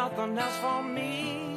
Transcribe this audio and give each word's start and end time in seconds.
Nothing 0.00 0.38
else 0.38 0.56
for 0.62 0.82
me 0.82 1.49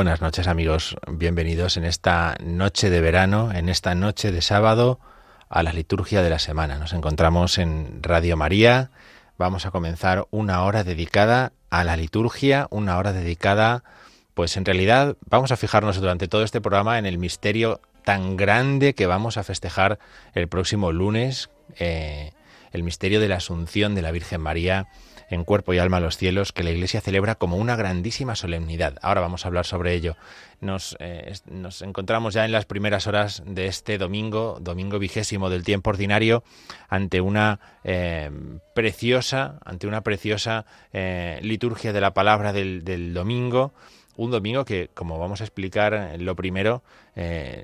Buenas 0.00 0.22
noches 0.22 0.46
amigos, 0.46 0.96
bienvenidos 1.10 1.76
en 1.76 1.84
esta 1.84 2.34
noche 2.42 2.88
de 2.88 3.02
verano, 3.02 3.52
en 3.52 3.68
esta 3.68 3.94
noche 3.94 4.32
de 4.32 4.40
sábado 4.40 4.98
a 5.50 5.62
la 5.62 5.74
liturgia 5.74 6.22
de 6.22 6.30
la 6.30 6.38
semana. 6.38 6.78
Nos 6.78 6.94
encontramos 6.94 7.58
en 7.58 8.02
Radio 8.02 8.34
María, 8.38 8.92
vamos 9.36 9.66
a 9.66 9.70
comenzar 9.70 10.26
una 10.30 10.62
hora 10.62 10.84
dedicada 10.84 11.52
a 11.68 11.84
la 11.84 11.98
liturgia, 11.98 12.66
una 12.70 12.96
hora 12.96 13.12
dedicada, 13.12 13.84
pues 14.32 14.56
en 14.56 14.64
realidad 14.64 15.18
vamos 15.28 15.52
a 15.52 15.58
fijarnos 15.58 16.00
durante 16.00 16.28
todo 16.28 16.44
este 16.44 16.62
programa 16.62 16.98
en 16.98 17.04
el 17.04 17.18
misterio 17.18 17.82
tan 18.02 18.38
grande 18.38 18.94
que 18.94 19.04
vamos 19.04 19.36
a 19.36 19.44
festejar 19.44 19.98
el 20.32 20.48
próximo 20.48 20.92
lunes, 20.92 21.50
eh, 21.78 22.32
el 22.72 22.84
misterio 22.84 23.20
de 23.20 23.28
la 23.28 23.36
Asunción 23.36 23.94
de 23.94 24.00
la 24.00 24.12
Virgen 24.12 24.40
María 24.40 24.88
en 25.30 25.44
cuerpo 25.44 25.72
y 25.72 25.78
alma 25.78 25.98
a 25.98 26.00
los 26.00 26.16
cielos 26.16 26.52
que 26.52 26.64
la 26.64 26.70
Iglesia 26.70 27.00
celebra 27.00 27.36
como 27.36 27.56
una 27.56 27.76
grandísima 27.76 28.34
solemnidad. 28.34 28.98
Ahora 29.00 29.20
vamos 29.20 29.44
a 29.44 29.48
hablar 29.48 29.64
sobre 29.64 29.94
ello. 29.94 30.16
Nos, 30.60 30.96
eh, 30.98 31.32
nos 31.46 31.82
encontramos 31.82 32.34
ya 32.34 32.44
en 32.44 32.52
las 32.52 32.66
primeras 32.66 33.06
horas 33.06 33.42
de 33.46 33.66
este 33.66 33.96
domingo, 33.96 34.58
domingo 34.60 34.98
vigésimo 34.98 35.48
del 35.48 35.64
tiempo 35.64 35.90
ordinario, 35.90 36.42
ante 36.88 37.20
una 37.20 37.60
eh, 37.84 38.30
preciosa, 38.74 39.60
ante 39.64 39.86
una 39.86 40.02
preciosa 40.02 40.66
eh, 40.92 41.38
liturgia 41.42 41.92
de 41.92 42.00
la 42.00 42.12
palabra 42.12 42.52
del, 42.52 43.14
domingo. 43.14 43.72
Un 44.16 44.32
domingo 44.32 44.64
que, 44.64 44.90
como 44.92 45.18
vamos 45.18 45.40
a 45.40 45.44
explicar, 45.44 46.16
lo 46.18 46.36
primero, 46.36 46.82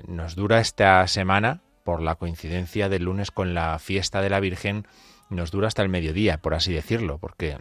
nos 0.07 0.35
dura 0.35 0.59
esta 0.59 1.05
semana 1.07 1.61
por 1.83 2.01
la 2.01 2.15
coincidencia 2.15 2.89
del 2.89 3.03
lunes 3.03 3.29
con 3.29 3.53
la 3.53 3.77
fiesta 3.77 4.21
de 4.21 4.29
la 4.29 4.39
Virgen 4.39 4.87
nos 5.29 5.51
dura 5.51 5.67
hasta 5.67 5.81
el 5.81 5.89
mediodía, 5.89 6.37
por 6.37 6.53
así 6.53 6.73
decirlo, 6.73 7.17
porque 7.17 7.57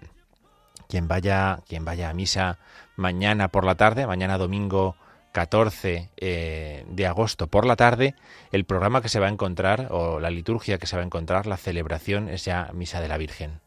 quien 0.89 1.09
vaya, 1.09 1.61
quien 1.69 1.85
vaya 1.85 2.11
a 2.11 2.15
misa 2.15 2.59
mañana 2.97 3.49
por 3.49 3.65
la 3.65 3.75
tarde, 3.75 4.07
mañana 4.07 4.39
domingo 4.39 4.97
14 5.33 6.09
eh, 6.17 6.85
de 6.89 7.07
agosto 7.07 7.49
por 7.49 7.67
la 7.67 7.77
tarde, 7.77 8.15
el 8.53 8.65
programa 8.65 9.03
que 9.03 9.09
se 9.09 9.21
va 9.21 9.27
a 9.27 9.31
encontrar, 9.31 9.89
o 9.91 10.19
la 10.19 10.31
liturgia 10.31 10.79
que 10.79 10.87
se 10.87 10.97
va 10.97 11.03
a 11.03 11.07
encontrar, 11.07 11.47
la 11.47 11.57
celebración 11.59 12.29
es 12.29 12.45
ya 12.45 12.71
Misa 12.73 13.01
de 13.01 13.09
la 13.09 13.19
Virgen. 13.19 13.61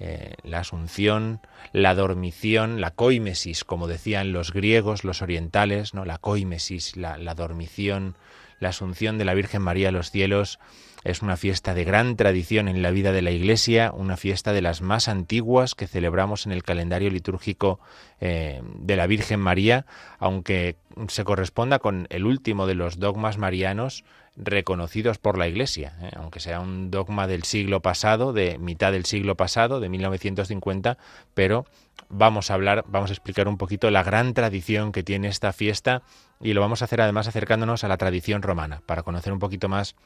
Eh, 0.00 0.34
la 0.42 0.58
asunción, 0.58 1.40
la 1.72 1.94
dormición, 1.94 2.80
la 2.80 2.90
coimesis, 2.90 3.62
como 3.62 3.86
decían 3.86 4.32
los 4.32 4.52
griegos, 4.52 5.04
los 5.04 5.22
orientales, 5.22 5.94
¿no? 5.94 6.04
la 6.04 6.18
coimesis, 6.18 6.96
la, 6.96 7.16
la 7.16 7.36
dormición, 7.36 8.16
la 8.64 8.70
asunción 8.70 9.18
de 9.18 9.24
la 9.24 9.34
Virgen 9.34 9.62
María 9.62 9.90
a 9.90 9.92
los 9.92 10.10
cielos, 10.10 10.58
es 11.04 11.20
una 11.20 11.36
fiesta 11.36 11.74
de 11.74 11.84
gran 11.84 12.16
tradición 12.16 12.66
en 12.66 12.80
la 12.80 12.90
vida 12.90 13.12
de 13.12 13.20
la 13.20 13.30
Iglesia, 13.30 13.92
una 13.94 14.16
fiesta 14.16 14.54
de 14.54 14.62
las 14.62 14.80
más 14.80 15.06
antiguas 15.06 15.74
que 15.74 15.86
celebramos 15.86 16.46
en 16.46 16.52
el 16.52 16.62
calendario 16.62 17.10
litúrgico 17.10 17.78
eh, 18.20 18.62
de 18.78 18.96
la 18.96 19.06
Virgen 19.06 19.38
María, 19.38 19.84
aunque 20.18 20.76
se 21.08 21.24
corresponda 21.24 21.78
con 21.78 22.06
el 22.08 22.24
último 22.24 22.66
de 22.66 22.74
los 22.74 22.98
dogmas 22.98 23.36
marianos 23.36 24.02
reconocidos 24.34 25.18
por 25.18 25.36
la 25.36 25.46
Iglesia, 25.46 25.94
eh, 26.00 26.10
aunque 26.16 26.40
sea 26.40 26.60
un 26.60 26.90
dogma 26.90 27.26
del 27.26 27.42
siglo 27.42 27.80
pasado, 27.80 28.32
de 28.32 28.56
mitad 28.56 28.90
del 28.92 29.04
siglo 29.04 29.36
pasado, 29.36 29.80
de 29.80 29.90
1950, 29.90 30.96
pero 31.34 31.66
vamos 32.08 32.50
a 32.50 32.54
hablar, 32.54 32.84
vamos 32.88 33.10
a 33.10 33.12
explicar 33.12 33.46
un 33.46 33.58
poquito 33.58 33.90
la 33.90 34.02
gran 34.02 34.32
tradición 34.32 34.90
que 34.90 35.02
tiene 35.02 35.28
esta 35.28 35.52
fiesta 35.52 36.02
y 36.44 36.52
lo 36.52 36.60
vamos 36.60 36.82
a 36.82 36.84
hacer 36.84 37.00
además 37.00 37.26
acercándonos 37.26 37.82
a 37.82 37.88
la 37.88 37.96
tradición 37.96 38.42
romana, 38.42 38.82
para 38.84 39.02
conocer 39.02 39.32
un 39.32 39.38
poquito 39.38 39.68
más 39.68 39.96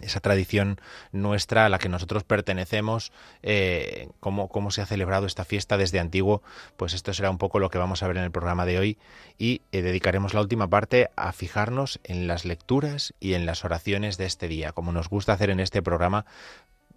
esa 0.00 0.20
tradición 0.20 0.80
nuestra 1.12 1.66
a 1.66 1.68
la 1.68 1.78
que 1.78 1.88
nosotros 1.88 2.24
pertenecemos, 2.24 3.12
eh, 3.42 4.08
cómo, 4.20 4.48
cómo 4.48 4.70
se 4.70 4.80
ha 4.80 4.86
celebrado 4.86 5.26
esta 5.26 5.44
fiesta 5.44 5.76
desde 5.76 6.00
antiguo, 6.00 6.42
pues 6.76 6.94
esto 6.94 7.12
será 7.12 7.30
un 7.30 7.36
poco 7.38 7.58
lo 7.58 7.68
que 7.68 7.78
vamos 7.78 8.02
a 8.02 8.08
ver 8.08 8.16
en 8.16 8.24
el 8.24 8.30
programa 8.30 8.64
de 8.64 8.78
hoy 8.78 8.98
y 9.38 9.60
eh, 9.72 9.82
dedicaremos 9.82 10.34
la 10.34 10.40
última 10.40 10.68
parte 10.68 11.10
a 11.16 11.32
fijarnos 11.32 12.00
en 12.04 12.28
las 12.28 12.44
lecturas 12.44 13.12
y 13.20 13.34
en 13.34 13.44
las 13.44 13.64
oraciones 13.64 14.16
de 14.16 14.26
este 14.26 14.48
día, 14.48 14.72
como 14.72 14.92
nos 14.92 15.10
gusta 15.10 15.34
hacer 15.34 15.50
en 15.50 15.60
este 15.60 15.82
programa. 15.82 16.24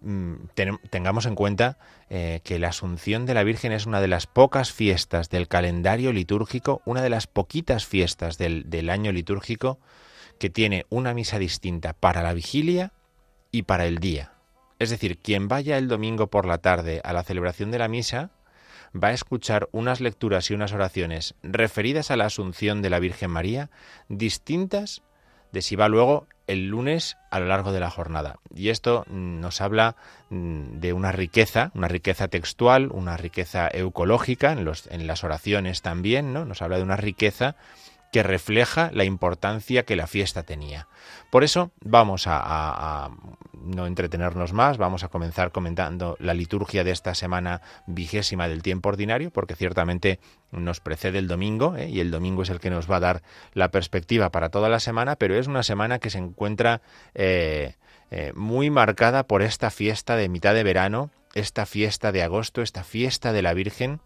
Mm, 0.02 0.34
ten- 0.54 0.78
tengamos 0.90 1.26
en 1.26 1.34
cuenta 1.34 1.78
eh, 2.10 2.40
que 2.44 2.58
la 2.58 2.68
Asunción 2.68 3.26
de 3.26 3.34
la 3.34 3.44
Virgen 3.44 3.72
es 3.72 3.86
una 3.86 4.00
de 4.00 4.08
las 4.08 4.26
pocas 4.26 4.72
fiestas 4.72 5.30
del 5.30 5.48
calendario 5.48 6.12
litúrgico, 6.12 6.82
una 6.84 7.02
de 7.02 7.10
las 7.10 7.26
poquitas 7.26 7.86
fiestas 7.86 8.38
del, 8.38 8.68
del 8.68 8.90
año 8.90 9.12
litúrgico 9.12 9.78
que 10.38 10.50
tiene 10.50 10.86
una 10.90 11.14
misa 11.14 11.38
distinta 11.38 11.92
para 11.92 12.22
la 12.22 12.34
vigilia 12.34 12.92
y 13.50 13.62
para 13.62 13.86
el 13.86 13.98
día. 13.98 14.32
Es 14.78 14.90
decir, 14.90 15.18
quien 15.18 15.46
vaya 15.46 15.78
el 15.78 15.86
domingo 15.88 16.26
por 16.26 16.46
la 16.46 16.58
tarde 16.58 17.00
a 17.04 17.12
la 17.12 17.22
celebración 17.22 17.70
de 17.70 17.78
la 17.78 17.88
misa 17.88 18.30
va 18.94 19.08
a 19.08 19.12
escuchar 19.12 19.68
unas 19.72 20.00
lecturas 20.00 20.50
y 20.50 20.54
unas 20.54 20.72
oraciones 20.72 21.34
referidas 21.42 22.10
a 22.10 22.16
la 22.16 22.26
Asunción 22.26 22.82
de 22.82 22.90
la 22.90 22.98
Virgen 22.98 23.30
María 23.30 23.70
distintas 24.08 25.02
de 25.52 25.62
si 25.62 25.76
va 25.76 25.88
luego 25.88 26.26
el 26.46 26.68
lunes 26.68 27.16
a 27.30 27.40
lo 27.40 27.46
largo 27.46 27.72
de 27.72 27.80
la 27.80 27.90
jornada. 27.90 28.36
Y 28.54 28.70
esto 28.70 29.04
mm, 29.08 29.40
nos 29.40 29.60
habla 29.60 29.96
mm, 30.30 30.80
de 30.80 30.92
una 30.92 31.12
riqueza, 31.12 31.70
una 31.74 31.88
riqueza 31.88 32.28
textual, 32.28 32.90
una 32.92 33.16
riqueza 33.16 33.68
eucológica 33.72 34.52
en, 34.52 34.64
los, 34.64 34.86
en 34.88 35.06
las 35.06 35.24
oraciones 35.24 35.82
también, 35.82 36.32
¿no? 36.32 36.44
Nos 36.44 36.62
habla 36.62 36.78
de 36.78 36.82
una 36.82 36.96
riqueza 36.96 37.56
que 38.12 38.22
refleja 38.22 38.90
la 38.92 39.04
importancia 39.04 39.84
que 39.84 39.96
la 39.96 40.06
fiesta 40.06 40.42
tenía. 40.42 40.86
Por 41.30 41.44
eso 41.44 41.72
vamos 41.80 42.24
a, 42.26 43.10
no 43.54 43.86
entretenernos 43.86 44.52
más, 44.52 44.76
vamos 44.76 45.02
a 45.02 45.08
comenzar 45.08 45.50
comentando 45.50 46.16
la 46.20 46.34
liturgia 46.34 46.84
de 46.84 46.90
esta 46.90 47.14
semana 47.14 47.62
vigésima 47.86 48.48
del 48.48 48.62
tiempo 48.62 48.90
ordinario, 48.90 49.30
porque 49.30 49.56
ciertamente 49.56 50.20
nos 50.50 50.80
precede 50.80 51.18
el 51.18 51.26
domingo, 51.26 51.74
¿eh? 51.74 51.88
y 51.88 52.00
el 52.00 52.10
domingo 52.10 52.42
es 52.42 52.50
el 52.50 52.60
que 52.60 52.68
nos 52.68 52.88
va 52.88 52.96
a 52.96 53.00
dar 53.00 53.22
la 53.54 53.70
perspectiva 53.70 54.30
para 54.30 54.50
toda 54.50 54.68
la 54.68 54.78
semana, 54.78 55.16
pero 55.16 55.34
es 55.34 55.46
una 55.46 55.62
semana 55.62 55.98
que 55.98 56.10
se 56.10 56.18
encuentra 56.18 56.82
eh, 57.14 57.76
eh, 58.10 58.34
muy 58.36 58.68
marcada 58.68 59.26
por 59.26 59.40
esta 59.40 59.70
fiesta 59.70 60.16
de 60.16 60.28
mitad 60.28 60.52
de 60.52 60.64
verano, 60.64 61.10
esta 61.32 61.64
fiesta 61.64 62.12
de 62.12 62.22
agosto, 62.22 62.60
esta 62.60 62.84
fiesta 62.84 63.32
de 63.32 63.40
la 63.40 63.54
Virgen, 63.54 64.00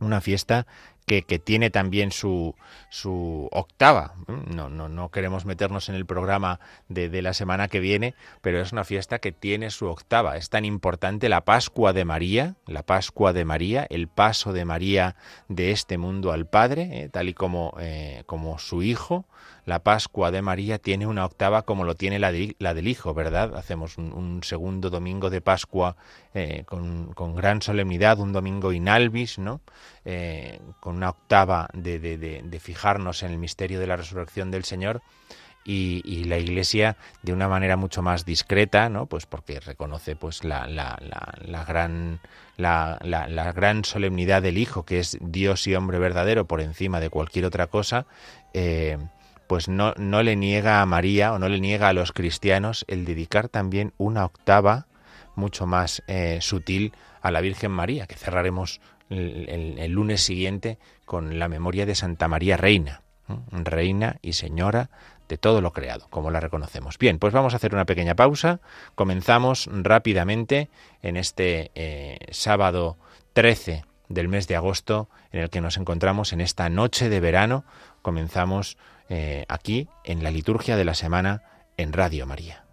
una 0.00 0.22
fiesta 0.22 0.66
que, 1.06 1.22
tiene 1.38 1.70
también 1.70 2.10
su, 2.10 2.56
su 2.90 3.48
octava. 3.52 4.14
No, 4.26 4.68
no, 4.68 4.88
no 4.88 5.10
queremos 5.10 5.44
meternos 5.46 5.88
en 5.88 5.94
el 5.94 6.04
programa 6.04 6.58
de, 6.88 7.08
de, 7.08 7.22
la 7.22 7.32
semana 7.32 7.68
que 7.68 7.78
viene, 7.78 8.14
pero 8.42 8.60
es 8.60 8.72
una 8.72 8.82
fiesta 8.82 9.20
que 9.20 9.30
tiene 9.30 9.70
su 9.70 9.86
octava. 9.86 10.36
Es 10.36 10.50
tan 10.50 10.64
importante 10.64 11.28
la 11.28 11.42
Pascua 11.42 11.92
de 11.92 12.04
María, 12.04 12.56
la 12.66 12.82
Pascua 12.82 13.32
de 13.32 13.44
María, 13.44 13.86
el 13.88 14.08
paso 14.08 14.52
de 14.52 14.64
María 14.64 15.14
de 15.48 15.70
este 15.70 15.96
mundo 15.96 16.32
al 16.32 16.46
Padre, 16.46 17.04
eh, 17.04 17.08
tal 17.08 17.28
y 17.28 17.34
como, 17.34 17.74
eh, 17.78 18.24
como 18.26 18.58
su 18.58 18.82
Hijo, 18.82 19.26
la 19.66 19.80
Pascua 19.80 20.30
de 20.30 20.42
María 20.42 20.78
tiene 20.78 21.08
una 21.08 21.24
octava 21.24 21.62
como 21.62 21.84
lo 21.84 21.96
tiene 21.96 22.20
la, 22.20 22.32
la 22.58 22.72
del 22.72 22.86
Hijo, 22.86 23.14
¿verdad? 23.14 23.56
Hacemos 23.56 23.98
un, 23.98 24.40
segundo 24.44 24.90
domingo 24.90 25.28
de 25.28 25.40
Pascua 25.40 25.96
eh, 26.34 26.62
con, 26.66 27.34
gran 27.34 27.60
solemnidad, 27.62 28.20
un 28.20 28.32
domingo 28.32 28.72
inalvis, 28.72 29.38
¿no? 29.38 29.60
Eh, 30.08 30.60
con 30.78 30.94
una 30.98 31.10
octava 31.10 31.68
de, 31.72 31.98
de, 31.98 32.60
fijarnos 32.60 33.24
en 33.24 33.32
el 33.32 33.38
misterio 33.38 33.80
de 33.80 33.88
la 33.88 33.96
resurrección 33.96 34.52
del 34.52 34.62
Señor. 34.62 35.02
Y, 35.64 36.22
la 36.26 36.38
Iglesia 36.38 36.96
de 37.24 37.32
una 37.32 37.48
manera 37.48 37.76
mucho 37.76 38.02
más 38.02 38.24
discreta, 38.24 38.88
¿no? 38.88 39.06
Pues 39.06 39.26
porque 39.26 39.58
reconoce 39.58 40.14
pues 40.14 40.44
la, 40.44 40.68
la, 40.68 40.96
la, 41.44 41.64
gran 41.64 42.20
la, 42.56 43.00
la, 43.02 43.52
gran 43.52 43.84
solemnidad 43.84 44.42
del 44.42 44.58
Hijo, 44.58 44.84
que 44.84 45.00
es 45.00 45.18
Dios 45.20 45.66
y 45.66 45.74
hombre 45.74 45.98
verdadero 45.98 46.46
por 46.46 46.60
encima 46.60 47.00
de 47.00 47.10
cualquier 47.10 47.44
otra 47.44 47.66
cosa, 47.66 48.06
eh, 48.54 48.98
pues 49.48 49.68
no, 49.68 49.92
no 49.96 50.22
le 50.22 50.36
niega 50.36 50.82
a 50.82 50.86
María 50.86 51.32
o 51.32 51.40
no 51.40 51.48
le 51.48 51.58
niega 51.58 51.88
a 51.88 51.92
los 51.92 52.12
cristianos 52.12 52.84
el 52.86 53.04
dedicar 53.04 53.48
también 53.48 53.92
una 53.98 54.24
octava 54.24 54.86
mucho 55.34 55.66
más 55.66 56.04
eh, 56.06 56.38
sutil 56.42 56.92
a 57.22 57.32
la 57.32 57.40
Virgen 57.40 57.72
María, 57.72 58.06
que 58.06 58.14
cerraremos 58.14 58.80
el, 59.10 59.90
lunes 59.90 60.22
siguiente 60.22 60.78
con 61.04 61.38
la 61.38 61.48
memoria 61.48 61.86
de 61.86 61.94
Santa 61.94 62.28
María 62.28 62.56
Reina, 62.56 63.02
Reina 63.50 64.16
y 64.22 64.34
Señora 64.34 64.90
de 65.28 65.38
todo 65.38 65.60
lo 65.60 65.72
creado, 65.72 66.06
como 66.10 66.30
la 66.30 66.40
reconocemos. 66.40 66.98
Bien, 66.98 67.18
pues 67.18 67.32
vamos 67.32 67.52
a 67.52 67.56
hacer 67.56 67.74
una 67.74 67.84
pequeña 67.84 68.14
pausa. 68.14 68.60
Comenzamos 68.94 69.68
rápidamente 69.72 70.68
en 71.02 71.16
este 71.16 71.72
eh, 71.74 72.18
sábado 72.30 72.96
13 73.32 73.84
del 74.08 74.28
mes 74.28 74.46
de 74.46 74.56
agosto, 74.56 75.08
en 75.32 75.40
el 75.40 75.50
que 75.50 75.60
nos 75.60 75.76
encontramos 75.76 76.32
en 76.32 76.40
esta 76.40 76.68
noche 76.68 77.08
de 77.08 77.20
verano. 77.20 77.64
Comenzamos 78.02 78.78
eh, 79.08 79.44
aquí 79.48 79.88
en 80.04 80.22
la 80.22 80.30
liturgia 80.30 80.76
de 80.76 80.84
la 80.84 80.94
semana 80.94 81.42
en 81.76 81.92
Radio 81.92 82.26
María. 82.26 82.65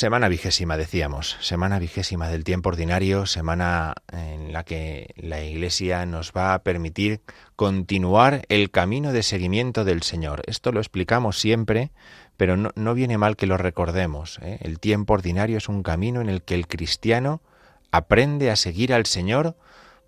Semana 0.00 0.28
vigésima, 0.28 0.78
decíamos, 0.78 1.36
semana 1.40 1.78
vigésima 1.78 2.30
del 2.30 2.42
tiempo 2.42 2.70
ordinario, 2.70 3.26
semana 3.26 3.92
en 4.10 4.50
la 4.50 4.64
que 4.64 5.12
la 5.14 5.42
Iglesia 5.42 6.06
nos 6.06 6.32
va 6.32 6.54
a 6.54 6.62
permitir 6.62 7.20
continuar 7.54 8.46
el 8.48 8.70
camino 8.70 9.12
de 9.12 9.22
seguimiento 9.22 9.84
del 9.84 10.02
Señor. 10.02 10.40
Esto 10.46 10.72
lo 10.72 10.80
explicamos 10.80 11.38
siempre, 11.38 11.90
pero 12.38 12.56
no, 12.56 12.94
viene 12.94 13.18
mal 13.18 13.36
que 13.36 13.46
lo 13.46 13.58
recordemos. 13.58 14.38
¿eh? 14.40 14.56
El 14.62 14.80
tiempo 14.80 15.12
ordinario 15.12 15.58
es 15.58 15.68
un 15.68 15.82
camino 15.82 16.22
en 16.22 16.30
el 16.30 16.40
que 16.40 16.54
el 16.54 16.66
cristiano 16.66 17.42
aprende 17.90 18.50
a 18.50 18.56
seguir 18.56 18.94
al 18.94 19.04
Señor 19.04 19.54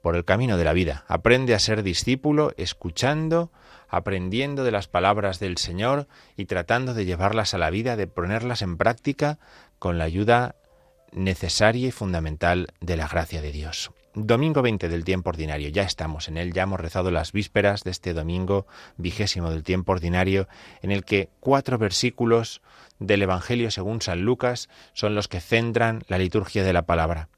por 0.00 0.16
el 0.16 0.24
camino 0.24 0.56
de 0.56 0.64
la 0.64 0.72
vida, 0.72 1.04
aprende 1.06 1.54
a 1.54 1.58
ser 1.58 1.82
discípulo 1.82 2.54
escuchando, 2.56 3.52
aprendiendo 3.88 4.64
de 4.64 4.72
las 4.72 4.88
palabras 4.88 5.38
del 5.38 5.58
Señor 5.58 6.08
y 6.34 6.46
tratando 6.46 6.94
de 6.94 7.04
llevarlas 7.04 7.52
a 7.52 7.58
la 7.58 7.68
vida, 7.68 7.94
de 7.94 8.06
ponerlas 8.06 8.62
en 8.62 8.78
práctica 8.78 9.38
con 9.82 9.99
la 9.99 10.05
ayuda 10.05 10.55
necesaria 11.11 11.88
y 11.88 11.90
fundamental 11.90 12.69
de 12.81 12.96
la 12.96 13.08
gracia 13.08 13.43
de 13.43 13.50
Dios. 13.50 13.90
Domingo 14.14 14.62
20 14.62 14.88
del 14.88 15.02
tiempo 15.02 15.31
ordinario, 15.31 15.70
ya 15.70 15.82
estamos 15.82 16.29
en 16.29 16.37
él, 16.37 16.52
ya 16.52 16.62
hemos 16.62 16.79
rezado 16.79 17.11
las 17.11 17.32
vísperas 17.32 17.82
de 17.82 17.90
este 17.90 18.14
domingo 18.14 18.69
vigésimo 18.96 19.50
del 19.50 19.64
tiempo 19.64 19.90
ordinario, 19.90 20.46
en 20.82 20.93
el 20.93 21.05
que 21.05 21.31
cuatro 21.40 21.79
versículos 21.79 22.62
del 23.00 23.23
Evangelio 23.23 23.73
según 23.73 24.00
San 24.02 24.20
Lucas 24.20 24.69
son 24.93 25.17
los 25.17 25.26
que 25.26 25.40
centran 25.40 26.05
la 26.06 26.19
liturgia 26.19 26.62
de 26.62 26.73
la 26.73 26.82
palabra. 26.82 27.29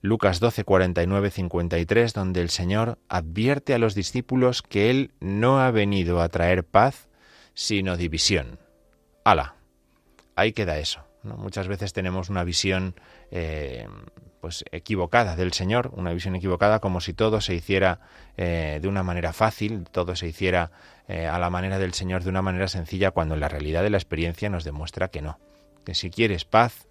Lucas 0.00 0.38
12, 0.38 0.62
49, 0.62 1.30
53, 1.32 2.14
donde 2.14 2.40
el 2.40 2.50
Señor 2.50 3.00
advierte 3.08 3.74
a 3.74 3.78
los 3.78 3.96
discípulos 3.96 4.62
que 4.62 4.90
Él 4.90 5.10
no 5.18 5.60
ha 5.60 5.72
venido 5.72 6.22
a 6.22 6.28
traer 6.28 6.62
paz, 6.62 7.08
sino 7.54 7.96
división. 7.96 8.60
¡Hala! 9.24 9.56
Ahí 10.36 10.52
queda 10.52 10.78
eso. 10.78 11.09
Muchas 11.22 11.68
veces 11.68 11.92
tenemos 11.92 12.30
una 12.30 12.44
visión 12.44 12.94
eh, 13.30 13.86
pues 14.40 14.64
equivocada 14.72 15.36
del 15.36 15.52
Señor, 15.52 15.90
una 15.94 16.12
visión 16.12 16.34
equivocada 16.34 16.78
como 16.78 17.00
si 17.00 17.12
todo 17.12 17.40
se 17.40 17.54
hiciera 17.54 18.00
eh, 18.36 18.78
de 18.80 18.88
una 18.88 19.02
manera 19.02 19.32
fácil, 19.32 19.84
todo 19.90 20.16
se 20.16 20.28
hiciera 20.28 20.70
eh, 21.08 21.26
a 21.26 21.38
la 21.38 21.50
manera 21.50 21.78
del 21.78 21.92
Señor 21.92 22.24
de 22.24 22.30
una 22.30 22.40
manera 22.42 22.68
sencilla, 22.68 23.10
cuando 23.10 23.36
la 23.36 23.48
realidad 23.48 23.82
de 23.82 23.90
la 23.90 23.98
experiencia 23.98 24.48
nos 24.48 24.64
demuestra 24.64 25.08
que 25.08 25.20
no. 25.20 25.38
Que 25.84 25.94
si 25.94 26.10
quieres 26.10 26.44
paz, 26.44 26.86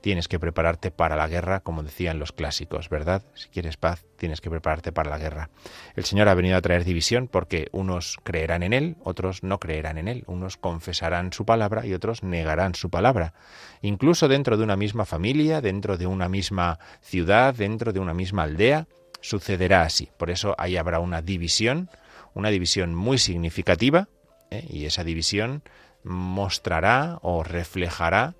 tienes 0.00 0.28
que 0.28 0.38
prepararte 0.38 0.90
para 0.90 1.16
la 1.16 1.28
guerra, 1.28 1.60
como 1.60 1.82
decían 1.82 2.18
los 2.18 2.32
clásicos, 2.32 2.88
¿verdad? 2.88 3.22
Si 3.34 3.48
quieres 3.48 3.76
paz, 3.76 4.04
tienes 4.16 4.40
que 4.40 4.50
prepararte 4.50 4.92
para 4.92 5.10
la 5.10 5.18
guerra. 5.18 5.50
El 5.94 6.04
Señor 6.04 6.28
ha 6.28 6.34
venido 6.34 6.56
a 6.56 6.62
traer 6.62 6.84
división 6.84 7.28
porque 7.28 7.68
unos 7.72 8.18
creerán 8.22 8.62
en 8.62 8.72
Él, 8.72 8.96
otros 9.04 9.42
no 9.42 9.58
creerán 9.60 9.98
en 9.98 10.08
Él, 10.08 10.24
unos 10.26 10.56
confesarán 10.56 11.32
su 11.32 11.44
palabra 11.44 11.86
y 11.86 11.94
otros 11.94 12.22
negarán 12.22 12.74
su 12.74 12.90
palabra. 12.90 13.34
Incluso 13.82 14.28
dentro 14.28 14.56
de 14.56 14.64
una 14.64 14.76
misma 14.76 15.04
familia, 15.04 15.60
dentro 15.60 15.96
de 15.96 16.06
una 16.06 16.28
misma 16.28 16.78
ciudad, 17.02 17.54
dentro 17.54 17.92
de 17.92 18.00
una 18.00 18.14
misma 18.14 18.44
aldea, 18.44 18.86
sucederá 19.20 19.82
así. 19.82 20.08
Por 20.16 20.30
eso 20.30 20.54
ahí 20.58 20.76
habrá 20.76 21.00
una 21.00 21.22
división, 21.22 21.90
una 22.34 22.48
división 22.48 22.94
muy 22.94 23.18
significativa, 23.18 24.08
¿eh? 24.50 24.66
y 24.68 24.86
esa 24.86 25.04
división 25.04 25.62
mostrará 26.02 27.18
o 27.22 27.42
reflejará 27.42 28.34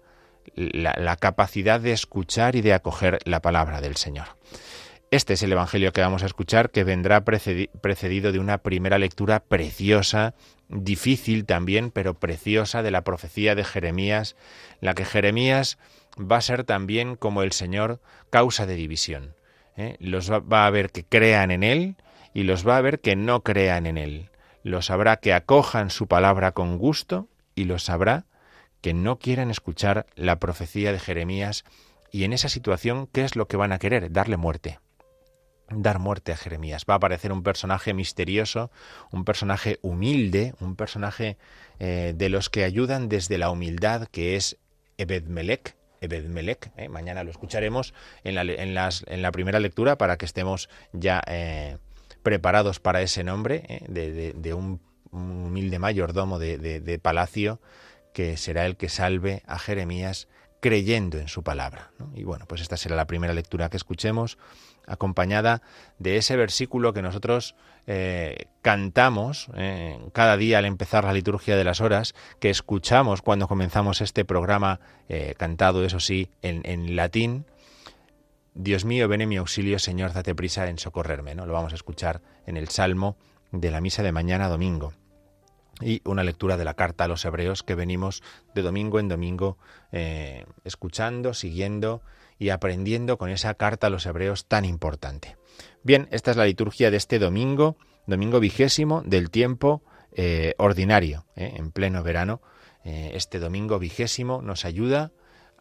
la, 0.54 1.16
capacidad 1.16 1.80
de 1.80 1.92
escuchar 1.92 2.56
y 2.56 2.60
de 2.60 2.74
acoger 2.74 3.18
la 3.24 3.40
palabra 3.40 3.80
del 3.80 3.96
Señor. 3.96 4.36
Este 5.10 5.32
es 5.34 5.42
el 5.42 5.52
Evangelio 5.52 5.92
que 5.92 6.00
vamos 6.00 6.22
a 6.22 6.26
escuchar, 6.26 6.70
que 6.70 6.84
vendrá 6.84 7.24
precedido 7.24 8.30
de 8.30 8.38
una 8.38 8.58
primera 8.58 8.98
lectura 8.98 9.40
preciosa, 9.40 10.34
difícil 10.68 11.46
también, 11.46 11.90
pero 11.90 12.14
preciosa 12.14 12.82
de 12.82 12.92
la 12.92 13.02
profecía 13.02 13.56
de 13.56 13.64
Jeremías, 13.64 14.36
la 14.80 14.94
que 14.94 15.04
Jeremías 15.04 15.78
va 16.16 16.36
a 16.36 16.42
ser 16.42 16.64
también 16.64 17.16
como 17.16 17.42
el 17.42 17.52
Señor 17.52 18.00
causa 18.30 18.66
de 18.66 18.76
división. 18.76 19.34
¿eh? 19.76 19.96
Los 19.98 20.30
va, 20.30 20.66
a 20.66 20.70
ver 20.70 20.90
que 20.90 21.04
crean 21.04 21.50
en 21.50 21.64
Él 21.64 21.96
y 22.32 22.44
los 22.44 22.66
va 22.66 22.76
a 22.76 22.80
ver 22.80 23.00
que 23.00 23.16
no 23.16 23.42
crean 23.42 23.86
en 23.86 23.98
Él. 23.98 24.30
Los 24.62 24.90
habrá 24.90 25.16
que 25.16 25.32
acojan 25.32 25.90
su 25.90 26.06
palabra 26.06 26.52
con 26.52 26.78
gusto 26.78 27.28
y 27.54 27.64
los 27.64 27.84
sabrá 27.84 28.26
que 28.80 28.94
no 28.94 29.18
quieran 29.18 29.50
escuchar 29.50 30.06
la 30.14 30.38
profecía 30.38 30.92
de 30.92 30.98
Jeremías 30.98 31.64
y 32.10 32.24
en 32.24 32.32
esa 32.32 32.48
situación, 32.48 33.06
¿qué 33.06 33.24
es 33.24 33.36
lo 33.36 33.46
que 33.46 33.56
van 33.56 33.72
a 33.72 33.78
querer? 33.78 34.12
Darle 34.12 34.36
muerte. 34.36 34.80
Dar 35.68 36.00
muerte 36.00 36.32
a 36.32 36.36
Jeremías. 36.36 36.84
Va 36.88 36.94
a 36.94 36.96
aparecer 36.96 37.32
un 37.32 37.44
personaje 37.44 37.94
misterioso, 37.94 38.70
un 39.12 39.24
personaje 39.24 39.78
humilde, 39.82 40.54
un 40.60 40.74
personaje 40.74 41.36
eh, 41.78 42.12
de 42.16 42.28
los 42.28 42.50
que 42.50 42.64
ayudan 42.64 43.08
desde 43.08 43.38
la 43.38 43.50
humildad, 43.50 44.08
que 44.08 44.34
es 44.34 44.58
Ebedmelech, 44.98 45.76
Ebedmelech. 46.00 46.72
¿eh? 46.76 46.88
Mañana 46.88 47.22
lo 47.22 47.30
escucharemos 47.30 47.94
en 48.24 48.34
la, 48.34 48.42
en, 48.42 48.74
las, 48.74 49.04
en 49.06 49.22
la, 49.22 49.30
primera 49.30 49.60
lectura 49.60 49.96
para 49.96 50.18
que 50.18 50.26
estemos 50.26 50.68
ya 50.92 51.22
eh, 51.28 51.78
preparados 52.24 52.80
para 52.80 53.02
ese 53.02 53.22
nombre 53.22 53.84
de, 53.88 54.54
un, 54.54 54.80
humilde 55.12 55.78
mayordomo 55.78 56.38
de, 56.38 57.00
palacio 57.02 57.60
que 58.12 58.36
será 58.36 58.66
el 58.66 58.76
que 58.76 58.88
salve 58.88 59.42
a 59.46 59.58
Jeremías 59.58 60.28
creyendo 60.60 61.18
en 61.18 61.28
su 61.28 61.42
palabra. 61.42 61.90
Y 62.14 62.24
bueno, 62.24 62.46
pues 62.46 62.60
esta 62.60 62.76
será 62.76 62.94
la 62.94 63.06
primera 63.06 63.32
lectura 63.32 63.70
que 63.70 63.76
escuchemos, 63.76 64.38
acompañada 64.86 65.62
de 65.98 66.16
ese 66.16 66.36
versículo 66.36 66.92
que 66.92 67.02
nosotros 67.02 67.54
eh, 67.86 68.46
cantamos 68.60 69.48
eh, 69.54 69.98
cada 70.12 70.36
día 70.36 70.58
al 70.58 70.64
empezar 70.66 71.04
la 71.04 71.12
liturgia 71.12 71.56
de 71.56 71.64
las 71.64 71.80
horas, 71.80 72.14
que 72.40 72.50
escuchamos 72.50 73.22
cuando 73.22 73.48
comenzamos 73.48 74.00
este 74.00 74.24
programa, 74.24 74.80
eh, 75.08 75.34
cantado, 75.38 75.84
eso 75.84 76.00
sí, 76.00 76.30
en, 76.42 76.60
en 76.64 76.96
latín, 76.96 77.46
Dios 78.54 78.84
mío, 78.84 79.08
ven 79.08 79.20
en 79.20 79.28
mi 79.28 79.36
auxilio, 79.36 79.78
Señor, 79.78 80.12
date 80.12 80.34
prisa 80.34 80.68
en 80.68 80.78
socorrerme. 80.78 81.34
¿no? 81.34 81.46
Lo 81.46 81.52
vamos 81.52 81.72
a 81.72 81.76
escuchar 81.76 82.20
en 82.46 82.56
el 82.56 82.68
Salmo 82.68 83.16
de 83.52 83.70
la 83.70 83.80
misa 83.80 84.02
de 84.02 84.12
mañana 84.12 84.48
domingo. 84.48 84.92
Y 85.80 86.02
una 86.04 86.24
lectura 86.24 86.56
de 86.56 86.64
la 86.64 86.74
carta 86.74 87.04
a 87.04 87.08
los 87.08 87.24
hebreos 87.24 87.62
que 87.62 87.74
venimos 87.74 88.22
de 88.54 88.62
domingo 88.62 89.00
en 89.00 89.08
domingo 89.08 89.58
eh, 89.92 90.44
escuchando, 90.64 91.34
siguiendo 91.34 92.02
y 92.38 92.50
aprendiendo 92.50 93.18
con 93.18 93.30
esa 93.30 93.54
carta 93.54 93.86
a 93.88 93.90
los 93.90 94.06
hebreos 94.06 94.46
tan 94.46 94.64
importante. 94.64 95.36
Bien, 95.82 96.08
esta 96.10 96.30
es 96.30 96.36
la 96.36 96.44
liturgia 96.44 96.90
de 96.90 96.96
este 96.96 97.18
domingo, 97.18 97.76
domingo 98.06 98.40
vigésimo 98.40 99.02
del 99.04 99.30
tiempo 99.30 99.82
eh, 100.12 100.54
ordinario, 100.58 101.26
eh, 101.36 101.54
en 101.56 101.70
pleno 101.70 102.02
verano. 102.02 102.40
este 102.82 103.38
domingo 103.38 103.78
vigésimo 103.78 104.40
nos 104.40 104.64
ayuda 104.64 105.12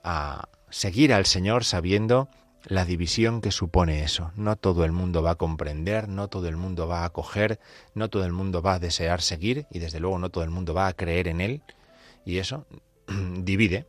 a 0.04 0.48
seguir 0.70 1.14
al 1.14 1.26
Señor 1.26 1.66
sabiendo 1.66 2.30
la 2.66 2.86
división 2.86 3.42
que 3.42 3.52
supone 3.52 4.04
eso. 4.04 4.32
No 4.36 4.56
todo 4.56 4.86
el 4.86 4.92
mundo 4.92 5.24
va 5.24 5.32
a 5.32 5.36
comprender, 5.36 6.08
no 6.08 6.28
todo 6.28 6.48
el 6.48 6.58
mundo 6.58 6.88
va 6.88 7.02
a 7.02 7.06
acoger, 7.06 7.60
no 7.94 8.10
todo 8.10 8.26
el 8.26 8.34
mundo 8.34 8.62
va 8.62 8.76
a 8.76 8.80
desear 8.80 9.22
seguir 9.22 9.66
y 9.72 9.80
desde 9.80 10.00
luego 10.00 10.20
no 10.20 10.30
todo 10.30 10.44
el 10.44 10.50
mundo 10.50 10.74
va 10.74 10.88
a 10.88 10.94
creer 10.94 11.28
en 11.28 11.42
Él. 11.42 11.62
Y 12.26 12.38
eso 12.38 12.66
divide, 13.38 13.88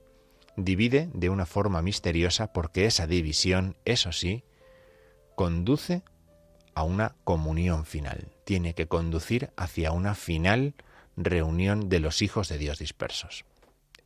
divide 0.56 1.10
de 1.12 1.30
una 1.30 1.46
forma 1.46 1.82
misteriosa 1.82 2.52
porque 2.52 2.86
esa 2.86 3.06
división, 3.06 3.76
eso 3.84 4.12
sí, 4.12 4.44
conduce 5.34 6.02
a 6.74 6.84
una 6.84 7.16
comunión 7.24 7.84
final. 7.84 8.28
Tiene 8.44 8.74
que 8.74 8.86
conducir 8.86 9.50
hacia 9.56 9.92
una 9.92 10.14
final 10.14 10.74
reunión 11.16 11.88
de 11.88 12.00
los 12.00 12.22
hijos 12.22 12.48
de 12.48 12.58
Dios 12.58 12.78
dispersos. 12.78 13.44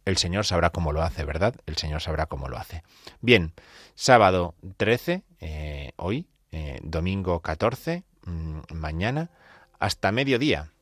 El 0.05 0.17
Señor 0.19 0.45
sabrá 0.45 0.71
cómo 0.71 0.93
lo 0.93 1.03
hace, 1.03 1.25
¿verdad? 1.25 1.55
El 1.67 1.77
Señor 1.77 2.03
sabrá 2.03 2.27
cómo 2.27 2.49
lo 2.49 2.59
hace. 2.59 2.83
Bien, 3.21 3.53
sábado 3.95 4.55
13, 4.77 5.23
eh, 5.41 5.93
hoy, 5.97 6.29
eh, 6.53 6.79
domingo 6.83 7.41
14, 7.41 8.05
mm, 8.27 8.61
mañana, 8.75 9.31
hasta 9.79 10.13
mediodía, 10.13 10.73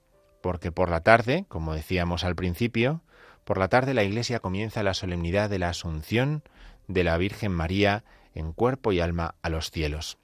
porque 0.42 0.72
por 0.72 0.90
la 0.90 1.00
tarde, 1.00 1.44
como 1.48 1.74
decíamos 1.74 2.24
al 2.24 2.34
principio, 2.34 3.02
por 3.44 3.58
la 3.58 3.68
tarde 3.68 3.94
la 3.94 4.04
Iglesia 4.04 4.40
comienza 4.40 4.82
la 4.82 4.94
solemnidad 4.94 5.50
de 5.50 5.58
la 5.58 5.68
Asunción 5.68 6.42
de 6.88 7.04
la 7.04 7.16
Virgen 7.16 7.52
María 7.52 8.04
en 8.34 8.52
cuerpo 8.52 8.92
y 8.92 9.00
alma 9.00 9.36
a 9.42 9.48
los 9.48 9.70
cielos. 9.70 10.18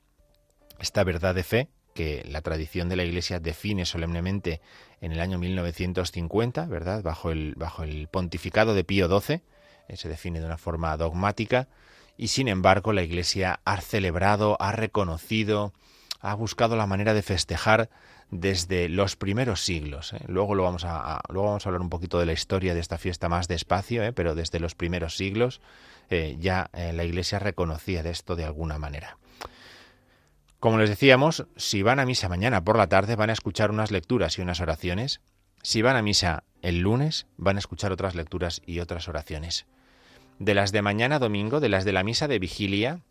Esta 0.78 1.04
verdad 1.04 1.34
de 1.34 1.42
fe 1.42 1.68
que 1.94 2.24
la 2.28 2.42
tradición 2.42 2.88
de 2.88 2.96
la 2.96 3.04
Iglesia 3.04 3.40
define 3.40 3.84
solemnemente 3.84 4.60
en 5.00 5.12
el 5.12 5.20
año 5.20 5.38
1950, 5.38 6.66
¿verdad? 6.66 7.02
Bajo 7.02 7.30
el, 7.30 7.54
bajo 7.56 7.82
el 7.82 8.08
pontificado 8.08 8.74
de 8.74 8.84
Pío 8.84 9.08
XII, 9.08 9.42
eh, 9.88 9.96
se 9.96 10.08
define 10.08 10.40
de 10.40 10.46
una 10.46 10.58
forma 10.58 10.96
dogmática, 10.96 11.68
y 12.16 12.28
sin 12.28 12.48
embargo 12.48 12.92
la 12.92 13.02
Iglesia 13.02 13.60
ha 13.64 13.80
celebrado, 13.80 14.56
ha 14.60 14.72
reconocido, 14.72 15.72
ha 16.20 16.34
buscado 16.34 16.76
la 16.76 16.86
manera 16.86 17.14
de 17.14 17.22
festejar 17.22 17.90
desde 18.30 18.88
los 18.88 19.16
primeros 19.16 19.64
siglos. 19.64 20.12
¿eh? 20.12 20.20
Luego, 20.26 20.54
lo 20.54 20.64
vamos 20.64 20.84
a, 20.84 21.20
luego 21.28 21.48
vamos 21.48 21.64
a 21.64 21.68
hablar 21.68 21.80
un 21.80 21.90
poquito 21.90 22.18
de 22.18 22.26
la 22.26 22.32
historia 22.32 22.74
de 22.74 22.80
esta 22.80 22.98
fiesta 22.98 23.28
más 23.28 23.48
despacio, 23.48 24.02
¿eh? 24.02 24.12
pero 24.12 24.34
desde 24.34 24.60
los 24.60 24.74
primeros 24.74 25.16
siglos 25.16 25.60
ya 26.38 26.70
la 26.72 27.04
Iglesia 27.04 27.38
reconocía 27.38 28.02
de 28.02 28.08
esto 28.08 28.34
de 28.34 28.46
alguna 28.46 28.78
manera. 28.78 29.18
Como 30.60 30.78
les 30.78 30.90
decíamos, 30.90 31.46
si 31.56 31.82
van 31.82 32.00
a 32.00 32.04
misa 32.04 32.28
mañana 32.28 32.64
por 32.64 32.76
la 32.76 32.88
tarde 32.88 33.14
van 33.14 33.30
a 33.30 33.32
escuchar 33.32 33.70
unas 33.70 33.92
lecturas 33.92 34.38
y 34.38 34.42
unas 34.42 34.60
oraciones. 34.60 35.20
Si 35.62 35.82
van 35.82 35.94
a 35.94 36.02
misa 36.02 36.42
el 36.62 36.80
lunes 36.80 37.28
van 37.36 37.56
a 37.56 37.58
escuchar 37.60 37.92
otras 37.92 38.16
lecturas 38.16 38.60
y 38.66 38.80
otras 38.80 39.06
oraciones. 39.06 39.66
De 40.40 40.54
las 40.54 40.72
de 40.72 40.82
mañana 40.82 41.20
domingo, 41.20 41.60
de 41.60 41.68
las 41.68 41.84
de 41.84 41.92
la 41.92 42.02
misa 42.02 42.26
de 42.26 42.40
vigilia, 42.40 43.02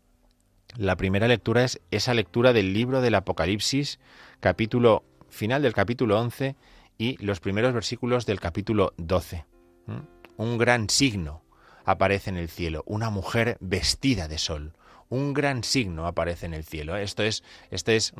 la 0.76 0.96
primera 0.96 1.26
lectura 1.26 1.64
es 1.64 1.80
esa 1.90 2.12
lectura 2.12 2.52
del 2.52 2.74
libro 2.74 3.00
del 3.00 3.14
Apocalipsis, 3.14 3.98
capítulo 4.40 5.04
final 5.30 5.62
del 5.62 5.72
capítulo 5.72 6.20
11 6.20 6.54
y 6.98 7.16
los 7.24 7.40
primeros 7.40 7.72
versículos 7.72 8.26
del 8.26 8.40
capítulo 8.40 8.92
12. 8.98 9.46
¿Mm? 9.86 9.98
Un 10.36 10.58
gran 10.58 10.90
signo 10.90 11.42
aparece 11.86 12.28
en 12.28 12.36
el 12.36 12.50
cielo, 12.50 12.82
una 12.86 13.08
mujer 13.08 13.56
vestida 13.60 14.28
de 14.28 14.36
sol 14.36 14.74
un 15.08 15.34
gran 15.34 15.64
signo 15.64 16.06
aparece 16.06 16.46
en 16.46 16.54
el 16.54 16.64
cielo. 16.64 16.96
¿eh? 16.96 17.02
Esto 17.02 17.22
es, 17.22 17.42
esto 17.70 17.92
es 17.92 18.12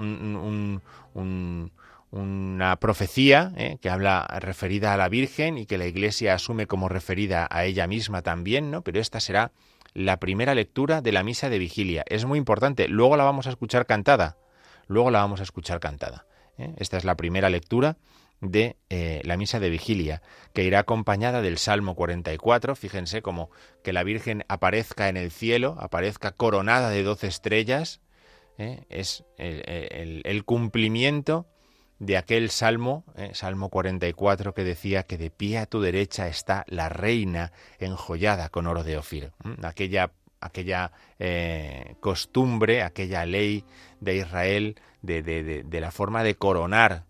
una 2.10 2.76
profecía 2.76 3.52
¿eh? 3.56 3.78
que 3.80 3.90
habla 3.90 4.26
referida 4.40 4.94
a 4.94 4.96
la 4.96 5.08
Virgen 5.08 5.58
y 5.58 5.66
que 5.66 5.78
la 5.78 5.86
Iglesia 5.86 6.34
asume 6.34 6.66
como 6.66 6.88
referida 6.88 7.46
a 7.50 7.64
ella 7.64 7.86
misma 7.86 8.22
también, 8.22 8.70
¿no? 8.70 8.82
Pero 8.82 9.00
esta 9.00 9.20
será 9.20 9.52
la 9.94 10.18
primera 10.18 10.54
lectura 10.54 11.00
de 11.00 11.12
la 11.12 11.22
misa 11.22 11.48
de 11.48 11.58
vigilia. 11.58 12.04
Es 12.06 12.24
muy 12.24 12.38
importante. 12.38 12.88
Luego 12.88 13.16
la 13.16 13.24
vamos 13.24 13.46
a 13.46 13.50
escuchar 13.50 13.86
cantada. 13.86 14.36
Luego 14.86 15.10
la 15.10 15.20
vamos 15.20 15.40
a 15.40 15.42
escuchar 15.42 15.80
cantada. 15.80 16.26
¿eh? 16.56 16.72
Esta 16.78 16.96
es 16.96 17.04
la 17.04 17.16
primera 17.16 17.50
lectura 17.50 17.96
de 18.40 18.76
eh, 18.88 19.20
la 19.24 19.36
misa 19.36 19.58
de 19.60 19.70
vigilia, 19.70 20.22
que 20.52 20.64
irá 20.64 20.80
acompañada 20.80 21.42
del 21.42 21.58
Salmo 21.58 21.94
44. 21.94 22.76
Fíjense 22.76 23.22
como 23.22 23.50
que 23.82 23.92
la 23.92 24.04
Virgen 24.04 24.44
aparezca 24.48 25.08
en 25.08 25.16
el 25.16 25.30
cielo, 25.30 25.76
aparezca 25.78 26.32
coronada 26.32 26.90
de 26.90 27.02
doce 27.02 27.26
estrellas. 27.26 28.00
¿eh? 28.56 28.84
Es 28.88 29.24
el, 29.36 30.44
cumplimiento 30.44 31.46
de 31.98 32.16
aquel 32.16 32.50
Salmo, 32.50 33.04
¿eh? 33.16 33.30
Salmo 33.34 33.70
44, 33.70 34.54
que 34.54 34.62
decía 34.62 35.02
que 35.02 35.18
de 35.18 35.30
pie 35.30 35.58
a 35.58 35.66
tu 35.66 35.80
derecha 35.80 36.28
está 36.28 36.64
la 36.68 36.88
reina 36.88 37.52
enjollada 37.80 38.50
con 38.50 38.68
oro 38.68 38.84
de 38.84 38.98
Ofir. 38.98 39.32
Aquella, 39.64 40.12
aquella 40.40 40.92
costumbre, 41.98 42.84
aquella 42.84 43.26
ley 43.26 43.64
de 44.00 44.16
Israel 44.16 44.76
de, 45.02 45.22
de 45.22 45.80
la 45.80 45.90
forma 45.90 46.22
de 46.22 46.36
coronar 46.36 47.07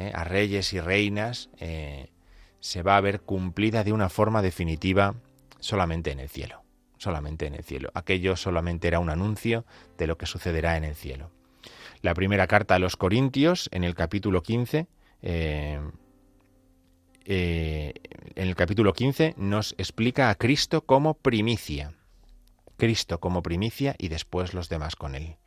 eh, 0.00 0.12
a 0.14 0.22
reyes 0.22 0.72
y 0.74 0.80
reinas, 0.80 1.50
eh, 1.58 2.12
se 2.60 2.82
va 2.82 2.96
a 2.96 3.00
ver 3.00 3.20
cumplida 3.22 3.82
de 3.82 3.92
una 3.92 4.08
forma 4.08 4.42
definitiva 4.42 5.16
solamente 5.58 6.12
en 6.12 6.20
el 6.20 6.28
cielo, 6.28 6.62
solamente 6.98 7.46
en 7.46 7.56
el 7.56 7.64
cielo. 7.64 7.90
Aquello 7.94 8.36
solamente 8.36 8.86
era 8.86 9.00
un 9.00 9.10
anuncio 9.10 9.64
de 9.96 10.06
lo 10.06 10.16
que 10.16 10.26
sucederá 10.26 10.76
en 10.76 10.84
el 10.84 10.94
cielo. 10.94 11.32
La 12.00 12.14
primera 12.14 12.46
carta 12.46 12.76
a 12.76 12.78
los 12.78 12.96
Corintios, 12.96 13.68
en 13.72 13.82
el 13.82 13.96
capítulo 13.96 14.40
15, 14.44 14.86
eh, 15.22 15.80
en 17.24 17.92
el 18.36 18.54
capítulo 18.54 18.92
15 18.92 19.34
nos 19.36 19.74
explica 19.78 20.30
a 20.30 20.36
Cristo 20.36 20.82
como 20.82 21.14
primicia. 21.14 21.92
Cristo 22.76 23.18
como 23.18 23.42
primicia 23.42 23.96
y 23.98 24.06
después 24.10 24.54
los 24.54 24.68
demás 24.68 24.94
con 24.94 25.16
él. 25.16 25.38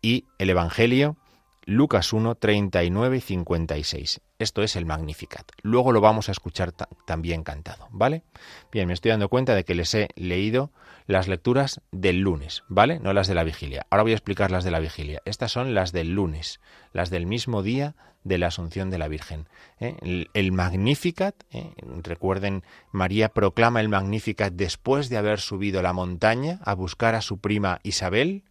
Y 0.00 0.24
el 0.38 0.50
Evangelio 0.50 1.16
Lucas 1.64 2.12
1, 2.12 2.34
39 2.34 3.16
y 3.16 3.20
56. 3.20 4.20
Esto 4.38 4.62
es 4.62 4.76
el 4.76 4.86
Magnificat. 4.86 5.50
Luego 5.62 5.92
lo 5.92 6.00
vamos 6.00 6.28
a 6.28 6.32
escuchar 6.32 6.72
también 7.06 7.44
cantado, 7.44 7.88
¿vale? 7.90 8.24
Bien, 8.72 8.88
me 8.88 8.94
estoy 8.94 9.10
dando 9.10 9.28
cuenta 9.28 9.54
de 9.54 9.64
que 9.64 9.74
les 9.74 9.94
he 9.94 10.08
leído 10.16 10.72
las 11.06 11.28
lecturas 11.28 11.80
del 11.92 12.20
lunes, 12.20 12.64
¿vale? 12.68 12.98
No 12.98 13.12
las 13.12 13.28
de 13.28 13.34
la 13.34 13.44
vigilia. 13.44 13.86
Ahora 13.90 14.02
voy 14.02 14.12
a 14.12 14.16
explicar 14.16 14.50
las 14.50 14.64
de 14.64 14.70
la 14.70 14.80
vigilia. 14.80 15.22
Estas 15.24 15.52
son 15.52 15.74
las 15.74 15.92
del 15.92 16.14
lunes, 16.14 16.60
las 16.92 17.10
del 17.10 17.26
mismo 17.26 17.62
día 17.62 17.94
de 18.24 18.38
la 18.38 18.48
Asunción 18.48 18.90
de 18.90 18.98
la 18.98 19.08
Virgen. 19.08 19.48
¿eh? 19.80 20.28
El, 20.32 20.52
Magnificat, 20.52 21.34
¿eh? 21.50 21.72
recuerden, 22.02 22.62
María 22.90 23.28
proclama 23.28 23.80
el 23.80 23.88
Magnificat 23.88 24.52
después 24.52 25.08
de 25.08 25.16
haber 25.16 25.40
subido 25.40 25.82
la 25.82 25.92
montaña 25.92 26.60
a 26.64 26.74
buscar 26.74 27.14
a 27.14 27.22
su 27.22 27.38
prima 27.38 27.80
Isabel. 27.82 28.44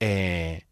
Eh, 0.00 0.64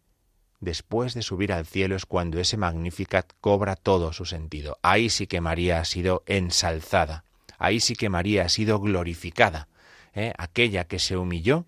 después 0.63 1.13
de 1.13 1.21
subir 1.21 1.51
al 1.53 1.65
cielo 1.65 1.95
es 1.95 2.05
cuando 2.05 2.39
ese 2.39 2.57
Magnificat 2.57 3.31
cobra 3.41 3.75
todo 3.75 4.13
su 4.13 4.25
sentido. 4.25 4.77
Ahí 4.81 5.09
sí 5.09 5.27
que 5.27 5.41
María 5.41 5.79
ha 5.79 5.85
sido 5.85 6.23
ensalzada, 6.25 7.25
ahí 7.57 7.79
sí 7.79 7.95
que 7.95 8.09
María 8.09 8.43
ha 8.43 8.49
sido 8.49 8.79
glorificada. 8.79 9.67
¿eh? 10.13 10.33
Aquella 10.37 10.85
que 10.85 10.99
se 10.99 11.17
humilló 11.17 11.65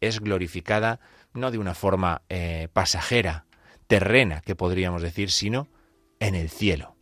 es 0.00 0.20
glorificada 0.20 1.00
no 1.32 1.50
de 1.50 1.58
una 1.58 1.74
forma 1.74 2.22
eh, 2.28 2.68
pasajera, 2.72 3.46
terrena, 3.86 4.40
que 4.40 4.54
podríamos 4.54 5.02
decir, 5.02 5.30
sino 5.30 5.68
en 6.20 6.34
el 6.34 6.48
cielo, 6.48 6.96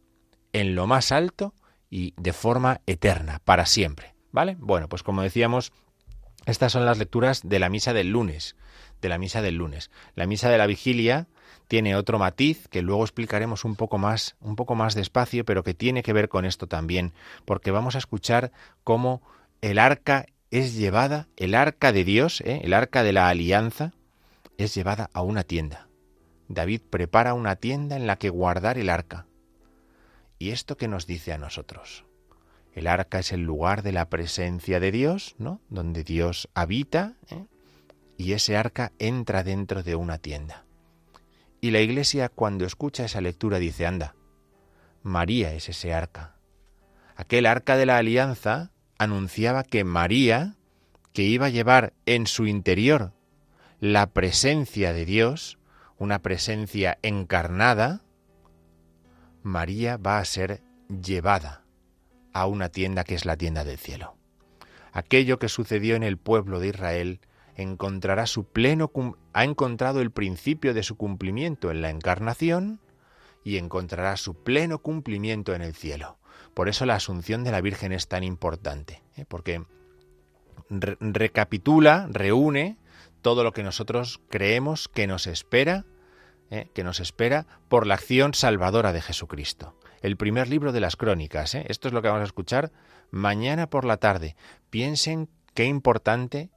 en 0.53 0.75
lo 0.75 0.87
más 0.87 1.13
alto 1.13 1.55
y 1.91 2.15
de 2.17 2.33
forma 2.33 2.81
eterna, 2.87 3.41
para 3.45 3.67
siempre. 3.67 4.15
¿Vale? 4.31 4.57
Bueno, 4.59 4.89
pues 4.89 5.03
como 5.03 5.23
decíamos, 5.23 5.73
estas 6.47 6.73
son 6.73 6.87
las 6.87 6.97
lecturas 6.97 7.43
de 7.45 7.59
la 7.59 7.69
misa 7.69 7.93
del 7.93 8.11
lunes 8.11 8.57
de 9.03 9.09
la 9.09 9.19
misa 9.19 9.43
del 9.43 9.57
lunes. 9.57 9.91
La 10.15 10.27
misa 10.27 10.49
de 10.49 10.57
la 10.57 10.67
vigilia 10.67 11.27
tiene 11.73 11.97
otro 11.97 12.19
matiz 12.19 12.69
que 12.69 12.83
luego 12.83 13.03
explicaremos 13.03 13.65
un 13.65 13.77
poco 13.77 13.97
más, 13.97 14.37
un 14.41 14.57
poco 14.57 14.75
más 14.75 14.95
despacio, 14.95 15.47
pero 15.47 15.63
que 15.63 15.73
tiene 15.73 16.03
que 16.03 16.13
ver 16.13 16.29
con 16.29 16.45
esto 16.45 16.67
también, 16.67 17.15
porque 17.47 17.71
vamos 17.71 17.95
a 17.95 17.99
escuchar 17.99 18.53
cómo 18.85 19.23
el 19.63 19.79
arca 19.79 20.27
es 20.51 20.75
llevada, 20.75 21.29
el 21.39 21.55
arca 21.55 21.91
de 21.91 22.05
Dios, 22.05 22.43
¿eh? 22.43 22.61
el 22.63 22.75
arca 22.75 23.03
de 23.03 23.15
la 23.15 23.31
alianza, 23.31 23.95
es 24.59 24.75
llevada 24.75 25.09
a 25.15 25.23
una 25.23 25.45
tienda. 25.45 25.89
David 26.47 26.83
prepara 26.91 27.33
una 27.33 27.57
tienda 27.57 27.97
en 27.97 28.07
la 28.07 28.17
que 28.17 28.29
guardar 28.29 28.77
el 28.77 28.91
arca. 28.91 29.25
¿Y 30.39 30.51
esto 30.51 30.77
qué 30.77 30.89
nos 30.89 31.07
dice 31.07 31.33
a 31.33 31.39
nosotros? 31.39 32.05
El 32.75 32.87
arca 32.87 33.21
es 33.21 33.33
el 33.33 33.41
lugar 33.41 33.83
de 33.83 33.93
la 33.93 34.11
presencia 34.11 34.79
de 34.79 34.93
Dios, 34.93 35.37
¿no? 35.39 35.63
Donde 35.71 36.05
Dios 36.05 36.51
habita, 36.53 37.15
¿eh? 37.31 37.47
y 38.19 38.35
ese 38.35 38.59
arca 38.59 38.93
entra 38.99 39.43
dentro 39.43 39.83
de 39.83 39.95
una 39.95 40.19
tienda. 40.19 40.67
Y 41.65 41.71
la 41.71 41.81
iglesia 41.81 42.29
cuando 42.29 42.67
escucha 42.67 43.05
esa 43.05 43.21
lectura 43.21 43.61
dice, 43.61 43.87
anda, 43.87 44.17
María 45.05 45.55
es 45.55 45.69
ese 45.69 45.95
arca. 45.95 46.35
Aquel 47.15 47.47
arca 47.47 47.77
de 47.77 47.87
la 47.87 47.99
alianza 47.99 48.73
anunciaba 48.99 49.63
que 49.63 49.85
María, 49.85 50.57
que 51.13 51.23
iba 51.23 51.47
a 51.47 51.51
llevar 51.51 51.93
en 52.05 52.27
su 52.27 52.49
interior 52.49 53.13
la 53.79 54.09
presencia 54.09 54.93
de 54.93 55.05
Dios, 55.05 55.61
una 55.99 56.19
presencia 56.19 56.99
encarnada, 57.03 58.03
María 59.45 59.99
va 59.99 60.19
a 60.19 60.25
ser 60.25 60.63
llevada 60.89 61.63
a 62.33 62.47
una 62.47 62.71
tienda 62.71 63.05
que 63.05 63.15
es 63.15 63.25
la 63.25 63.37
tienda 63.37 63.63
del 63.63 63.79
cielo. 63.79 64.17
Aquello 64.91 65.39
que 65.39 65.49
sucedió 65.49 65.95
en 65.95 66.03
el 66.03 66.19
pueblo 66.19 66.59
de 66.59 66.69
Israel 66.69 67.21
encontrará 67.57 68.27
su 68.27 68.45
pleno 68.45 68.91
ha 69.33 69.45
encontrado 69.45 70.01
el 70.01 70.11
principio 70.11 70.75
de 70.75 70.83
su 70.83 70.97
cumplimiento 70.97 71.71
en 71.71 71.83
la 71.83 71.91
encarnación 71.91 72.81
y 73.45 73.57
encontrará 73.57 74.17
su 74.17 74.35
pleno 74.35 74.79
cumplimiento 74.79 75.55
en 75.55 75.63
el 75.63 75.75
cielo. 75.75 76.19
Por 76.55 76.69
eso 76.69 76.87
la 76.87 76.97
asunción 76.97 77.45
de 77.45 77.51
la 77.51 77.61
Virgen 77.61 77.93
es 77.93 78.09
tan 78.09 78.25
importante, 78.25 79.03
¿eh? 79.17 79.25
porque 79.27 79.65
recapitula, 80.69 82.07
reúne 82.11 82.79
todo 83.21 83.45
lo 83.45 83.53
que 83.53 83.63
nosotros 83.63 84.21
creemos 84.29 84.89
que 84.89 85.07
nos 85.07 85.27
espera, 85.27 85.85
¿eh? 86.51 86.69
que 86.75 86.85
nos 86.85 87.01
espera 87.01 87.47
por 87.69 87.87
la 87.87 87.95
acción 87.95 88.35
salvadora 88.35 88.93
de 88.93 89.03
Jesucristo. 89.03 89.79
El 90.03 90.17
primer 90.17 90.49
libro 90.49 90.73
de 90.73 90.81
las 90.81 90.97
crónicas, 90.97 91.55
¿eh? 91.55 91.65
esto 91.69 91.89
es 91.89 91.95
lo 91.95 92.03
que 92.03 92.09
vamos 92.09 92.23
a 92.23 92.27
escuchar 92.27 92.73
mañana 93.11 93.69
por 93.69 93.85
la 93.85 93.99
tarde. 93.99 94.37
Piensen 94.71 95.29
qué 95.55 95.65
importante 95.65 96.51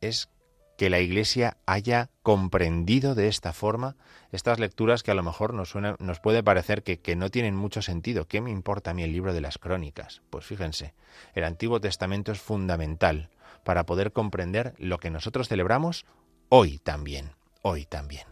es 0.00 0.28
que 0.76 0.90
la 0.90 1.00
Iglesia 1.00 1.56
haya 1.64 2.10
comprendido 2.22 3.14
de 3.14 3.28
esta 3.28 3.52
forma 3.52 3.96
estas 4.30 4.58
lecturas 4.58 5.02
que 5.02 5.10
a 5.10 5.14
lo 5.14 5.22
mejor 5.22 5.54
nos, 5.54 5.74
nos 5.74 6.20
puede 6.20 6.42
parecer 6.42 6.82
que, 6.82 7.00
que, 7.00 7.16
no 7.16 7.30
tienen 7.30 7.56
mucho 7.56 7.80
sentido. 7.80 8.26
¿Qué 8.26 8.40
me 8.40 8.50
importa 8.50 8.90
a 8.90 8.94
mí 8.94 9.02
el 9.02 9.12
libro 9.12 9.32
de 9.32 9.40
las 9.40 9.56
crónicas? 9.58 10.22
Pues 10.28 10.44
fíjense, 10.44 10.94
el 11.34 11.44
Antiguo 11.44 11.80
Testamento 11.80 12.32
es 12.32 12.40
fundamental 12.40 13.30
para 13.64 13.86
poder 13.86 14.12
comprender 14.12 14.74
lo 14.78 14.98
que 14.98 15.10
nosotros 15.10 15.48
celebramos 15.48 16.04
hoy 16.50 16.78
también, 16.78 17.32
hoy 17.62 17.86
también. 17.86 18.26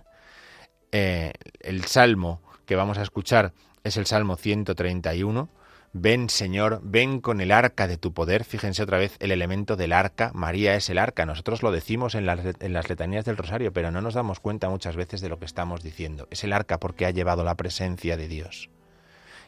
Eh, 0.93 1.33
el 1.61 1.85
salmo 1.87 2.41
que 2.67 2.77
vamos 2.77 2.99
a 2.99 3.03
escuchar 3.03 3.53
es 3.83 3.97
el 3.97 4.07
Salmo 4.07 4.37
131, 4.37 5.49
Ven, 5.97 6.29
Señor, 6.29 6.81
ven 6.83 7.21
con 7.21 7.41
el 7.41 7.53
arca 7.53 7.87
de 7.87 7.97
tu 7.97 8.13
poder. 8.13 8.43
Fíjense 8.43 8.83
otra 8.83 8.99
vez 8.99 9.17
el 9.21 9.31
elemento 9.31 9.77
del 9.77 9.93
arca. 9.93 10.33
María 10.35 10.75
es 10.75 10.91
el 10.91 10.99
arca. 10.99 11.25
Nosotros 11.25 11.63
lo 11.63 11.71
decimos 11.71 12.17
en 12.17 12.27
las, 12.27 12.89
letanías 12.89 13.25
del 13.25 13.37
rosario, 13.37 13.73
pero 13.73 13.93
no 13.93 14.01
nos 14.01 14.15
damos 14.15 14.41
cuenta 14.41 14.69
muchas 14.69 14.97
veces 14.97 15.21
de 15.21 15.29
lo 15.29 15.39
que 15.39 15.45
estamos 15.45 15.85
diciendo. 15.85 16.27
Es 16.33 16.43
el 16.43 16.53
arca 16.53 16.81
porque 16.81 17.07
ha 17.07 17.13
llevado 17.13 17.45
la 17.45 17.55
presencia 17.55 18.17
de 18.17 18.27
Dios. 18.27 18.71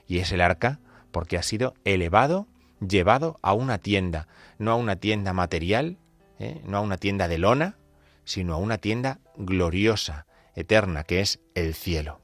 Y 0.06 0.18
es 0.18 0.30
el 0.30 0.40
arca 0.40 0.78
porque 1.10 1.36
ha 1.36 1.42
sido 1.42 1.74
elevado, 1.84 2.46
llevado 2.78 3.40
a 3.42 3.52
una 3.52 3.78
tienda. 3.78 4.28
No 4.58 4.70
a 4.70 4.76
una 4.76 4.94
tienda 4.94 5.32
material, 5.32 5.98
¿eh? 6.38 6.62
no 6.64 6.76
a 6.76 6.80
una 6.80 6.96
tienda 6.96 7.26
de 7.26 7.38
lona, 7.38 7.76
sino 8.24 8.54
a 8.54 8.58
una 8.58 8.78
tienda 8.78 9.18
gloriosa, 9.36 10.26
eterna, 10.54 11.02
que 11.02 11.22
es 11.22 11.40
el 11.56 11.74
cielo. 11.74 12.20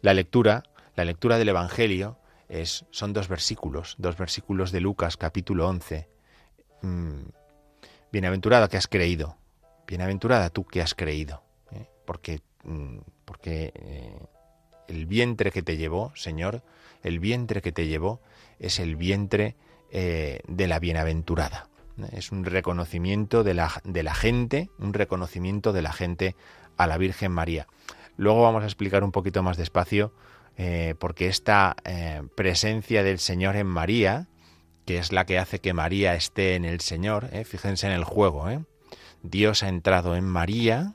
La 0.00 0.14
lectura, 0.14 0.62
la 0.94 1.04
lectura 1.04 1.38
del 1.38 1.48
Evangelio, 1.48 2.18
son 2.90 3.12
dos 3.12 3.28
versículos, 3.28 3.94
dos 3.98 4.16
versículos 4.16 4.72
de 4.72 4.80
Lucas 4.80 5.16
capítulo 5.16 5.68
11. 5.68 6.08
Mm, 6.82 7.28
bienaventurada 8.10 8.68
que 8.68 8.76
has 8.76 8.86
creído, 8.86 9.36
bienaventurada 9.86 10.50
tú 10.50 10.64
que 10.64 10.80
has 10.80 10.94
creído, 10.94 11.42
¿eh? 11.72 11.86
porque, 12.04 12.40
mm, 12.64 12.98
porque 13.24 13.72
eh, 13.74 14.18
el 14.88 15.06
vientre 15.06 15.50
que 15.50 15.62
te 15.62 15.76
llevó, 15.76 16.12
Señor, 16.14 16.62
el 17.02 17.18
vientre 17.18 17.60
que 17.60 17.72
te 17.72 17.86
llevó 17.86 18.20
es 18.58 18.78
el 18.78 18.96
vientre 18.96 19.56
eh, 19.90 20.40
de 20.48 20.66
la 20.66 20.78
bienaventurada. 20.78 21.68
Es 22.12 22.30
un 22.30 22.44
reconocimiento 22.44 23.42
de 23.42 23.54
la, 23.54 23.72
de 23.84 24.02
la 24.04 24.14
gente, 24.14 24.70
un 24.78 24.94
reconocimiento 24.94 25.72
de 25.72 25.82
la 25.82 25.92
gente 25.92 26.36
a 26.76 26.86
la 26.86 26.96
Virgen 26.96 27.32
María. 27.32 27.66
Luego 28.16 28.42
vamos 28.42 28.62
a 28.62 28.66
explicar 28.66 29.02
un 29.02 29.12
poquito 29.12 29.42
más 29.42 29.56
despacio 29.56 30.12
eh, 30.58 30.96
porque 30.98 31.28
esta 31.28 31.76
eh, 31.84 32.22
presencia 32.36 33.04
del 33.04 33.20
Señor 33.20 33.54
en 33.56 33.68
María, 33.68 34.26
que 34.84 34.98
es 34.98 35.12
la 35.12 35.24
que 35.24 35.38
hace 35.38 35.60
que 35.60 35.72
María 35.72 36.14
esté 36.14 36.56
en 36.56 36.64
el 36.64 36.80
Señor, 36.80 37.28
eh, 37.32 37.44
fíjense 37.44 37.86
en 37.86 37.92
el 37.92 38.04
juego, 38.04 38.46
Dios 39.22 39.62
ha 39.62 39.68
entrado 39.68 40.16
en 40.16 40.24
María, 40.24 40.94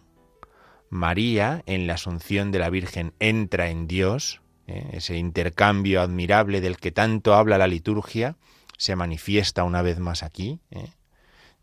María 0.90 1.64
en 1.66 1.88
la 1.88 1.94
asunción 1.94 2.52
de 2.52 2.60
la 2.60 2.70
Virgen 2.70 3.14
entra 3.20 3.70
en 3.70 3.88
Dios, 3.88 4.42
ese 4.68 5.18
intercambio 5.18 6.02
admirable 6.02 6.62
del 6.62 6.78
que 6.78 6.92
tanto 6.92 7.34
habla 7.34 7.58
la 7.58 7.68
liturgia, 7.68 8.38
se 8.78 8.96
manifiesta 8.96 9.64
una 9.64 9.82
vez 9.82 10.00
más 10.00 10.24
aquí. 10.24 10.60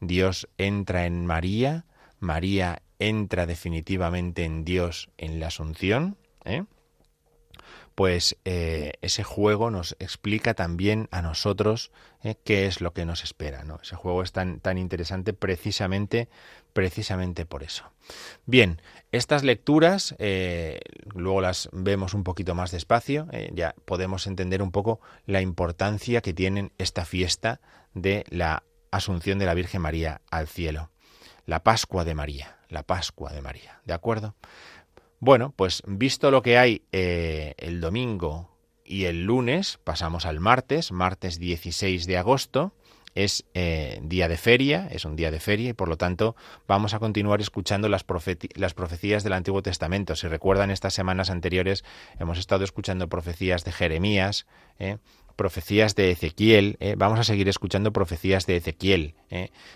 Dios 0.00 0.48
entra 0.58 1.06
en 1.06 1.26
María, 1.26 1.84
María 2.18 2.82
entra 2.98 3.46
definitivamente 3.46 4.44
en 4.44 4.64
Dios 4.64 5.10
en 5.16 5.40
la 5.40 5.48
Asunción. 5.48 6.16
¿eh? 6.44 6.64
Pues 8.00 8.38
eh, 8.46 8.94
ese 9.02 9.24
juego 9.24 9.70
nos 9.70 9.94
explica 9.98 10.54
también 10.54 11.06
a 11.10 11.20
nosotros 11.20 11.92
eh, 12.22 12.34
qué 12.44 12.64
es 12.64 12.80
lo 12.80 12.94
que 12.94 13.04
nos 13.04 13.24
espera. 13.24 13.62
¿no? 13.62 13.78
Ese 13.82 13.94
juego 13.94 14.22
es 14.22 14.32
tan, 14.32 14.58
tan 14.60 14.78
interesante 14.78 15.34
precisamente, 15.34 16.30
precisamente 16.72 17.44
por 17.44 17.62
eso. 17.62 17.92
Bien, 18.46 18.80
estas 19.12 19.44
lecturas 19.44 20.14
eh, 20.18 20.80
luego 21.14 21.42
las 21.42 21.68
vemos 21.72 22.14
un 22.14 22.24
poquito 22.24 22.54
más 22.54 22.70
despacio, 22.70 23.28
ya 23.52 23.74
podemos 23.84 24.26
entender 24.26 24.62
un 24.62 24.72
poco 24.72 25.02
la 25.26 25.42
importancia 25.42 26.22
que 26.22 26.32
tienen 26.32 26.72
esta 26.78 27.04
fiesta 27.04 27.60
de 27.92 28.24
la 28.30 28.62
Asunción 28.90 29.38
de 29.38 29.44
la 29.44 29.52
Virgen 29.52 29.82
María 29.82 30.22
al 30.30 30.48
cielo. 30.48 30.90
La 31.44 31.62
Pascua 31.62 32.06
de 32.06 32.14
María, 32.14 32.56
la 32.70 32.82
Pascua 32.82 33.30
de 33.30 33.42
María, 33.42 33.82
¿de 33.84 33.92
acuerdo? 33.92 34.36
Bueno, 35.20 35.52
pues 35.54 35.82
visto 35.86 36.30
lo 36.30 36.40
que 36.40 36.56
hay 36.56 36.82
eh, 36.92 37.54
el 37.58 37.82
domingo 37.82 38.56
y 38.86 39.04
el 39.04 39.24
lunes, 39.24 39.78
pasamos 39.84 40.24
al 40.24 40.40
martes, 40.40 40.92
martes 40.92 41.38
16 41.38 42.06
de 42.06 42.16
agosto, 42.16 42.72
es 43.14 43.44
eh, 43.52 44.00
día 44.02 44.28
de 44.28 44.38
feria, 44.38 44.88
es 44.90 45.04
un 45.04 45.16
día 45.16 45.30
de 45.30 45.38
feria 45.38 45.68
y 45.68 45.72
por 45.74 45.88
lo 45.88 45.98
tanto 45.98 46.36
vamos 46.66 46.94
a 46.94 47.00
continuar 47.00 47.42
escuchando 47.42 47.90
las, 47.90 48.02
profecías 48.02 49.22
del 49.22 49.34
Antiguo 49.34 49.62
Testamento. 49.62 50.16
Si 50.16 50.26
recuerdan 50.26 50.70
estas 50.70 50.94
semanas 50.94 51.28
anteriores 51.28 51.84
hemos 52.18 52.38
estado 52.38 52.64
escuchando 52.64 53.08
profecías 53.08 53.62
de 53.64 53.72
Jeremías, 53.72 54.46
eh, 54.78 54.96
profecías 55.36 55.94
de 55.96 56.12
Ezequiel, 56.12 56.78
vamos 56.96 57.18
a 57.18 57.24
seguir 57.24 57.48
escuchando 57.48 57.92
profecías 57.92 58.46
de 58.46 58.56
Ezequiel. 58.56 59.14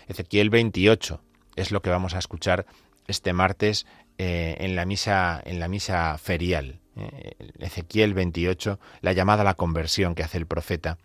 Ezequiel 0.07 0.49
28 0.49 1.21
es 1.55 1.71
lo 1.71 1.81
que 1.81 1.89
vamos 1.89 2.15
a 2.15 2.19
escuchar 2.19 2.65
este 3.07 3.33
martes 3.33 3.85
eh, 4.17 4.55
en, 4.59 4.75
la 4.75 4.85
misa, 4.85 5.41
en 5.45 5.59
la 5.59 5.67
misa 5.67 6.17
ferial. 6.17 6.79
Eh, 6.95 7.35
Ezequiel 7.59 8.13
28, 8.13 8.79
la 9.01 9.13
llamada 9.13 9.41
a 9.41 9.45
la 9.45 9.55
conversión 9.55 10.15
que 10.15 10.23
hace 10.23 10.37
el 10.37 10.45
profeta. 10.45 10.97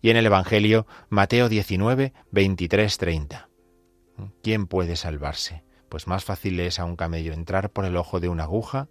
Y 0.00 0.10
en 0.10 0.16
el 0.16 0.26
Evangelio, 0.26 0.86
Mateo 1.08 1.48
19, 1.48 2.12
23, 2.30 2.98
30. 2.98 3.48
¿Quién 4.42 4.66
puede 4.66 4.96
salvarse? 4.96 5.62
Pues 5.88 6.06
más 6.06 6.24
fácil 6.24 6.58
es 6.60 6.78
a 6.78 6.84
un 6.84 6.96
camello 6.96 7.32
entrar 7.32 7.70
por 7.70 7.84
el 7.84 7.96
ojo 7.96 8.20
de 8.20 8.28
una 8.28 8.44
aguja 8.44 8.88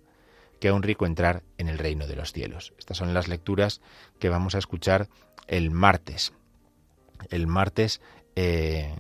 que 0.60 0.70
a 0.70 0.74
un 0.74 0.84
rico 0.84 1.06
entrar 1.06 1.44
en 1.58 1.68
el 1.68 1.78
reino 1.78 2.08
de 2.08 2.16
los 2.16 2.32
cielos. 2.32 2.74
Estas 2.78 2.98
son 2.98 3.14
las 3.14 3.28
lecturas 3.28 3.82
que 4.20 4.30
vamos 4.30 4.56
a 4.56 4.60
escuchar 4.60 5.10
el 5.48 5.72
martes. 5.72 6.34
El 7.30 7.48
martes 7.48 8.02
eh, 8.36 8.96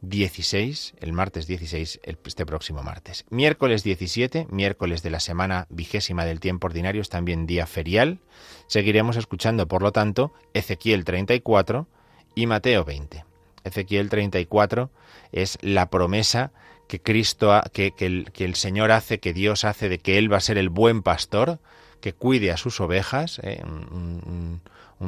16, 0.00 0.94
el 1.00 1.12
martes 1.12 1.46
16, 1.46 2.00
este 2.04 2.46
próximo 2.46 2.82
martes. 2.82 3.24
Miércoles 3.30 3.82
17, 3.82 4.46
miércoles 4.50 5.02
de 5.02 5.10
la 5.10 5.20
semana 5.20 5.66
vigésima 5.70 6.24
del 6.24 6.40
tiempo 6.40 6.68
ordinario, 6.68 7.02
es 7.02 7.08
también 7.08 7.46
día 7.46 7.66
ferial. 7.66 8.20
Seguiremos 8.66 9.16
escuchando, 9.16 9.66
por 9.66 9.82
lo 9.82 9.92
tanto, 9.92 10.32
Ezequiel 10.54 11.04
34 11.04 11.88
y 12.34 12.46
Mateo 12.46 12.84
20. 12.84 13.24
Ezequiel 13.64 14.08
34 14.08 14.90
es 15.32 15.58
la 15.62 15.90
promesa 15.90 16.52
que 16.86 17.00
Cristo, 17.00 17.60
que, 17.72 17.92
el, 17.98 18.30
que, 18.32 18.44
el, 18.44 18.54
Señor 18.54 18.92
hace, 18.92 19.18
que 19.18 19.34
Dios 19.34 19.64
hace 19.64 19.88
de 19.88 19.98
que 19.98 20.16
Él 20.16 20.32
va 20.32 20.38
a 20.38 20.40
ser 20.40 20.58
el 20.58 20.70
buen 20.70 21.02
pastor, 21.02 21.58
que 22.00 22.12
cuide 22.12 22.50
a 22.50 22.56
sus 22.56 22.80
ovejas, 22.80 23.40
¿eh? 23.42 23.62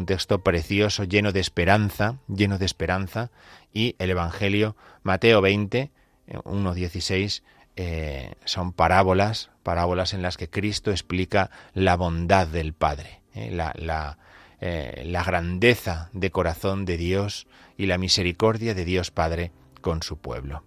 Texto 0.07 0.43
precioso, 0.43 1.05
lleno 1.05 1.33
de 1.33 1.41
esperanza, 1.41 2.19
lleno 2.29 2.59
de 2.59 2.67
esperanza, 2.67 3.31
y 3.73 3.97
el 3.99 4.11
Evangelio 4.11 4.77
Mateo 5.03 5.41
20, 5.41 5.91
1.16, 6.29 7.43
eh, 7.77 8.35
son 8.45 8.73
parábolas, 8.73 9.51
parábolas 9.63 10.13
en 10.15 10.23
las 10.23 10.37
que 10.37 10.51
Cristo 10.51 10.91
explica 10.91 11.51
la 11.75 11.97
bondad 11.97 12.47
del 12.47 12.73
Padre, 12.73 13.21
eh, 13.35 13.51
la, 13.51 13.73
la, 13.77 14.19
eh, 14.61 15.03
la 15.07 15.25
grandeza 15.25 16.11
de 16.13 16.31
corazón 16.31 16.85
de 16.85 16.97
Dios 16.97 17.47
y 17.77 17.87
la 17.87 17.99
misericordia 17.99 18.75
de 18.75 18.85
Dios 18.85 19.11
Padre 19.11 19.53
con 19.81 20.03
su 20.03 20.19
pueblo. 20.19 20.65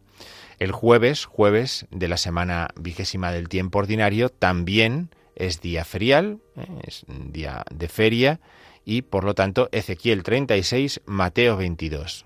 El 0.59 0.71
jueves, 0.71 1.25
jueves 1.25 1.85
de 1.91 2.07
la 2.07 2.17
semana 2.17 2.69
vigésima 2.75 3.31
del 3.31 3.49
tiempo 3.49 3.79
ordinario, 3.79 4.29
también 4.29 5.09
es 5.35 5.61
día 5.61 5.83
ferial, 5.83 6.39
¿eh? 6.55 6.67
es 6.87 7.05
día 7.07 7.65
de 7.71 7.87
feria, 7.87 8.39
y 8.85 9.03
por 9.03 9.23
lo 9.23 9.33
tanto 9.35 9.69
Ezequiel 9.71 10.23
36, 10.23 11.01
Mateo 11.05 11.57
22. 11.57 12.25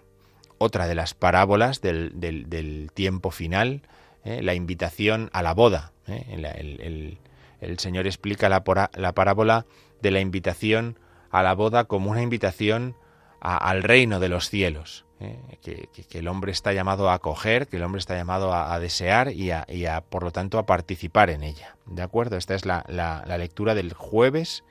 Otra 0.57 0.87
de 0.87 0.95
las 0.95 1.13
parábolas 1.13 1.81
del, 1.81 2.91
tiempo 2.93 3.31
final, 3.31 3.81
¿eh? 4.23 4.41
la 4.41 4.55
invitación 4.55 5.29
a 5.33 5.43
la 5.43 5.53
boda. 5.53 5.91
¿eh? 6.07 7.17
El, 7.59 7.79
Señor 7.79 8.07
explica 8.07 8.49
la, 8.49 8.63
la, 8.95 9.13
parábola 9.13 9.65
de 10.01 10.11
la 10.11 10.19
invitación 10.19 10.99
a 11.31 11.43
la 11.43 11.53
boda 11.53 11.85
como 11.85 12.11
una 12.11 12.21
invitación 12.21 12.95
al 13.39 13.83
reino 13.83 14.19
de 14.19 14.29
los 14.29 14.49
cielos. 14.49 15.05
¿eh? 15.19 15.57
que, 15.61 16.19
el 16.19 16.27
hombre 16.27 16.51
está 16.51 16.73
llamado 16.73 17.09
a 17.09 17.15
acoger, 17.15 17.67
que 17.67 17.77
el 17.77 17.83
hombre 17.83 17.99
está 17.99 18.15
llamado 18.15 18.53
a, 18.53 18.79
desear 18.79 19.31
y 19.31 19.51
a, 19.51 20.01
por 20.09 20.23
lo 20.23 20.31
tanto, 20.31 20.59
a 20.59 20.65
participar 20.65 21.29
en 21.29 21.43
ella. 21.43 21.75
¿De 21.85 22.01
acuerdo? 22.01 22.37
Esta 22.37 22.55
es 22.55 22.65
la, 22.65 22.83
la, 22.87 23.37
lectura 23.37 23.75
del 23.75 23.93
jueves 23.93 24.63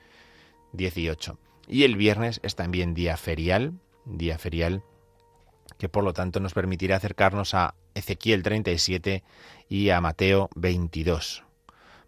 18. 0.73 1.37
Y 1.67 1.83
el 1.83 1.97
viernes 1.97 2.39
es 2.43 2.55
también 2.55 2.93
día 2.93 3.17
ferial, 3.17 3.73
día 4.05 4.37
ferial 4.37 4.83
que 5.77 5.89
por 5.89 6.03
lo 6.03 6.13
tanto 6.13 6.39
nos 6.39 6.53
permitirá 6.53 6.95
acercarnos 6.95 7.53
a 7.53 7.75
Ezequiel 7.93 8.43
37 8.43 9.23
y 9.69 9.89
a 9.89 10.01
Mateo 10.01 10.49
22. 10.55 11.43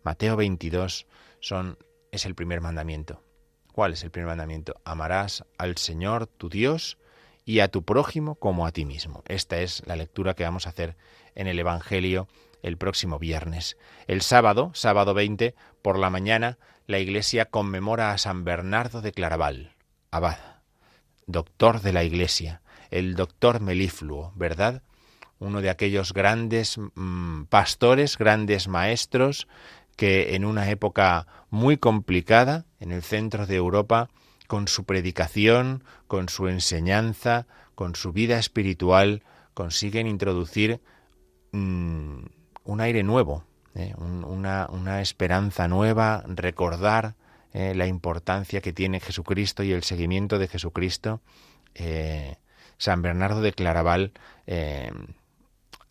Mateo 0.03 0.35
22 0.35 1.07
son, 1.39 1.77
es 2.11 2.25
el 2.25 2.35
primer 2.35 2.61
mandamiento. 2.61 3.23
¿Cuál 3.71 3.93
es 3.93 4.03
el 4.03 4.11
primer 4.11 4.29
mandamiento? 4.29 4.75
Amarás 4.85 5.45
al 5.57 5.77
Señor 5.77 6.27
tu 6.27 6.49
Dios 6.49 6.97
y 7.45 7.59
a 7.59 7.67
tu 7.69 7.83
prójimo 7.83 8.35
como 8.35 8.65
a 8.65 8.71
ti 8.71 8.85
mismo. 8.85 9.23
Esta 9.27 9.59
es 9.59 9.83
la 9.85 9.95
lectura 9.95 10.33
que 10.33 10.43
vamos 10.43 10.65
a 10.65 10.69
hacer 10.69 10.95
en 11.35 11.47
el 11.47 11.59
Evangelio 11.59 12.27
el 12.61 12.77
próximo 12.77 13.19
viernes. 13.19 13.77
El 14.07 14.21
sábado, 14.21 14.71
sábado 14.73 15.13
20, 15.13 15.55
por 15.81 15.97
la 15.97 16.09
mañana, 16.09 16.57
la 16.89 16.97
Iglesia 16.97 17.45
conmemora 17.45 18.13
a 18.13 18.17
San 18.17 18.43
Bernardo 18.43 19.03
de 19.03 19.11
Claraval, 19.11 19.73
abad, 20.09 20.39
doctor 21.27 21.81
de 21.81 21.93
la 21.93 22.03
Iglesia, 22.03 22.63
el 22.89 23.13
doctor 23.13 23.59
melifluo, 23.59 24.33
¿verdad? 24.35 24.81
Uno 25.37 25.61
de 25.61 25.69
aquellos 25.69 26.13
grandes 26.13 26.79
mm, 26.79 27.43
pastores, 27.43 28.17
grandes 28.17 28.67
maestros, 28.67 29.47
que 29.97 30.33
en 30.33 30.45
una 30.45 30.71
época 30.71 31.27
muy 31.51 31.77
complicada, 31.77 32.65
en 32.79 32.91
el 32.91 33.03
centro 33.03 33.45
de 33.45 33.57
Europa, 33.57 34.09
con 34.47 34.67
su 34.67 34.85
predicación, 34.85 35.83
con 36.07 36.27
su 36.27 36.47
enseñanza, 36.47 37.45
con 37.75 37.93
su 37.93 38.13
vida 38.13 38.39
espiritual, 38.39 39.21
consiguen 39.53 40.07
introducir 40.07 40.81
mm, 41.51 42.23
un 42.63 42.81
aire 42.81 43.03
nuevo, 43.03 43.45
¿eh? 43.75 43.93
una, 43.97 45.01
esperanza 45.01 45.67
nueva, 45.67 46.23
recordar 46.27 47.15
¿eh? 47.53 47.73
la 47.75 47.87
importancia 47.87 48.61
que 48.61 48.73
tiene 48.73 48.99
Jesucristo 48.99 49.63
y 49.63 49.71
el 49.71 49.83
seguimiento 49.83 50.39
de 50.39 50.47
Jesucristo. 50.47 51.21
Eh, 51.75 52.37
San 52.77 53.01
Bernardo 53.01 53.41
de 53.41 53.51
Claraval, 53.51 54.13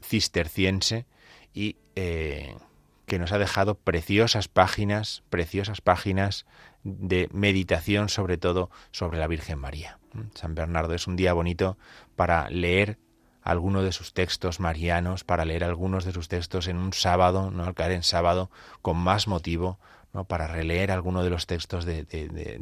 cisterciense, 0.00 1.04
y 1.52 1.76
que 1.94 3.18
nos 3.18 3.32
ha 3.32 3.38
dejado 3.38 3.74
preciosas 3.74 4.48
páginas, 4.48 5.22
preciosas 5.28 5.82
páginas 5.82 6.46
de 6.84 7.28
meditación 7.32 8.08
sobre 8.08 8.38
todo 8.38 8.70
sobre 8.90 9.18
la 9.18 9.26
Virgen 9.26 9.58
María. 9.58 9.98
San 10.34 10.54
Bernardo 10.54 10.94
es 10.94 11.06
un 11.06 11.16
día 11.16 11.34
bonito 11.34 11.76
para 12.16 12.48
leer 12.48 12.98
alguno 13.48 13.82
de 13.82 13.92
sus 13.92 14.12
textos 14.12 14.60
marianos, 14.60 15.24
para 15.24 15.46
leer 15.46 15.64
algunos 15.64 16.04
de 16.04 16.12
sus 16.12 16.28
textos 16.28 16.68
en 16.68 16.76
un 16.76 16.92
sábado, 16.92 17.50
no 17.50 17.64
al 17.64 17.74
caer 17.74 17.92
en 17.92 18.02
sábado, 18.02 18.50
con 18.82 18.98
más 18.98 19.26
motivo, 19.26 19.78
¿no? 20.12 20.24
para 20.24 20.46
releer 20.46 20.90
alguno 20.90 21.24
de 21.24 21.30
los 21.30 21.46
textos 21.46 21.86
de, 21.86 22.04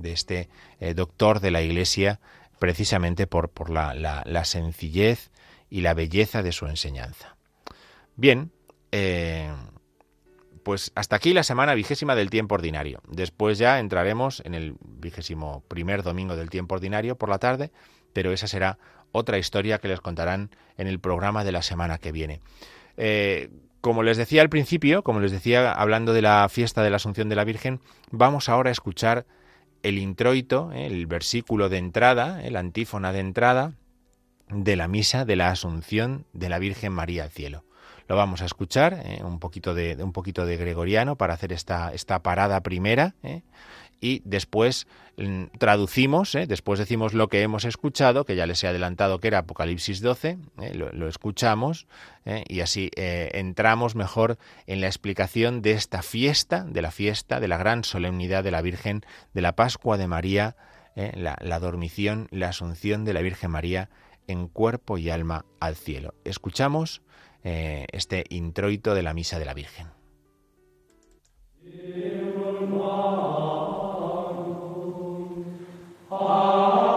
este 0.05 0.49
eh, 0.79 0.94
doctor 0.94 1.40
de 1.40 1.51
la 1.51 1.61
Iglesia, 1.61 2.20
precisamente 2.61 3.27
por, 3.27 3.49
por 3.49 3.68
la, 3.68 3.94
la, 3.94 4.44
sencillez 4.44 5.33
y 5.68 5.81
la 5.81 5.92
belleza 5.92 6.44
de 6.44 6.53
su 6.53 6.66
enseñanza. 6.66 7.37
Bien, 8.14 8.53
eh, 8.92 9.51
pues 10.62 10.92
hasta 10.94 11.16
aquí 11.16 11.33
la 11.33 11.42
semana 11.42 11.75
vigésima 11.75 12.14
del 12.14 12.31
tiempo 12.31 12.55
ordinario. 12.55 13.03
Después 13.09 13.59
ya 13.59 13.81
entraremos 13.81 14.40
en 14.44 14.55
el 14.55 14.77
vigésimo 14.81 15.64
primer 15.66 16.05
domingo 16.05 16.37
del 16.37 16.49
tiempo 16.49 16.77
ordinario 16.77 17.16
por 17.16 17.29
la 17.29 17.38
tarde, 17.38 17.72
pero 18.12 18.33
esa 18.33 18.46
será 18.46 18.79
otra 19.16 19.38
historia 19.38 19.79
que 19.79 19.88
les 19.88 20.00
contarán 20.00 20.50
en 20.76 20.87
el 20.87 21.00
programa 21.00 21.44
de 21.44 21.52
la 21.52 21.62
semana 21.62 21.98
que 21.98 22.12
viene. 22.12 22.40
Eh, 22.96 23.50
como 23.81 24.02
les 24.02 24.16
decía 24.16 24.42
al 24.42 24.48
principio, 24.48 25.02
como 25.02 25.20
les 25.20 25.33
decía 25.33 25.72
hablando 25.72 26.12
de 26.12 26.22
la 26.22 26.48
fiesta 26.48 26.83
de 26.83 26.90
la 26.90 26.96
Asunción 26.96 27.29
de 27.29 27.37
la 27.37 27.44
Virgen, 27.44 27.81
vamos 28.11 28.48
ahora 28.48 28.70
a 28.70 28.72
escuchar 28.72 29.26
el 29.83 29.98
introito, 29.98 30.72
eh, 30.72 30.87
el 30.87 31.07
versículo 31.07 31.68
de 31.68 31.79
entrada, 31.79 32.42
el 32.44 32.57
antífona 32.57 33.12
de 33.12 33.20
entrada 33.20 33.74
de 34.48 34.76
la 34.76 34.88
misa 34.88 35.24
de 35.24 35.37
la 35.37 35.50
Asunción 35.50 36.26
de 36.33 36.48
la 36.48 36.59
Virgen 36.59 36.92
María 36.92 37.24
al 37.24 37.31
cielo. 37.31 37.64
Lo 38.09 38.16
vamos 38.16 38.40
a 38.42 38.44
escuchar, 38.44 39.02
eh, 39.05 39.22
un, 39.24 39.40
poquito 39.40 39.74
de, 39.74 39.96
un 40.02 40.12
poquito 40.12 40.46
de 40.46 40.57
gregoriano 40.57 41.16
para 41.16 41.35
hacer 41.35 41.52
esta, 41.52 41.92
esta 41.92 42.22
parada 42.22 42.62
primera. 42.62 43.14
Eh, 44.00 44.06
y 44.06 44.22
después 44.24 44.87
mm, 45.16 45.44
traducimos, 45.59 46.35
eh, 46.35 46.46
después 46.46 46.78
decimos 46.78 47.14
lo 47.14 47.28
que 47.28 47.42
hemos 47.42 47.64
escuchado, 47.64 48.24
que 48.24 48.37
ya 48.37 48.46
les 48.46 48.62
he 48.62 48.68
adelantado 48.68 49.18
que 49.18 49.28
era 49.28 49.38
Apocalipsis 49.38 50.00
12, 50.00 50.38
lo, 50.74 50.92
lo, 50.92 51.09
escuchamos 51.09 51.87
y 52.48 52.61
así 52.61 52.90
entramos 52.96 53.94
mejor 53.94 54.37
en 54.66 54.80
la 54.80 54.88
explicación 54.88 55.62
de 55.62 55.72
esta 55.72 56.02
fiesta, 56.02 56.64
de 56.64 56.82
la 56.82 56.90
fiesta, 56.90 57.38
de 57.38 57.46
la 57.46 57.56
gran 57.56 57.85
solemnidad 57.85 58.42
de 58.42 58.50
la 58.50 58.62
Virgen, 58.62 59.02
de 59.32 59.42
la 59.42 59.54
Pascua 59.54 59.96
de 59.96 60.09
María, 60.09 60.56
la, 60.96 61.37
la 61.40 61.61
dormición, 61.61 62.26
la 62.32 62.48
asunción 62.48 63.04
de 63.04 63.12
la 63.12 63.22
Virgen 63.22 63.52
María 63.52 63.90
en 64.26 64.48
cuerpo 64.48 64.98
y 64.98 65.11
alma 65.11 65.44
al 65.61 65.76
cielo. 65.76 66.14
Escuchamos 66.24 67.02
eh, 67.48 67.87
este 67.92 68.24
introito 68.30 68.94
de 68.94 69.04
la 69.04 69.14
Misa 69.14 69.38
de 69.38 69.44
la 69.44 69.54
Virgen. 69.54 69.87
Amen. 76.09 76.95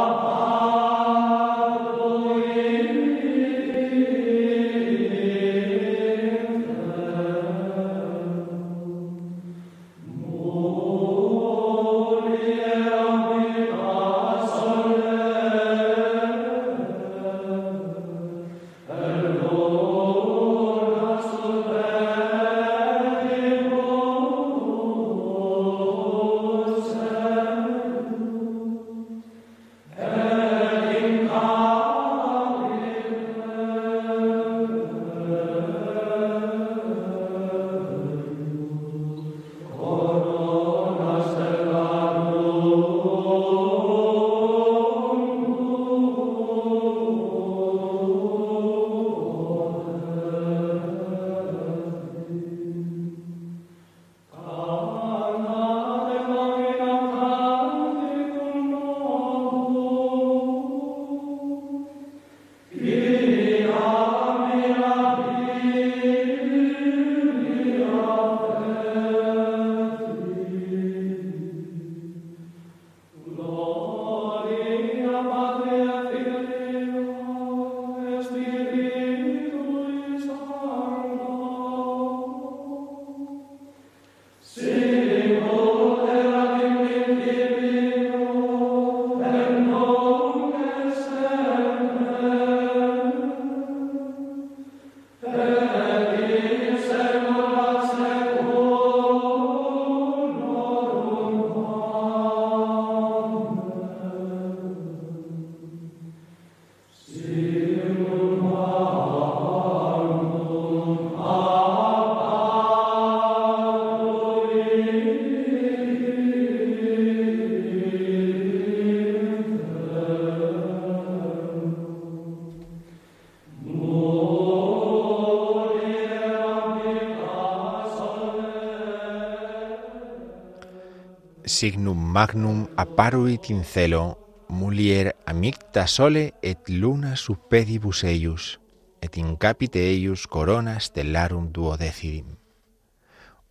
Signum 131.60 132.00
magnum 132.14 132.70
apparuit 132.78 133.50
in 133.50 133.66
celo 133.66 134.46
mulier 134.48 135.18
amicta 135.26 135.88
sole 135.88 136.34
et 136.42 136.70
luna 136.70 137.18
suppedibus 137.18 138.06
eius 138.06 138.62
et 139.02 139.18
in 139.18 139.36
capite 139.36 139.82
eius 139.84 140.26
corona 140.28 140.80
stellarum 140.80 141.52
duodecidim. 141.52 142.38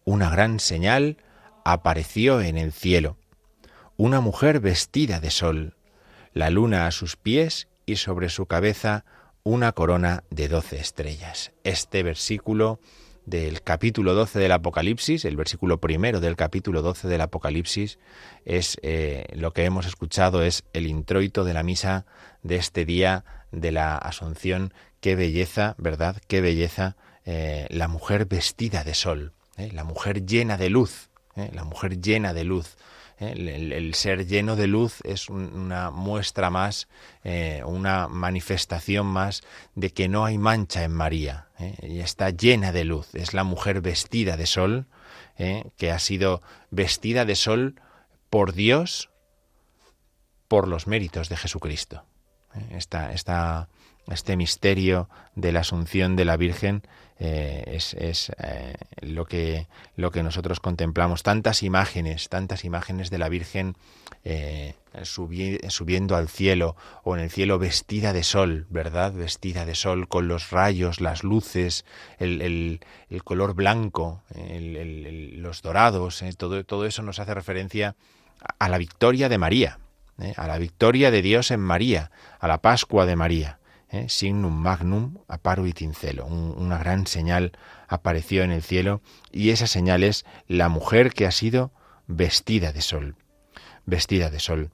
Una 0.07 0.31
gran 0.31 0.59
señal 0.59 1.19
apareció 1.67 2.41
en 2.41 2.57
el 2.57 2.73
cielo, 2.73 3.19
una 3.99 4.23
mujer 4.23 4.61
vestida 4.61 5.21
de 5.21 5.31
sol, 5.31 5.77
la 6.33 6.49
luna 6.49 6.87
a 6.87 6.93
sus 6.93 7.17
pies 7.17 7.69
y 7.85 7.97
sobre 7.97 8.31
su 8.31 8.47
cabeza 8.47 9.05
una 9.43 9.73
corona 9.73 10.25
de 10.31 10.49
doce 10.49 10.81
estrellas. 10.81 11.53
Este 11.63 12.03
versículo 12.03 12.81
del 13.29 13.63
capítulo 13.63 14.15
12 14.15 14.39
del 14.39 14.53
Apocalipsis, 14.53 15.25
el 15.25 15.37
versículo 15.37 15.81
primero 15.81 16.21
del 16.21 16.37
capítulo 16.37 16.81
12 16.83 17.09
del 17.09 17.21
Apocalipsis, 17.21 17.99
es 18.45 18.79
eh, 18.83 19.27
lo 19.35 19.53
que 19.53 19.65
hemos 19.65 19.87
escuchado, 19.87 20.43
es 20.43 20.65
el 20.73 20.87
introito 20.87 21.45
de 21.45 21.53
la 21.53 21.63
misa 21.63 22.07
de 22.43 22.57
este 22.57 22.85
día 22.85 23.25
de 23.53 23.73
la 23.73 23.97
Asunción. 23.97 24.73
Qué 25.01 25.15
belleza, 25.15 25.75
¿verdad? 25.79 26.17
Qué 26.27 26.41
belleza 26.41 26.97
eh, 27.25 27.67
la 27.71 27.89
mujer 27.89 28.25
vestida 28.25 28.83
de 28.83 28.95
sol, 28.95 29.35
¿eh? 29.57 29.71
la 29.73 29.85
mujer 29.85 30.25
llena 30.25 30.57
de 30.57 30.71
luz, 30.71 31.11
la 31.53 31.65
mujer 31.65 32.01
llena 32.01 32.33
de 32.35 32.45
luz. 32.45 32.77
El, 33.19 33.95
ser 33.95 34.27
lleno 34.27 34.55
de 34.55 34.69
luz 34.69 35.01
es 35.03 35.29
una 35.29 35.91
muestra 35.91 36.51
más, 36.51 36.87
eh, 37.25 37.63
una 37.67 38.07
manifestación 38.07 39.07
más 39.07 39.43
de 39.75 39.91
que 39.91 40.09
no 40.09 40.25
hay 40.25 40.39
mancha 40.39 40.85
en 40.85 40.93
María. 40.93 41.49
¿eh? 41.59 41.75
Ella 41.83 42.05
está 42.05 42.31
llena 42.31 42.71
de 42.71 42.85
luz. 42.85 43.15
Es 43.15 43.35
la 43.35 43.43
mujer 43.43 43.81
vestida 43.81 44.37
de 44.37 44.47
sol, 44.47 44.87
¿eh? 45.37 45.65
que 45.77 45.91
ha 45.91 45.99
sido 45.99 46.43
vestida 46.71 47.25
de 47.25 47.35
sol 47.35 47.81
por 48.31 48.53
Dios, 48.53 49.11
por 50.47 50.69
los 50.69 50.87
méritos 50.87 51.29
de 51.29 51.37
Jesucristo. 51.37 52.05
Esta, 52.71 53.13
esta, 53.13 53.69
este 54.11 54.37
misterio 54.37 55.09
de 55.35 55.53
la 55.53 55.61
asunción 55.61 56.17
de 56.17 56.25
la 56.25 56.37
Virgen 56.37 56.83
eh, 57.21 57.65
es, 57.67 58.31
eh, 58.39 58.77
lo, 59.01 59.27
que, 59.27 59.67
nosotros 59.97 60.61
contemplamos. 60.61 61.23
Tantas 61.23 61.63
imágenes, 61.63 62.29
tantas 62.29 62.65
imágenes 62.65 63.11
de 63.11 63.19
la 63.19 63.29
Virgen 63.29 63.77
eh, 64.25 64.75
subiendo 65.03 66.17
al 66.17 66.29
cielo 66.29 66.77
o 67.03 67.17
en 67.17 67.23
el 67.23 67.31
cielo 67.31 67.59
vestida 67.59 68.13
de 68.13 68.23
sol, 68.23 68.67
¿verdad? 68.71 69.13
Vestida 69.13 69.67
de 69.67 69.75
sol 69.75 70.07
con 70.07 70.29
los 70.29 70.51
rayos, 70.51 71.01
las 71.01 71.25
luces, 71.25 71.85
el, 72.19 72.81
el, 73.11 73.25
color 73.25 73.55
blanco, 73.55 74.23
los 74.35 75.63
dorados, 75.63 76.23
todo, 76.37 76.65
todo 76.65 76.87
eso 76.87 77.03
nos 77.03 77.19
hace 77.19 77.35
referencia 77.35 77.97
a 78.61 78.69
la 78.69 78.79
victoria 78.79 79.29
de 79.29 79.39
María, 79.39 79.79
a 80.37 80.47
la 80.47 80.59
victoria 80.59 81.11
de 81.11 81.23
Dios 81.23 81.51
en 81.51 81.61
María, 81.61 82.13
a 82.39 82.47
la 82.47 82.59
Pascua 82.59 83.07
de 83.07 83.17
María. 83.17 83.58
¿Eh? 83.91 84.07
signum 84.09 84.55
magnum 84.55 85.19
apparuit 85.29 85.81
in 85.83 85.95
celo. 85.95 86.27
una 86.27 86.79
gran 86.79 87.07
señal 87.07 87.53
apareció 87.89 88.43
en 88.43 88.51
el 88.51 88.63
cielo 88.63 89.01
y 89.33 89.51
esa 89.51 89.67
señal 89.67 90.05
es 90.05 90.25
la 90.47 90.69
mujer 90.69 91.13
que 91.13 91.27
ha 91.27 91.31
sido 91.31 91.73
vestida 92.07 92.73
de 92.73 92.83
sol. 92.83 93.17
Vestida 93.87 94.31
de 94.31 94.41
sol. 94.41 94.71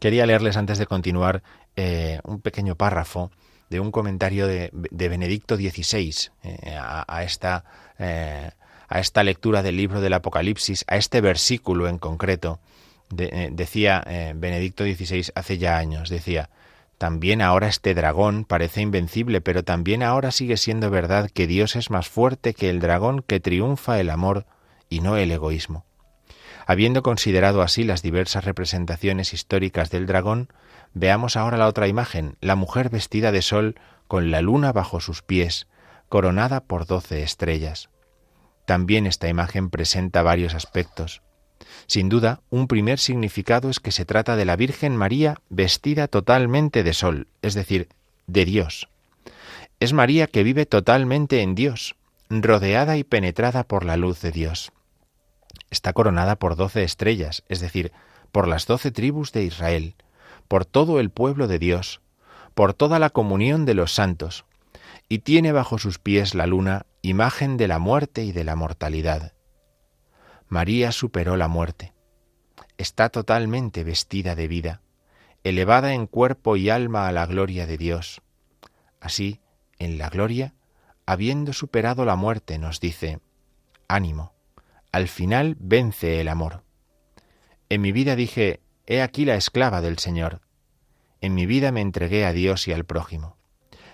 Quería 0.00 0.26
leerles 0.26 0.56
antes 0.56 0.78
de 0.78 0.86
continuar 0.86 1.42
eh, 1.76 2.20
un 2.24 2.40
pequeño 2.40 2.76
párrafo 2.76 3.30
de 3.68 3.80
un 3.80 3.90
comentario 3.90 4.46
de, 4.46 4.70
Benedicto 4.72 5.56
XVI 5.56 6.30
eh, 6.42 6.78
a, 6.80 7.22
esta, 7.22 7.64
a 7.98 9.00
esta 9.00 9.22
lectura 9.24 9.62
del 9.62 9.76
libro 9.76 10.00
del 10.00 10.14
Apocalipsis, 10.14 10.84
a 10.86 10.96
este 10.96 11.20
versículo 11.20 11.88
en 11.88 11.98
concreto. 11.98 12.60
decía 13.10 14.02
Benedicto 14.36 14.84
XVI 14.84 15.32
hace 15.34 15.58
ya 15.58 15.76
años, 15.76 16.08
decía, 16.08 16.48
también 16.98 17.40
ahora 17.42 17.68
este 17.68 17.94
dragón 17.94 18.44
parece 18.44 18.80
invencible, 18.80 19.40
pero 19.40 19.62
también 19.62 20.02
ahora 20.02 20.32
sigue 20.32 20.56
siendo 20.56 20.90
verdad 20.90 21.30
que 21.32 21.46
Dios 21.46 21.76
es 21.76 21.90
más 21.90 22.08
fuerte 22.08 22.54
que 22.54 22.68
el 22.68 22.80
dragón 22.80 23.22
que 23.22 23.38
triunfa 23.38 24.00
el 24.00 24.10
amor 24.10 24.46
y 24.88 25.00
no 25.00 25.16
el 25.16 25.30
egoísmo. 25.30 25.86
Habiendo 26.66 27.04
considerado 27.04 27.62
así 27.62 27.84
las 27.84 28.02
diversas 28.02 28.44
representaciones 28.44 29.32
históricas 29.32 29.90
del 29.90 30.06
dragón, 30.06 30.52
veamos 30.92 31.36
ahora 31.36 31.56
la 31.56 31.68
otra 31.68 31.86
imagen, 31.86 32.36
la 32.40 32.56
mujer 32.56 32.90
vestida 32.90 33.30
de 33.30 33.42
sol 33.42 33.76
con 34.08 34.32
la 34.32 34.42
luna 34.42 34.72
bajo 34.72 35.00
sus 35.00 35.22
pies, 35.22 35.68
coronada 36.08 36.64
por 36.64 36.84
doce 36.84 37.22
estrellas. 37.22 37.90
También 38.66 39.06
esta 39.06 39.28
imagen 39.28 39.70
presenta 39.70 40.22
varios 40.22 40.54
aspectos. 40.54 41.22
Sin 41.88 42.10
duda, 42.10 42.42
un 42.50 42.68
primer 42.68 42.98
significado 42.98 43.70
es 43.70 43.80
que 43.80 43.92
se 43.92 44.04
trata 44.04 44.36
de 44.36 44.44
la 44.44 44.56
Virgen 44.56 44.94
María 44.94 45.38
vestida 45.48 46.06
totalmente 46.06 46.82
de 46.82 46.92
sol, 46.92 47.28
es 47.40 47.54
decir, 47.54 47.88
de 48.26 48.44
Dios. 48.44 48.90
Es 49.80 49.94
María 49.94 50.26
que 50.26 50.42
vive 50.42 50.66
totalmente 50.66 51.40
en 51.40 51.54
Dios, 51.54 51.96
rodeada 52.28 52.98
y 52.98 53.04
penetrada 53.04 53.64
por 53.64 53.86
la 53.86 53.96
luz 53.96 54.20
de 54.20 54.32
Dios. 54.32 54.70
Está 55.70 55.94
coronada 55.94 56.36
por 56.36 56.56
doce 56.56 56.84
estrellas, 56.84 57.42
es 57.48 57.60
decir, 57.60 57.90
por 58.32 58.48
las 58.48 58.66
doce 58.66 58.90
tribus 58.90 59.32
de 59.32 59.44
Israel, 59.44 59.94
por 60.46 60.66
todo 60.66 61.00
el 61.00 61.08
pueblo 61.08 61.48
de 61.48 61.58
Dios, 61.58 62.02
por 62.54 62.74
toda 62.74 62.98
la 62.98 63.08
comunión 63.08 63.64
de 63.64 63.72
los 63.72 63.94
santos, 63.94 64.44
y 65.08 65.20
tiene 65.20 65.52
bajo 65.52 65.78
sus 65.78 65.98
pies 65.98 66.34
la 66.34 66.46
luna, 66.46 66.84
imagen 67.00 67.56
de 67.56 67.66
la 67.66 67.78
muerte 67.78 68.24
y 68.24 68.32
de 68.32 68.44
la 68.44 68.56
mortalidad. 68.56 69.32
María 70.48 70.92
superó 70.92 71.36
la 71.36 71.46
muerte. 71.46 71.92
Está 72.78 73.10
totalmente 73.10 73.84
vestida 73.84 74.34
de 74.34 74.48
vida, 74.48 74.80
elevada 75.44 75.92
en 75.92 76.06
cuerpo 76.06 76.56
y 76.56 76.70
alma 76.70 77.06
a 77.06 77.12
la 77.12 77.26
gloria 77.26 77.66
de 77.66 77.76
Dios. 77.76 78.22
Así, 78.98 79.40
en 79.78 79.98
la 79.98 80.08
gloria, 80.08 80.54
habiendo 81.04 81.52
superado 81.52 82.06
la 82.06 82.16
muerte, 82.16 82.58
nos 82.58 82.80
dice, 82.80 83.20
ánimo, 83.88 84.32
al 84.90 85.08
final 85.08 85.54
vence 85.60 86.18
el 86.20 86.28
amor. 86.28 86.62
En 87.68 87.82
mi 87.82 87.92
vida 87.92 88.16
dije, 88.16 88.60
he 88.86 89.02
aquí 89.02 89.26
la 89.26 89.34
esclava 89.34 89.82
del 89.82 89.98
Señor. 89.98 90.40
En 91.20 91.34
mi 91.34 91.44
vida 91.44 91.72
me 91.72 91.82
entregué 91.82 92.24
a 92.24 92.32
Dios 92.32 92.66
y 92.68 92.72
al 92.72 92.84
prójimo. 92.84 93.36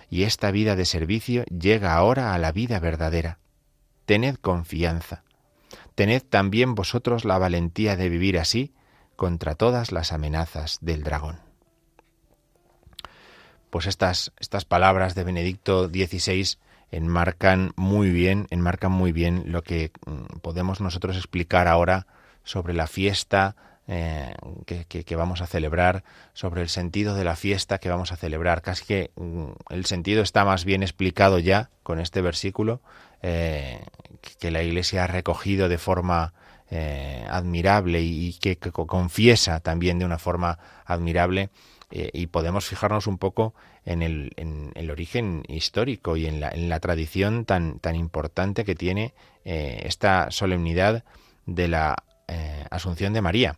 Y 0.09 0.23
esta 0.23 0.51
vida 0.51 0.77
de 0.77 0.85
servicio 0.85 1.43
llega 1.45 1.95
ahora 1.95 2.33
a 2.33 2.37
la 2.37 2.53
vida 2.53 2.79
verdadera. 2.79 3.39
Tened 4.05 4.35
confianza 4.35 5.24
tened 5.95 6.23
también 6.23 6.75
vosotros 6.75 7.25
la 7.25 7.37
valentía 7.37 7.95
de 7.95 8.09
vivir 8.09 8.39
así 8.39 8.73
contra 9.15 9.55
todas 9.55 9.91
las 9.91 10.11
amenazas 10.11 10.79
del 10.81 11.03
dragón. 11.03 11.39
Pues 13.69 13.87
estas, 13.87 14.31
estas 14.39 14.65
palabras 14.65 15.15
de 15.15 15.23
Benedicto 15.23 15.87
XVI 15.87 16.57
enmarcan 16.91 17.73
muy 17.75 18.09
bien, 18.09 18.47
enmarcan 18.49 18.91
muy 18.91 19.11
bien 19.11 19.43
lo 19.47 19.63
que 19.63 19.91
mm, 20.05 20.39
podemos 20.39 20.81
nosotros 20.81 21.17
explicar 21.17 21.67
ahora 21.67 22.07
sobre 22.43 22.73
la 22.73 22.87
fiesta 22.87 23.55
eh, 23.87 24.33
que, 24.65 25.15
vamos 25.15 25.41
a 25.41 25.47
celebrar, 25.47 26.03
sobre 26.33 26.61
el 26.61 26.69
sentido 26.69 27.13
de 27.13 27.23
la 27.23 27.35
fiesta 27.35 27.77
que 27.77 27.89
vamos 27.89 28.11
a 28.11 28.15
celebrar. 28.15 28.61
Casi 28.61 28.85
que 28.85 29.11
mm, 29.15 29.45
el 29.69 29.85
sentido 29.85 30.23
está 30.23 30.45
más 30.45 30.65
bien 30.65 30.81
explicado 30.81 31.37
ya 31.37 31.69
con 31.83 31.99
este 31.99 32.21
versículo, 32.21 32.81
eh, 33.27 33.83
que 34.37 34.51
la 34.51 34.61
Iglesia 34.61 35.05
ha 35.05 35.07
recogido 35.07 35.67
de 35.67 35.79
forma 35.79 36.35
eh, 36.69 37.25
admirable 37.27 37.99
y, 37.99 38.33
que, 38.33 38.55
confiesa 38.57 39.61
también 39.61 39.97
de 39.97 40.05
una 40.05 40.19
forma 40.19 40.59
admirable. 40.85 41.49
Eh, 41.89 42.11
y 42.13 42.27
podemos 42.27 42.67
fijarnos 42.67 43.07
un 43.07 43.17
poco 43.17 43.55
en 43.83 44.03
el, 44.03 44.31
en 44.35 44.71
el 44.75 44.91
origen 44.91 45.43
histórico 45.47 46.17
y 46.17 46.27
en 46.27 46.39
la, 46.39 46.79
tradición 46.79 47.45
tan, 47.45 47.79
tan 47.79 47.95
importante 47.95 48.63
que 48.63 48.75
tiene 48.75 49.15
esta 49.43 50.29
solemnidad 50.29 51.03
de 51.47 51.67
la 51.67 51.95
Asunción 52.69 53.13
de 53.13 53.21
María, 53.21 53.57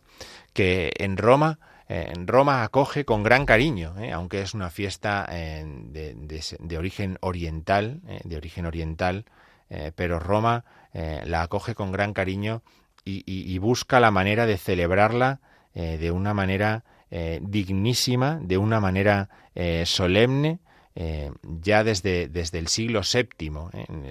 que 0.54 0.92
en 0.98 1.16
Roma 1.18 1.58
en 1.88 2.26
Roma 2.26 2.62
acoge 2.62 3.06
con 3.06 3.22
gran 3.22 3.46
cariño, 3.46 3.94
aunque 4.12 4.42
es 4.42 4.52
una 4.52 4.68
fiesta 4.68 5.26
de, 5.30 6.78
origen 6.78 7.16
oriental, 7.22 8.02
de 8.24 8.36
origen 8.36 8.66
oriental, 8.66 9.24
eh, 9.70 9.92
pero 9.94 10.18
Roma 10.18 10.64
eh, 10.92 11.22
la 11.26 11.42
acoge 11.42 11.74
con 11.74 11.92
gran 11.92 12.12
cariño 12.12 12.62
y, 13.04 13.58
busca 13.58 14.00
la 14.00 14.10
manera 14.10 14.44
de 14.44 14.58
celebrarla 14.58 15.40
eh, 15.74 15.96
de 15.96 16.10
una 16.10 16.34
manera 16.34 16.84
dignísima, 17.40 18.38
de 18.42 18.58
una 18.58 18.80
manera 18.80 19.30
solemne, 19.86 20.58
ya 21.42 21.84
desde, 21.84 22.28
desde, 22.28 22.58
el 22.58 22.68
siglo 22.68 23.00
VII. 23.00 23.50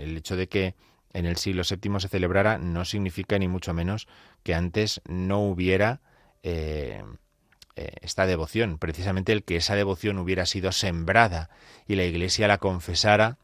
El 0.01 0.17
hecho 0.17 0.35
de 0.35 0.47
que 0.47 0.73
en 1.13 1.27
el 1.27 1.37
siglo 1.37 1.61
VII 1.61 1.99
se 1.99 2.07
celebrara 2.07 2.57
no 2.57 2.85
significa 2.85 3.37
ni 3.37 3.47
mucho 3.47 3.71
menos 3.75 4.07
que 4.41 4.55
antes 4.55 4.99
no 5.07 5.41
hubiera 5.41 6.01
esta 7.75 8.25
devoción. 8.25 8.79
Precisamente 8.79 9.31
el 9.31 9.43
que 9.43 9.57
esa 9.57 9.75
devoción 9.75 10.17
hubiera 10.17 10.47
sido 10.47 10.71
sembrada 10.71 11.51
y 11.87 11.97
la 11.97 12.03
Iglesia 12.03 12.47
la 12.47 12.57
confesara 12.57 13.37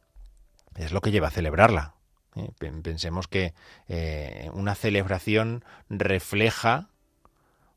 es 0.78 0.92
lo 0.92 1.02
que 1.02 1.12
lleva 1.12 1.28
a 1.28 1.32
celebrarla. 1.32 1.93
¿Eh? 2.36 2.52
Pensemos 2.58 3.28
que 3.28 3.54
eh, 3.88 4.50
una 4.54 4.76
celebración 4.76 5.64
refleja 5.90 6.90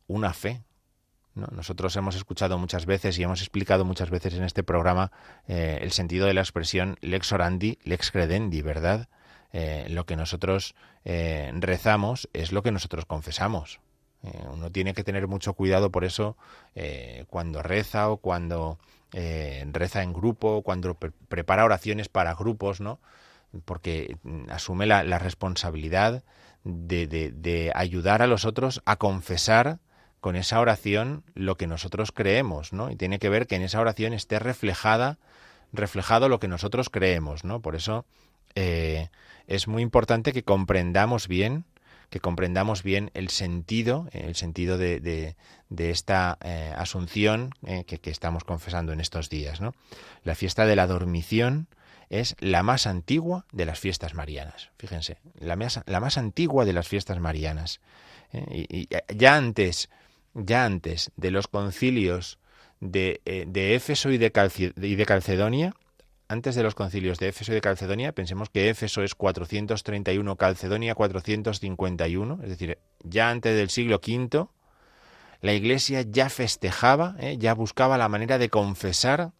una 0.07 0.33
fe. 0.33 0.62
¿no? 1.35 1.49
Nosotros 1.53 1.95
hemos 1.97 2.16
escuchado 2.16 2.59
muchas 2.59 2.87
veces 2.87 3.19
y 3.19 3.23
hemos 3.23 3.40
explicado 3.40 3.85
muchas 3.85 4.11
veces 4.11 4.35
en 4.35 4.45
este 4.45 4.62
programa 4.62 5.12
eh, 5.49 5.79
el 5.83 5.92
sentido 5.92 6.27
de 6.27 6.35
la 6.35 6.40
expresión 6.40 6.97
lex 7.01 7.33
orandi, 7.33 7.79
lex 7.85 8.11
credendi, 8.11 8.62
¿verdad? 8.62 9.09
Lo 9.88 10.05
que 10.05 10.16
nosotros 10.16 10.75
rezamos 11.03 12.29
es 12.35 12.53
lo 12.53 12.62
que 12.62 12.73
nosotros 12.73 13.07
confesamos. 13.07 13.81
uno 14.53 14.71
tiene 14.71 14.92
que 14.92 15.03
tener 15.03 15.29
mucho 15.29 15.55
cuidado 15.55 15.90
por 15.90 16.05
eso 16.05 16.37
cuando 17.31 17.62
reza 17.62 18.11
o 18.11 18.19
cuando 18.19 18.79
reza 19.12 20.03
en 20.03 20.12
grupo, 20.12 20.61
cuando 20.61 20.99
prepara 20.99 21.64
oraciones 21.64 22.11
para 22.11 22.35
grupos, 22.35 22.83
¿no? 22.83 23.01
Porque 23.64 24.16
mm, 24.23 24.51
asume 24.51 24.87
la, 24.87 25.19
responsabilidad 25.19 26.25
de, 26.64 27.73
ayudar 27.75 28.23
a 28.23 28.27
los 28.27 28.45
otros 28.45 28.83
a 28.85 28.97
confesar 28.97 29.79
con 30.21 30.37
esa 30.37 30.61
oración 30.61 31.23
lo 31.35 31.57
que 31.57 31.66
nosotros 31.66 32.11
creemos, 32.12 32.73
¿no? 32.73 32.90
Y 32.90 32.97
tiene 32.97 33.19
que 33.19 33.29
ver 33.29 33.47
que 33.47 33.57
en 33.57 33.62
esa 33.62 33.81
oración 33.81 34.12
esté 34.12 34.38
reflejada, 34.38 35.19
reflejado 35.73 36.29
lo 36.29 36.40
que 36.40 36.49
nosotros 36.49 36.90
creemos, 36.90 37.45
¿no? 37.45 37.61
Por 37.61 37.77
eso 37.77 38.07
eh, 38.57 39.09
es 39.47 39.69
muy 39.69 39.83
importante 39.83 40.33
que 40.33 40.42
comprendamos 40.42 41.29
bien, 41.29 41.64
que 42.11 42.21
comprendamos 42.21 42.83
bien 42.83 43.11
el 43.14 43.29
sentido, 43.29 44.09
el 44.12 44.35
sentido 44.35 44.79
de, 44.79 45.01
de, 45.69 45.90
esta 45.90 46.38
eh, 46.40 46.73
asunción 46.77 47.51
eh, 47.66 47.85
que, 47.87 47.99
que, 47.99 48.11
estamos 48.11 48.45
confesando 48.45 48.92
en 48.92 49.01
estos 49.01 49.29
días, 49.29 49.61
¿no? 49.61 49.75
La 50.23 50.35
fiesta 50.35 50.66
de 50.66 50.77
la 50.77 50.87
dormición 50.87 51.69
es 52.11 52.37
la 52.38 52.62
más 52.62 52.87
antigua 52.87 53.47
de 53.53 53.66
las 53.66 53.79
fiestas 53.79 54.14
marianas. 54.14 54.71
Fíjense, 54.79 55.19
la 55.38 55.57
más, 55.57 55.81
la 55.87 56.01
más 56.01 56.19
antigua 56.19 56.64
de 56.64 56.73
las 56.73 56.88
fiestas 56.88 57.19
marianas. 57.19 57.81
¿eh? 58.33 58.66
Y, 58.69 58.88
ya 59.14 59.37
antes, 59.37 59.88
ya 60.35 60.64
antes 60.64 61.11
de 61.16 61.31
los 61.31 61.49
concilios 61.49 62.38
de, 62.81 63.21
eh, 63.25 63.45
de 63.49 63.75
Éfeso 63.75 64.11
y 64.11 64.19
de, 64.19 64.33
y 64.83 64.95
de 64.95 65.07
Calcedonia, 65.07 65.75
antes 66.29 66.55
de 66.55 66.62
los 66.62 66.75
concilios 66.75 67.19
de 67.19 67.29
Éfeso 67.29 67.53
y 67.53 67.55
de 67.55 67.61
Calcedonia, 67.61 68.12
pensemos 68.12 68.51
que 68.51 68.69
Éfeso 68.69 69.03
es 69.03 69.14
431, 69.14 70.37
Calcedonia 70.37 70.95
451, 70.95 72.40
es 72.42 72.49
decir, 72.49 72.79
ya 73.05 73.31
antes 73.31 73.57
del 73.57 73.71
siglo 73.71 73.97
V, 73.97 74.49
la 75.40 75.53
Iglesia 75.53 76.03
ya 76.03 76.29
festejaba, 76.29 77.14
¿eh? 77.21 77.37
ya 77.38 77.55
buscaba 77.55 77.99
la 77.99 78.09
manera 78.09 78.38
de 78.38 78.49
confesar 78.49 79.33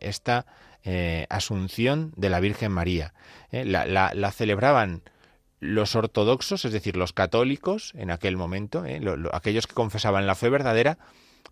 esta 0.00 0.46
eh, 0.84 1.26
Asunción 1.30 2.12
de 2.16 2.28
la 2.28 2.40
Virgen 2.40 2.70
María. 2.70 3.14
Eh, 3.50 3.64
la, 3.64 4.32
celebraban 4.32 5.02
los 5.58 5.96
ortodoxos, 5.96 6.66
es 6.66 6.72
decir, 6.72 6.96
los 6.96 7.14
católicos 7.14 7.92
en 7.94 8.10
aquel 8.10 8.36
momento, 8.36 8.84
eh, 8.84 9.00
aquellos 9.32 9.66
que 9.66 9.72
confesaban 9.72 10.26
la 10.26 10.34
fe 10.34 10.50
verdadera, 10.50 10.98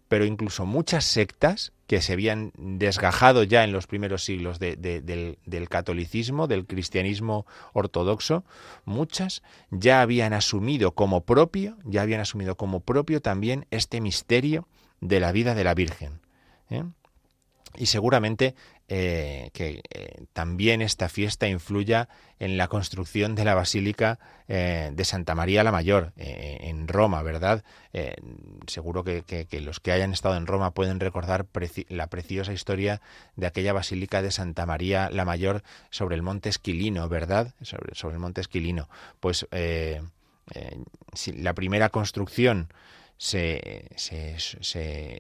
pero 0.09 0.27
incluso 0.27 0.67
muchas 0.67 1.07
sectas 1.07 1.73
que 1.87 2.03
se 2.03 2.13
habían 2.13 2.53
desgajado 2.59 3.43
ya 3.43 3.65
en 3.65 3.73
los 3.73 3.87
primeros 3.87 4.23
siglos 4.23 4.59
del, 4.59 4.79
del, 4.83 5.69
catolicismo, 5.71 6.47
del 6.47 6.67
cristianismo 6.67 7.47
ortodoxo, 7.73 8.45
muchas 8.85 9.43
ya 9.71 10.03
habían 10.03 10.35
asumido 10.35 10.93
como 10.93 11.23
propio, 11.23 11.79
ya 11.85 12.03
habían 12.03 12.21
asumido 12.21 12.57
como 12.59 12.81
propio 12.81 13.23
también 13.23 13.67
este 13.71 14.03
misterio 14.03 14.69
de 15.01 15.21
la 15.21 15.33
vida 15.33 15.55
de 15.55 15.65
la 15.65 15.73
Virgen. 15.73 16.21
Y 17.77 17.87
seguramente 17.87 18.55
eh, 18.95 19.49
que 19.55 19.81
eh, 19.89 20.25
también 20.35 20.83
esta 20.83 21.09
fiesta 21.09 21.49
influya 21.49 22.11
en 22.39 22.59
la 22.59 22.69
construcción 22.69 23.35
de 23.35 23.47
la 23.47 23.55
Basílica 23.55 24.19
eh, 24.49 24.91
de 24.93 25.05
Santa 25.07 25.35
María 25.35 25.65
la 25.65 25.73
Mayor 25.73 26.13
en 26.17 26.87
Roma, 26.89 27.23
¿verdad? 27.23 27.65
seguro 28.67 29.03
que, 29.03 29.47
los 29.63 29.81
que 29.81 29.93
hayan 29.93 30.13
estado 30.13 30.37
en 30.37 30.47
Roma 30.47 30.73
pueden 30.73 31.01
recordar 31.01 31.47
la 31.89 32.09
preciosa 32.09 32.53
historia 32.53 33.01
de 33.37 33.47
aquella 33.47 33.73
Basílica 33.73 34.21
de 34.21 34.31
Santa 34.31 34.67
María 34.67 35.09
la 35.11 35.25
Mayor 35.25 35.63
sobre 35.89 36.15
el 36.15 36.21
monte 36.21 36.51
Esquilino, 36.51 37.09
¿verdad? 37.09 37.55
Sobre, 37.63 37.95
sobre 37.95 38.17
el 38.17 38.21
monte 38.21 38.43
Esquilino. 38.43 38.91
Pues 39.21 39.47
la 39.51 41.55
primera 41.55 41.89
construcción 41.89 42.69
se, 43.23 43.87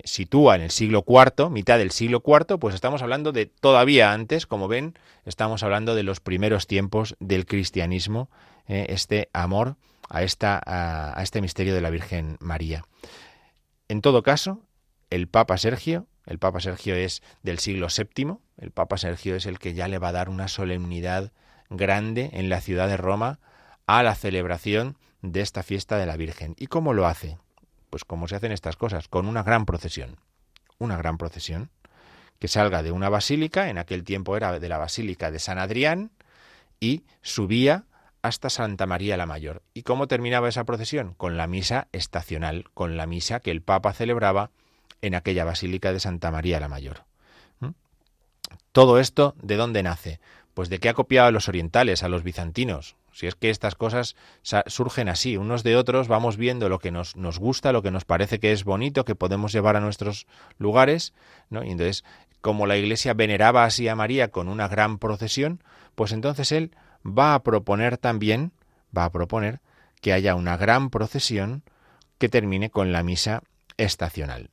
sitúa 0.05 0.57
en 0.57 0.63
el 0.63 0.71
siglo 0.73 1.05
IV, 1.07 1.51
mitad 1.51 1.79
del 1.79 1.93
siglo 1.93 2.21
IV, 2.27 2.59
pues 2.59 2.75
estamos 2.75 3.01
hablando 3.01 3.31
de 3.31 3.47
todavía 3.47 4.13
antes, 4.13 4.47
como 4.47 4.67
ven, 4.67 4.99
estamos 5.25 5.63
hablando 5.63 5.95
de 5.95 6.03
los 6.03 6.19
primeros 6.19 6.67
tiempos 6.67 7.15
del 7.21 7.47
cristianismo, 7.47 8.29
eh, 8.67 8.87
este 8.89 9.31
amor 9.33 9.77
a, 10.09 10.25
esta, 10.25 10.61
a, 10.67 11.23
este 11.23 11.41
misterio 11.41 11.77
de 11.77 11.81
la 11.81 11.91
Virgen 11.91 12.39
María. 12.41 12.85
En 13.87 14.01
todo 14.01 14.25
caso, 14.25 14.59
el 15.11 15.29
Papa 15.29 15.57
Sergio, 15.57 16.09
el 16.27 16.41
Papa 16.41 16.59
Sergio 16.59 16.97
es 16.97 17.23
del 17.45 17.61
siglo 17.61 17.87
VII, 17.87 18.39
el 18.59 18.73
Papa 18.73 18.97
Sergio 18.97 19.37
es 19.37 19.47
el 19.47 19.61
que 19.61 19.75
ya 19.75 19.87
le 19.87 20.01
va 20.01 20.09
a 20.09 20.13
dar 20.13 20.29
una 20.29 20.49
solemnidad 20.49 21.31
grande 21.71 22.31
en 22.33 22.49
la 22.49 22.61
ciudad 22.61 22.89
de 22.89 22.97
Roma 22.97 23.39
a 23.87 24.03
la 24.03 24.17
celebración 24.17 24.99
de 25.21 25.41
esta 25.41 25.63
fiesta 25.63 25.99
de 25.99 26.07
la 26.07 26.17
Virgen. 26.17 26.57
¿Y 26.59 26.67
cómo 26.67 26.95
lo 26.95 27.07
hace? 27.07 27.39
Pues 27.93 28.07
como 28.07 28.27
se 28.27 28.37
hacen 28.37 28.53
estas 28.53 28.77
cosas, 28.77 29.07
con 29.07 29.27
una 29.27 29.43
gran 29.43 29.67
procesión. 29.67 30.17
Una 30.79 30.97
gran 30.97 31.19
procesión 31.19 31.69
que 32.39 32.49
salga 32.49 32.83
de 32.83 32.91
una 32.91 33.11
basílica, 33.11 33.69
en 33.69 33.77
aquel 33.77 34.03
tiempo 34.03 34.35
era 34.35 34.59
de 34.59 34.69
la 34.71 34.79
Basílica 34.79 35.31
de 35.31 35.39
San 35.39 35.59
Adrián, 35.59 36.11
y 36.81 37.05
subía 37.21 37.85
hasta 38.23 38.49
Santa 38.49 38.87
María 38.87 39.19
la 39.19 39.27
Mayor. 39.27 39.61
¿Y 39.75 39.83
cómo 39.83 40.09
terminaba 40.09 40.49
esa 40.49 40.65
procesión? 40.65 41.13
Con 41.13 41.37
la 41.37 41.47
misa 41.47 41.89
estacional, 41.93 42.65
con 42.73 42.97
la 42.97 43.07
misa 43.07 43.41
que 43.41 43.51
el 43.51 43.61
Papa 43.61 43.93
celebraba 43.93 44.53
en 45.03 45.15
aquella 45.15 45.45
Basílica 45.45 45.93
de 45.93 46.01
Santa 46.01 46.31
María 46.31 46.61
la 46.61 46.69
Mayor. 46.69 47.05
¿Mm? 47.61 47.73
Todo 48.73 49.01
esto, 49.01 49.35
¿de 49.43 49.57
dónde 49.57 49.83
nace? 49.83 50.19
Pues 50.55 50.71
de 50.71 50.79
qué 50.79 50.89
ha 50.89 50.95
copiado 50.95 51.29
a 51.29 51.33
los 51.33 51.47
orientales, 51.47 52.03
a 52.03 52.09
los 52.09 52.23
bizantinos, 52.23 52.97
si 53.13 53.27
es 53.27 53.35
que 53.35 53.51
estas 53.51 53.75
cosas 53.75 54.17
surgen 54.67 55.09
así, 55.09 55.37
unos 55.37 55.63
de 55.63 55.77
otros, 55.77 56.09
vamos 56.09 56.37
viendo 56.37 56.69
lo 56.69 56.79
que 56.79 56.91
nos, 56.91 57.17
nos 57.17 57.39
gusta, 57.39 57.73
lo 57.73 57.83
que 57.83 57.91
nos 57.91 58.05
parece 58.05 58.41
que 58.41 58.53
es 58.53 58.65
bonito, 58.65 59.05
que 59.05 59.15
podemos 59.15 59.53
llevar 59.53 59.77
a 59.77 59.81
nuestros 59.81 60.27
lugares, 60.59 61.13
¿no? 61.51 61.63
Y 61.63 61.71
entonces, 61.71 62.05
como 62.41 62.67
la 62.67 62.77
Iglesia 62.77 63.15
veneraba 63.15 63.65
así 63.65 63.87
a 63.89 63.95
María 63.95 64.29
con 64.29 64.49
una 64.49 64.67
gran 64.67 64.99
procesión, 64.99 65.63
pues 65.95 66.13
entonces 66.13 66.53
él 66.53 66.75
va 67.07 67.35
a 67.35 67.43
proponer 67.43 67.99
también, 67.99 68.53
va 68.97 69.05
a 69.05 69.13
proponer 69.13 69.61
que 70.01 70.13
haya 70.13 70.35
una 70.35 70.57
gran 70.57 70.91
procesión 70.91 71.63
que 72.19 72.29
termine 72.29 72.71
con 72.71 72.93
la 72.93 73.03
misa 73.03 73.43
estacional. 73.77 74.51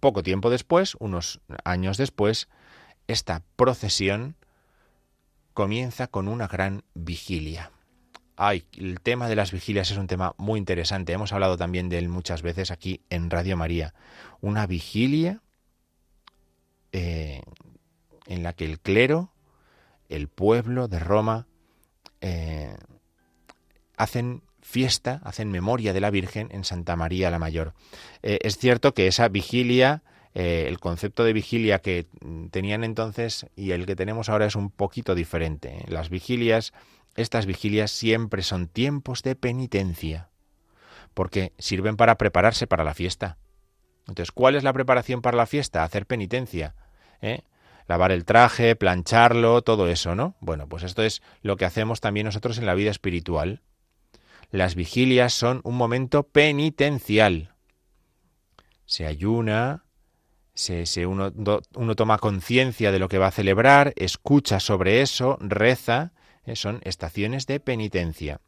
Poco 0.00 0.22
tiempo 0.22 0.50
después, 0.50 0.96
unos 0.98 1.40
años 1.64 1.98
después, 1.98 2.48
esta 3.06 3.42
procesión 3.56 4.36
comienza 5.54 6.06
con 6.06 6.28
una 6.28 6.46
gran 6.46 6.82
vigilia. 6.94 7.70
Ay, 8.36 8.64
el 8.78 9.00
tema 9.00 9.28
de 9.28 9.36
las 9.36 9.52
vigilias 9.52 9.90
es 9.90 9.98
un 9.98 10.06
tema 10.06 10.34
muy 10.38 10.58
interesante. 10.58 11.12
Hemos 11.12 11.32
hablado 11.32 11.58
también 11.58 11.88
de 11.88 11.98
él 11.98 12.08
muchas 12.08 12.40
veces 12.40 12.70
aquí 12.70 13.02
en 13.10 13.28
Radio 13.28 13.56
María. 13.56 13.92
Una 14.40 14.66
vigilia 14.66 15.42
eh, 16.92 17.42
en 18.26 18.42
la 18.42 18.54
que 18.54 18.64
el 18.64 18.80
clero, 18.80 19.32
el 20.08 20.28
pueblo 20.28 20.88
de 20.88 20.98
Roma, 21.00 21.46
eh, 22.22 22.76
hacen 23.96 24.42
fiesta, 24.62 25.20
hacen 25.24 25.50
memoria 25.50 25.92
de 25.92 26.00
la 26.00 26.10
Virgen 26.10 26.48
en 26.52 26.64
Santa 26.64 26.96
María 26.96 27.30
la 27.30 27.38
Mayor. 27.38 27.74
Eh, 28.22 28.38
es 28.42 28.56
cierto 28.56 28.94
que 28.94 29.06
esa 29.06 29.28
vigilia 29.28 30.02
eh, 30.34 30.66
el 30.68 30.78
concepto 30.78 31.24
de 31.24 31.32
vigilia 31.32 31.80
que 31.80 32.06
tenían 32.50 32.84
entonces 32.84 33.46
y 33.56 33.72
el 33.72 33.84
que 33.84 33.96
tenemos 33.96 34.28
ahora 34.28 34.46
es 34.46 34.54
un 34.54 34.70
poquito 34.70 35.14
diferente. 35.14 35.78
¿eh? 35.78 35.84
Las 35.88 36.08
vigilias, 36.08 36.72
estas 37.16 37.46
vigilias 37.46 37.90
siempre 37.90 38.42
son 38.42 38.68
tiempos 38.68 39.22
de 39.22 39.34
penitencia, 39.34 40.28
porque 41.14 41.52
sirven 41.58 41.96
para 41.96 42.16
prepararse 42.16 42.66
para 42.66 42.84
la 42.84 42.94
fiesta. 42.94 43.38
Entonces, 44.06 44.30
¿cuál 44.32 44.54
es 44.54 44.62
la 44.62 44.72
preparación 44.72 45.20
para 45.20 45.36
la 45.36 45.46
fiesta? 45.46 45.82
Hacer 45.82 46.06
penitencia. 46.06 46.74
¿eh? 47.20 47.42
Lavar 47.88 48.12
el 48.12 48.24
traje, 48.24 48.76
plancharlo, 48.76 49.62
todo 49.62 49.88
eso, 49.88 50.14
¿no? 50.14 50.36
Bueno, 50.40 50.68
pues 50.68 50.84
esto 50.84 51.02
es 51.02 51.22
lo 51.42 51.56
que 51.56 51.64
hacemos 51.64 52.00
también 52.00 52.26
nosotros 52.26 52.58
en 52.58 52.66
la 52.66 52.74
vida 52.74 52.90
espiritual. 52.90 53.62
Las 54.50 54.76
vigilias 54.76 55.32
son 55.32 55.60
un 55.64 55.76
momento 55.76 56.22
penitencial. 56.24 57.54
Se 58.84 59.06
ayuna, 59.06 59.84
se, 60.60 61.06
uno, 61.06 61.32
toma 61.96 62.18
conciencia 62.18 62.92
de 62.92 62.98
lo 62.98 63.08
que 63.08 63.18
va 63.18 63.28
a 63.28 63.32
celebrar, 63.32 63.92
escucha 63.96 64.60
sobre 64.60 65.00
eso, 65.00 65.38
reza, 65.40 66.12
eh, 66.44 66.56
son 66.56 66.80
estaciones 66.84 67.46
de 67.46 67.60
penitencia. 67.60 68.40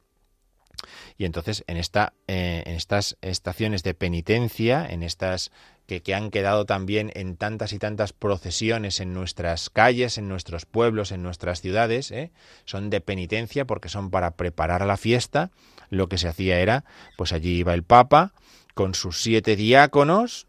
Y 1.17 1.25
entonces 1.25 1.65
en, 1.69 1.77
esta, 1.77 2.15
eh, 2.27 2.65
en 2.67 2.75
estas 2.75 3.17
estaciones 3.23 3.83
de 3.83 3.95
penitencia, 3.95 4.87
en 4.87 5.03
estas 5.03 5.53
que, 5.87 6.15
han 6.15 6.31
quedado 6.31 6.65
también 6.65 7.11
en 7.15 7.37
tantas 7.37 7.73
y 7.73 7.79
tantas 7.79 8.13
procesiones 8.13 9.01
en 9.01 9.13
nuestras 9.13 9.71
calles, 9.71 10.19
en 10.19 10.29
nuestros 10.29 10.67
pueblos, 10.67 11.13
en 11.13 11.23
nuestras 11.23 11.61
ciudades, 11.61 12.11
eh, 12.11 12.33
son 12.65 12.91
de 12.91 13.01
penitencia 13.01 13.67
porque 13.67 13.89
son 13.89 14.11
para 14.11 14.37
preparar 14.37 14.85
la 14.87 14.97
fiesta. 14.97 15.51
Lo 15.91 16.09
que 16.09 16.19
se 16.19 16.29
hacía 16.29 16.61
era, 16.61 16.85
pues 17.17 17.33
allí 17.33 17.59
iba 17.59 17.75
el 17.75 17.85
Papa, 17.85 18.33
con 18.75 18.95
sus 18.95 19.23
siete 19.23 19.55
diáconos, 19.57 20.47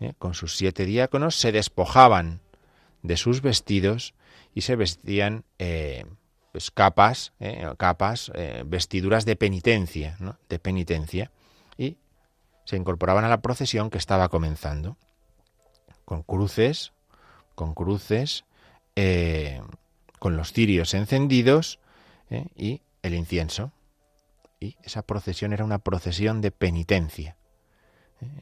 ¿eh? 0.00 0.14
con 0.18 0.34
sus 0.34 0.56
siete 0.56 0.84
diáconos, 0.84 1.36
se 1.36 1.52
despojaban 1.52 2.40
de 3.02 3.16
sus 3.16 3.42
vestidos 3.42 4.14
y 4.54 4.62
se 4.62 4.76
vestían 4.76 5.44
eh, 5.58 6.04
pues 6.52 6.70
capas, 6.70 7.32
¿eh? 7.38 7.66
capas, 7.78 8.32
vestiduras 8.66 9.24
de 9.24 9.36
penitencia, 9.36 10.16
de 10.48 10.58
penitencia, 10.58 11.30
y 11.78 11.96
se 12.64 12.76
incorporaban 12.76 13.24
a 13.24 13.28
la 13.28 13.40
procesión 13.40 13.90
que 13.90 13.98
estaba 13.98 14.28
comenzando, 14.28 14.96
con 16.04 16.22
cruces, 16.22 16.92
con 17.54 17.74
cruces, 17.74 18.44
con 20.18 20.36
los 20.36 20.52
cirios 20.52 20.92
encendidos 20.94 21.78
y 22.56 22.82
el 23.02 23.14
incienso. 23.14 23.72
Y 24.58 24.76
esa 24.82 25.02
procesión 25.02 25.52
era 25.52 25.64
una 25.64 25.78
procesión 25.78 26.40
de 26.40 26.50
penitencia. 26.50 27.36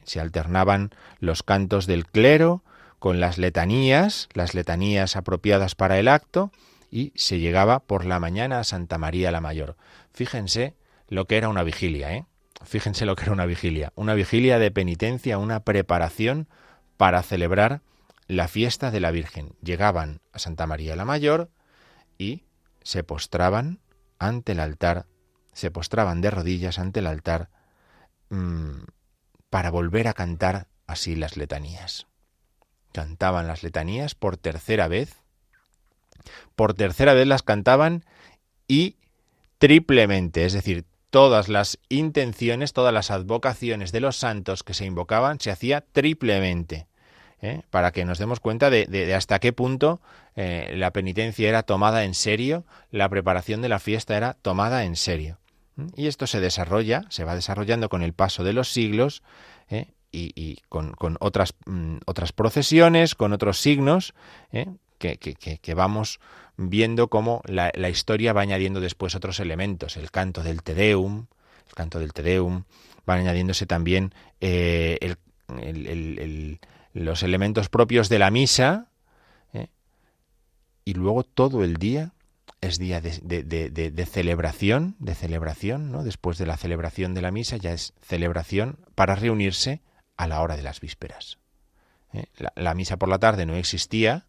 Se 0.03 0.19
alternaban 0.19 0.91
los 1.19 1.43
cantos 1.43 1.85
del 1.87 2.05
clero 2.05 2.63
con 2.99 3.19
las 3.19 3.37
letanías, 3.37 4.27
las 4.33 4.53
letanías 4.53 5.15
apropiadas 5.15 5.75
para 5.75 5.99
el 5.99 6.07
acto, 6.07 6.51
y 6.91 7.13
se 7.15 7.39
llegaba 7.39 7.79
por 7.79 8.05
la 8.05 8.19
mañana 8.19 8.59
a 8.59 8.63
Santa 8.63 8.97
María 8.97 9.31
la 9.31 9.41
Mayor. 9.41 9.75
Fíjense 10.11 10.75
lo 11.07 11.25
que 11.25 11.37
era 11.37 11.49
una 11.49 11.63
vigilia, 11.63 12.13
¿eh? 12.13 12.25
Fíjense 12.63 13.05
lo 13.05 13.15
que 13.15 13.23
era 13.23 13.31
una 13.31 13.45
vigilia. 13.45 13.93
Una 13.95 14.15
vigilia 14.15 14.59
de 14.59 14.71
penitencia, 14.71 15.37
una 15.37 15.61
preparación 15.61 16.47
para 16.97 17.23
celebrar 17.23 17.81
la 18.27 18.47
fiesta 18.47 18.91
de 18.91 18.99
la 18.99 19.11
Virgen. 19.11 19.53
Llegaban 19.61 20.21
a 20.33 20.39
Santa 20.39 20.67
María 20.67 20.95
la 20.95 21.05
Mayor 21.05 21.49
y 22.17 22.43
se 22.83 23.03
postraban 23.03 23.79
ante 24.19 24.51
el 24.51 24.59
altar, 24.59 25.05
se 25.53 25.71
postraban 25.71 26.21
de 26.21 26.31
rodillas 26.31 26.79
ante 26.79 26.99
el 26.99 27.07
altar 27.07 27.49
mmm, 28.29 28.81
para 29.49 29.71
volver 29.71 30.07
a 30.07 30.13
cantar 30.13 30.67
así 30.87 31.15
las 31.15 31.37
letanías. 31.37 32.07
Cantaban 32.91 33.47
las 33.47 33.63
letanías 33.63 34.15
por 34.15 34.37
tercera 34.37 34.87
vez. 34.87 35.15
Por 36.55 36.73
tercera 36.73 37.13
vez 37.13 37.27
las 37.27 37.43
cantaban 37.43 38.03
y 38.67 38.97
triplemente, 39.57 40.45
es 40.45 40.53
decir, 40.53 40.85
todas 41.09 41.49
las 41.49 41.79
intenciones, 41.89 42.73
todas 42.73 42.93
las 42.93 43.11
advocaciones 43.11 43.91
de 43.91 43.99
los 43.99 44.17
santos 44.17 44.63
que 44.63 44.73
se 44.73 44.85
invocaban 44.85 45.39
se 45.39 45.51
hacía 45.51 45.81
triplemente. 45.81 46.87
¿eh? 47.41 47.61
Para 47.69 47.91
que 47.91 48.05
nos 48.05 48.19
demos 48.19 48.39
cuenta 48.39 48.69
de, 48.69 49.13
hasta 49.13 49.39
qué 49.39 49.53
punto 49.53 50.01
eh, 50.35 50.73
la 50.75 50.91
penitencia 50.91 51.49
era 51.49 51.63
tomada 51.63 52.03
en 52.03 52.13
serio, 52.13 52.65
la 52.91 53.09
preparación 53.09 53.61
de 53.61 53.69
la 53.69 53.79
fiesta 53.79 54.17
era 54.17 54.35
tomada 54.35 54.83
en 54.83 54.95
serio. 54.95 55.39
Y 55.95 56.07
esto 56.07 56.27
se 56.27 56.39
desarrolla, 56.39 57.03
se 57.09 57.23
va 57.23 57.35
desarrollando 57.35 57.89
con 57.89 58.03
el 58.03 58.13
paso 58.13 58.43
de 58.43 58.53
los 58.53 58.71
siglos 58.71 59.23
¿eh? 59.69 59.87
y, 60.11 60.57
con, 60.69 60.95
otras, 61.19 61.53
mm, 61.65 61.97
otras 62.05 62.31
procesiones, 62.31 63.15
con 63.15 63.33
otros 63.33 63.59
signos, 63.59 64.13
¿eh? 64.51 64.67
que, 64.97 65.73
vamos 65.75 66.19
viendo 66.57 67.09
cómo 67.09 67.41
la, 67.45 67.89
historia 67.89 68.33
va 68.33 68.41
añadiendo 68.41 68.79
después 68.79 69.15
otros 69.15 69.39
elementos. 69.39 69.97
El 69.97 70.11
canto 70.11 70.43
del 70.43 70.63
Te 70.63 70.75
Deum, 70.75 71.27
el 71.67 71.73
canto 71.73 71.99
del 71.99 72.13
Te 72.13 72.23
Deum, 72.23 72.63
van 73.05 73.19
añadiéndose 73.19 73.65
también 73.65 74.13
eh, 74.41 75.15
los 76.93 77.23
elementos 77.23 77.69
propios 77.69 78.09
de 78.09 78.19
la 78.19 78.31
misa, 78.31 78.89
y 80.89 80.93
luego 80.95 81.23
todo 81.23 81.63
el 81.63 81.77
día 81.77 82.13
es 82.61 82.77
día 82.77 82.99
de, 83.01 84.05
celebración, 84.05 84.95
de 84.99 85.15
celebración, 85.15 85.91
¿no? 85.91 86.03
Después 86.03 86.37
de 86.37 86.45
la 86.45 86.57
celebración 86.57 87.13
de 87.13 87.21
la 87.21 87.31
misa 87.31 87.57
ya 87.57 87.71
es 87.71 87.93
celebración 88.01 88.79
para 88.95 89.15
reunirse 89.15 89.81
a 90.17 90.27
la 90.27 90.41
hora 90.41 90.57
de 90.57 90.63
las 90.63 90.81
vísperas. 90.81 91.37
¿eh? 92.13 92.25
La, 92.55 92.73
misa 92.73 92.97
por 92.97 93.07
la 93.07 93.19
tarde 93.19 93.45
no 93.45 93.55
existía, 93.55 94.25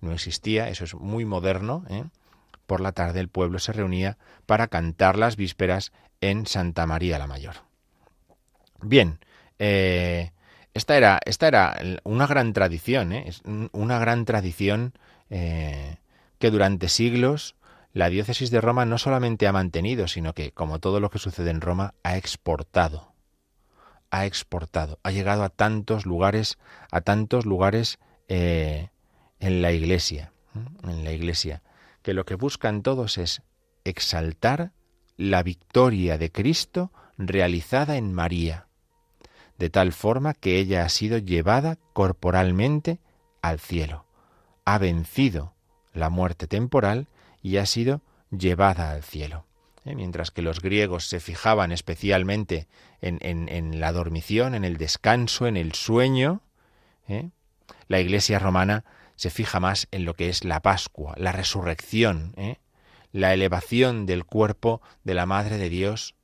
no 0.00 0.12
existía, 0.12 0.68
eso 0.68 0.84
es 0.84 0.94
muy 0.94 1.24
moderno. 1.24 1.84
¿eh? 1.88 2.04
Por 2.66 2.80
la 2.80 2.92
tarde 2.92 3.20
el 3.20 3.28
pueblo 3.28 3.58
se 3.58 3.72
reunía 3.72 4.18
para 4.44 4.68
cantar 4.68 5.16
las 5.16 5.36
vísperas 5.36 5.92
en 6.20 6.46
Santa 6.46 6.86
María 6.86 7.18
la 7.18 7.26
Mayor. 7.26 7.56
Bien, 8.82 9.18
eh, 9.58 10.32
esta, 10.74 10.96
era, 10.96 11.20
esta 11.24 11.48
era 11.48 11.78
una 12.04 12.26
gran 12.26 12.52
tradición, 12.52 13.14
una 13.72 13.98
gran 13.98 14.24
tradición 14.24 14.92
que 15.30 16.50
durante 16.50 16.88
siglos 16.88 17.54
la 17.92 18.08
diócesis 18.08 18.50
de 18.50 18.60
Roma 18.60 18.86
no 18.86 18.98
solamente 18.98 19.46
ha 19.46 19.52
mantenido, 19.52 20.08
sino 20.08 20.34
que, 20.34 20.52
como 20.52 20.78
todo 20.78 21.00
lo 21.00 21.10
que 21.10 21.18
sucede 21.18 21.50
en 21.50 21.60
Roma, 21.60 21.94
ha 22.02 22.16
exportado. 22.16 23.12
Ha 24.10 24.26
exportado, 24.26 24.98
ha 25.02 25.10
llegado 25.10 25.42
a 25.42 25.48
tantos 25.48 26.06
lugares, 26.06 26.58
a 26.90 27.00
tantos 27.00 27.46
lugares 27.46 27.98
eh, 28.28 28.90
en 29.40 29.62
la 29.62 29.72
iglesia, 29.72 30.32
en 30.84 31.04
la 31.04 31.12
iglesia, 31.12 31.62
que 32.02 32.14
lo 32.14 32.24
que 32.24 32.34
buscan 32.34 32.82
todos 32.82 33.18
es 33.18 33.42
exaltar 33.84 34.72
la 35.16 35.42
victoria 35.42 36.18
de 36.18 36.30
Cristo 36.30 36.92
realizada 37.18 37.96
en 37.96 38.12
María, 38.12 38.66
de 39.58 39.70
tal 39.70 39.92
forma 39.92 40.34
que 40.34 40.58
ella 40.58 40.84
ha 40.84 40.88
sido 40.88 41.18
llevada 41.18 41.78
corporalmente 41.92 43.00
al 43.42 43.60
cielo, 43.60 44.06
ha 44.64 44.78
vencido 44.78 45.54
la 45.92 46.10
muerte 46.10 46.46
temporal 46.46 47.06
y 47.42 47.56
ha 47.56 47.66
sido 47.66 48.02
llevada 48.30 48.92
al 48.92 49.02
cielo. 49.02 49.46
¿eh? 49.84 49.94
Mientras 49.94 50.30
que 50.30 50.42
los 50.42 50.60
griegos 50.60 51.06
se 51.06 51.20
fijaban 51.20 51.72
especialmente 51.72 52.68
en, 53.00 53.80
la 53.80 53.92
dormición, 53.92 54.54
en 54.54 54.64
el 54.64 54.76
descanso, 54.76 55.46
en 55.46 55.56
el 55.56 55.72
sueño, 55.72 56.40
¿eh? 57.08 57.30
la 57.88 58.00
Iglesia 58.00 58.38
romana 58.38 58.84
se 59.16 59.30
fija 59.30 59.60
más 59.60 59.88
en 59.90 60.04
lo 60.04 60.14
que 60.14 60.28
es 60.28 60.44
la 60.44 60.60
Pascua, 60.60 61.14
la 61.16 61.32
resurrección, 61.32 62.32
¿eh? 62.36 62.58
la 63.12 63.34
elevación 63.34 64.06
del 64.06 64.24
cuerpo 64.24 64.80
de 65.04 65.14
la 65.14 65.26
Madre 65.26 65.58
de 65.58 65.68
Dios 65.68 66.14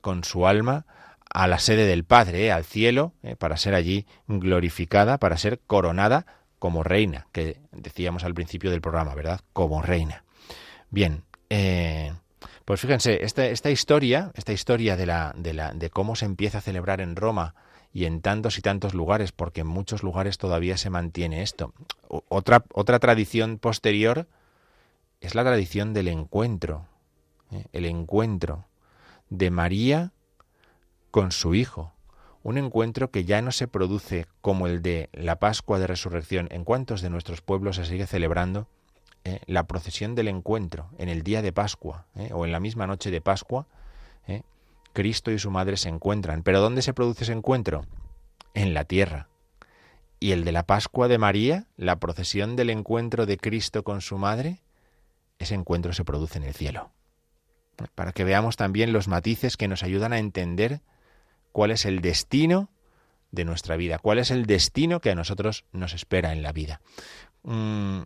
con 0.00 0.24
su 0.24 0.48
alma 0.48 0.84
a 1.32 1.46
la 1.46 1.60
sede 1.60 1.86
del 1.86 2.02
Padre, 2.02 2.50
al 2.50 2.64
cielo, 2.64 3.12
para 3.38 3.56
ser 3.56 3.74
allí 3.74 4.04
glorificada, 4.26 5.18
para 5.18 5.36
ser 5.36 5.60
coronada 5.60 6.26
como 6.58 6.82
reina, 6.82 7.28
que 7.30 7.60
decíamos 7.70 8.24
al 8.24 8.34
principio 8.34 8.72
del 8.72 8.80
programa, 8.80 9.14
¿verdad? 9.14 9.40
Como 9.52 9.80
reina. 9.80 10.25
Bien, 10.90 11.24
eh, 11.50 12.12
pues 12.64 12.80
fíjense, 12.80 13.24
esta, 13.24 13.46
esta, 13.46 13.70
historia, 13.70 14.32
esta 14.34 14.52
historia 14.52 14.96
de, 14.96 15.06
la, 15.06 15.34
de, 15.36 15.54
la, 15.54 15.72
de 15.72 15.90
cómo 15.90 16.16
se 16.16 16.24
empieza 16.24 16.58
a 16.58 16.62
celebrar 16.62 17.00
en 17.00 17.16
Roma 17.16 17.54
y 17.92 18.04
en 18.04 18.20
tantos 18.20 18.58
y 18.58 18.62
tantos 18.62 18.92
lugares, 18.92 19.32
porque 19.32 19.62
en 19.62 19.68
muchos 19.68 20.02
lugares 20.02 20.36
todavía 20.38 20.76
se 20.76 20.90
mantiene 20.90 21.42
esto. 21.42 21.72
Otra, 22.08 22.64
otra 22.72 22.98
tradición 22.98 23.58
posterior 23.58 24.26
es 25.20 25.34
la 25.34 25.44
tradición 25.44 25.94
del 25.94 26.08
encuentro, 26.08 26.86
¿eh? 27.52 27.64
el 27.72 27.86
encuentro 27.86 28.66
de 29.30 29.50
María 29.50 30.12
con 31.10 31.32
su 31.32 31.54
Hijo. 31.54 31.92
Un 32.42 32.58
encuentro 32.58 33.10
que 33.10 33.24
ya 33.24 33.42
no 33.42 33.50
se 33.50 33.66
produce 33.66 34.26
como 34.40 34.66
el 34.66 34.82
de 34.82 35.08
la 35.12 35.38
Pascua 35.38 35.78
de 35.78 35.86
Resurrección. 35.86 36.48
¿En 36.50 36.64
cuántos 36.64 37.00
de 37.00 37.10
nuestros 37.10 37.40
pueblos 37.40 37.76
se 37.76 37.86
sigue 37.86 38.06
celebrando 38.06 38.68
¿eh? 39.26 39.40
la 39.46 39.66
procesión 39.66 40.14
del 40.14 40.28
encuentro 40.28 40.88
en 40.98 41.08
el 41.08 41.22
día 41.22 41.42
de 41.42 41.52
Pascua 41.52 42.06
¿eh? 42.14 42.30
o 42.32 42.44
en 42.44 42.52
la 42.52 42.60
misma 42.60 42.86
noche 42.86 43.10
de 43.10 43.20
Pascua, 43.20 43.66
¿eh? 44.26 44.42
Cristo 44.92 45.30
y 45.30 45.38
su 45.38 45.50
madre 45.50 45.76
se 45.76 45.88
encuentran. 45.88 46.42
¿Pero 46.42 46.60
dónde 46.60 46.80
se 46.80 46.94
produce 46.94 47.24
ese 47.24 47.32
encuentro? 47.32 47.84
En 48.54 48.72
la 48.72 48.84
tierra. 48.84 49.28
Y 50.18 50.30
el 50.30 50.44
de 50.44 50.52
la 50.52 50.62
Pascua 50.62 51.08
de 51.08 51.18
María, 51.18 51.66
la 51.76 51.96
procesión 51.96 52.56
del 52.56 52.70
encuentro 52.70 53.26
de 53.26 53.36
Cristo 53.36 53.82
con 53.84 54.00
su 54.00 54.16
madre, 54.16 54.62
ese 55.38 55.54
encuentro 55.54 55.92
se 55.92 56.04
produce 56.04 56.38
en 56.38 56.44
el 56.44 56.54
cielo. 56.54 56.90
Para 57.94 58.12
que 58.12 58.24
veamos 58.24 58.56
también 58.56 58.94
los 58.94 59.08
matices 59.08 59.58
que 59.58 59.68
nos 59.68 59.82
ayudan 59.82 60.14
a 60.14 60.18
entender 60.18 60.80
cuál 61.52 61.70
es 61.70 61.84
el 61.84 62.00
destino 62.00 62.70
de 63.32 63.44
nuestra 63.44 63.76
vida, 63.76 63.98
cuál 63.98 64.18
es 64.18 64.30
el 64.30 64.46
destino 64.46 65.00
que 65.00 65.10
a 65.10 65.14
nosotros 65.14 65.66
nos 65.72 65.92
espera 65.92 66.32
en 66.32 66.42
la 66.42 66.52
vida. 66.52 66.80
Mm, 67.42 68.00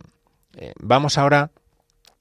eh, 0.57 0.73
vamos 0.79 1.17
ahora 1.17 1.51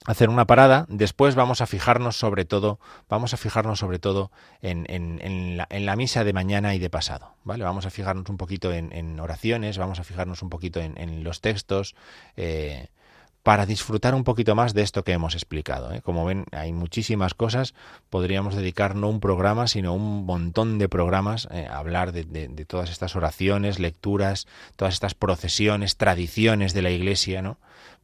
a 0.06 0.12
hacer 0.12 0.30
una 0.30 0.46
parada, 0.46 0.86
después 0.88 1.34
vamos 1.34 1.60
a 1.60 1.66
fijarnos 1.66 2.16
sobre 2.16 2.44
todo, 2.44 2.78
vamos 3.08 3.34
a 3.34 3.36
fijarnos 3.36 3.78
sobre 3.78 3.98
todo 3.98 4.30
en, 4.62 4.86
en, 4.88 5.56
la, 5.58 5.96
misa 5.96 6.24
de 6.24 6.32
mañana 6.32 6.74
y 6.74 6.78
de 6.78 6.88
pasado, 6.88 7.34
¿vale? 7.44 7.64
Vamos 7.64 7.84
a 7.84 7.90
fijarnos 7.90 8.28
un 8.30 8.38
poquito 8.38 8.72
en, 8.72 9.20
oraciones, 9.20 9.76
vamos 9.76 10.00
a 10.00 10.04
fijarnos 10.04 10.42
un 10.42 10.48
poquito 10.48 10.80
en, 10.80 11.22
los 11.22 11.42
textos, 11.42 11.94
eh, 12.36 12.88
para 13.42 13.64
disfrutar 13.64 14.14
un 14.14 14.24
poquito 14.24 14.54
más 14.54 14.74
de 14.74 14.82
esto 14.82 15.02
que 15.02 15.12
hemos 15.12 15.34
explicado. 15.34 15.92
¿eh? 15.92 16.02
Como 16.02 16.26
ven, 16.26 16.44
hay 16.52 16.72
muchísimas 16.72 17.32
cosas. 17.32 17.74
Podríamos 18.10 18.54
dedicar 18.54 18.94
no 18.94 19.08
un 19.08 19.18
programa, 19.18 19.66
sino 19.66 19.94
un 19.94 20.26
montón 20.26 20.78
de 20.78 20.90
programas 20.90 21.46
a 21.46 21.78
hablar 21.78 22.12
de, 22.12 22.24
de, 22.24 22.64
todas 22.66 22.90
estas 22.90 23.16
oraciones, 23.16 23.78
lecturas, 23.78 24.46
todas 24.76 24.92
estas 24.92 25.14
procesiones, 25.14 25.96
tradiciones 25.96 26.74
de 26.74 26.82
la 26.82 26.90
Iglesia, 26.90 27.40
¿no? 27.40 27.56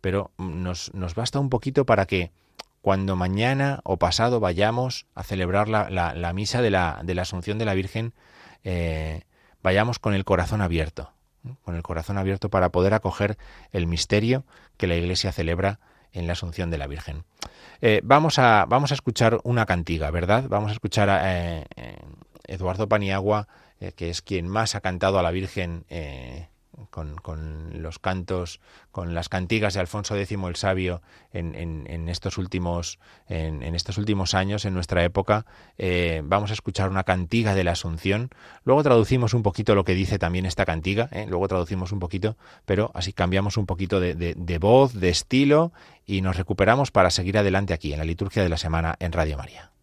Pero 0.06 0.30
nos, 0.38 0.94
nos 0.94 1.16
basta 1.16 1.40
un 1.40 1.50
poquito 1.50 1.84
para 1.84 2.06
que 2.06 2.30
cuando 2.80 3.16
mañana 3.16 3.80
o 3.82 3.96
pasado 3.96 4.38
vayamos 4.38 5.06
a 5.16 5.24
celebrar 5.24 5.68
la, 5.68 5.90
la, 5.90 6.32
misa 6.32 6.62
de 6.62 6.70
la, 6.70 7.00
de 7.02 7.16
la 7.16 7.22
Asunción 7.22 7.58
de 7.58 7.64
la 7.64 7.74
Virgen, 7.74 8.12
eh, 8.62 9.22
vayamos 9.64 9.98
con 9.98 10.14
el 10.14 10.24
corazón 10.24 10.60
abierto, 10.60 11.10
con 11.64 11.74
el 11.74 11.82
corazón 11.82 12.18
abierto 12.18 12.50
para 12.50 12.68
poder 12.68 12.94
acoger 12.94 13.36
el 13.72 13.88
misterio 13.88 14.44
que 14.76 14.86
la 14.86 14.94
Iglesia 14.94 15.32
celebra 15.32 15.80
en 16.12 16.28
la 16.28 16.34
Asunción 16.34 16.70
de 16.70 16.78
la 16.78 16.86
Virgen. 16.86 17.24
Eh, 17.80 18.00
vamos, 18.04 18.38
a, 18.38 18.64
vamos 18.68 18.92
a 18.92 18.94
escuchar 18.94 19.40
una 19.42 19.66
cantiga, 19.66 20.12
¿verdad? 20.12 20.44
Vamos 20.48 20.70
a 20.70 20.74
escuchar 20.74 21.10
a 21.10 21.20
eh, 21.24 21.64
Eduardo 22.44 22.88
Paniagua, 22.88 23.48
que 23.96 24.08
es 24.08 24.22
quien 24.22 24.46
más 24.46 24.76
ha 24.76 24.80
cantado 24.80 25.18
a 25.18 25.24
la 25.24 25.32
Virgen 25.32 25.84
con, 26.90 27.16
con, 27.16 27.82
los 27.82 27.98
cantos, 27.98 28.60
con 28.90 29.14
las 29.14 29.28
cantigas 29.28 29.74
de 29.74 29.80
Alfonso 29.80 30.16
X 30.16 30.38
el 30.46 30.56
Sabio 30.56 31.02
en, 31.32 31.54
en, 31.54 32.08
estos, 32.08 32.38
últimos, 32.38 32.98
en, 33.28 33.62
estos 33.74 33.98
últimos 33.98 34.34
años, 34.34 34.64
en 34.64 34.74
nuestra 34.74 35.04
época. 35.04 35.46
Eh, 35.78 36.22
vamos 36.24 36.50
a 36.50 36.54
escuchar 36.54 36.88
una 36.90 37.04
cantiga 37.04 37.54
de 37.54 37.64
la 37.64 37.72
Asunción. 37.72 38.30
Luego 38.64 38.82
traducimos 38.82 39.34
un 39.34 39.42
poquito 39.42 39.74
lo 39.74 39.84
que 39.84 39.94
dice 39.94 40.18
también 40.18 40.46
esta 40.46 40.64
cantiga, 40.64 41.08
¿eh? 41.12 41.26
luego 41.28 41.48
traducimos 41.48 41.92
un 41.92 41.98
poquito, 41.98 42.36
pero 42.64 42.90
así 42.94 43.12
cambiamos 43.12 43.56
un 43.56 43.66
poquito 43.66 44.00
de 44.00 44.58
voz, 44.60 44.94
de 44.94 45.08
estilo 45.08 45.72
y 46.06 46.20
nos 46.20 46.36
recuperamos 46.36 46.90
para 46.90 47.10
seguir 47.10 47.38
adelante 47.38 47.74
aquí 47.74 47.92
en 47.92 47.98
la 47.98 48.04
liturgia 48.04 48.42
de 48.42 48.48
la 48.48 48.56
semana 48.56 48.96
en 49.00 49.12
Radio 49.12 49.36
María. 49.36 49.75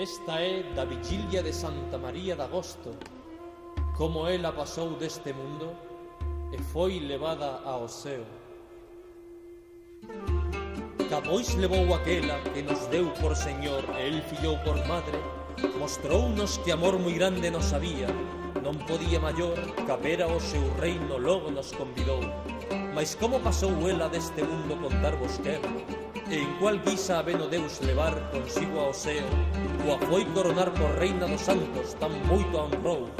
Esta 0.00 0.40
é 0.40 0.62
da 0.74 0.86
vigilia 0.86 1.42
de 1.42 1.52
Santa 1.52 1.98
María 1.98 2.34
de 2.34 2.40
Agosto, 2.40 2.96
como 3.94 4.26
ela 4.26 4.50
pasou 4.50 4.96
deste 4.96 5.30
mundo 5.34 5.76
e 6.50 6.56
foi 6.72 7.00
levada 7.00 7.60
ao 7.66 7.86
céu. 7.86 8.24
Capois 11.10 11.54
levou 11.56 11.92
aquela 11.92 12.40
que 12.54 12.62
nos 12.62 12.86
deu 12.86 13.10
por 13.20 13.36
Señor 13.36 13.84
e 13.98 14.08
el 14.08 14.22
fillou 14.22 14.56
por 14.64 14.80
madre, 14.88 15.20
mostrounos 15.78 16.56
que 16.64 16.72
amor 16.72 16.98
moi 16.98 17.12
grande 17.12 17.50
nos 17.50 17.68
había, 17.76 18.08
non 18.64 18.80
podía 18.88 19.20
maior, 19.20 19.60
capera 19.84 20.24
o 20.32 20.40
seu 20.40 20.64
reino 20.80 21.20
logo 21.20 21.52
nos 21.52 21.76
convidou. 21.76 22.24
Mais 22.96 23.12
como 23.20 23.36
pasou 23.44 23.76
ela 23.84 24.08
deste 24.08 24.40
mundo 24.48 24.80
contar 24.80 25.12
vos 25.20 25.36
quero, 25.44 25.68
en 26.30 26.46
cual 26.58 26.80
guisa 26.84 27.18
a 27.18 27.22
Deus 27.22 27.80
levar 27.82 28.14
consigo 28.30 28.80
ao 28.80 28.90
Oseo, 28.90 29.26
coa 29.82 29.98
foi 30.06 30.24
coronar 30.26 30.70
por 30.72 30.90
reina 30.98 31.26
dos 31.26 31.40
santos 31.42 31.94
tan 31.98 32.12
moito 32.30 32.54
a 32.56 32.64
honrou. 32.70 33.10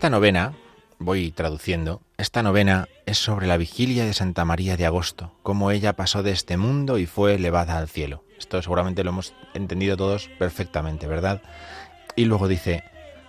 Esta 0.00 0.08
novena, 0.08 0.54
voy 0.98 1.30
traduciendo, 1.30 2.00
esta 2.16 2.42
novena 2.42 2.88
es 3.04 3.18
sobre 3.18 3.46
la 3.46 3.58
vigilia 3.58 4.06
de 4.06 4.14
Santa 4.14 4.46
María 4.46 4.78
de 4.78 4.86
Agosto, 4.86 5.34
cómo 5.42 5.70
ella 5.72 5.92
pasó 5.92 6.22
de 6.22 6.30
este 6.30 6.56
mundo 6.56 6.96
y 6.96 7.04
fue 7.04 7.34
elevada 7.34 7.76
al 7.76 7.86
cielo. 7.86 8.24
Esto 8.38 8.62
seguramente 8.62 9.04
lo 9.04 9.10
hemos 9.10 9.34
entendido 9.52 9.98
todos 9.98 10.30
perfectamente, 10.38 11.06
¿verdad? 11.06 11.42
Y 12.16 12.24
luego 12.24 12.48
dice, 12.48 12.82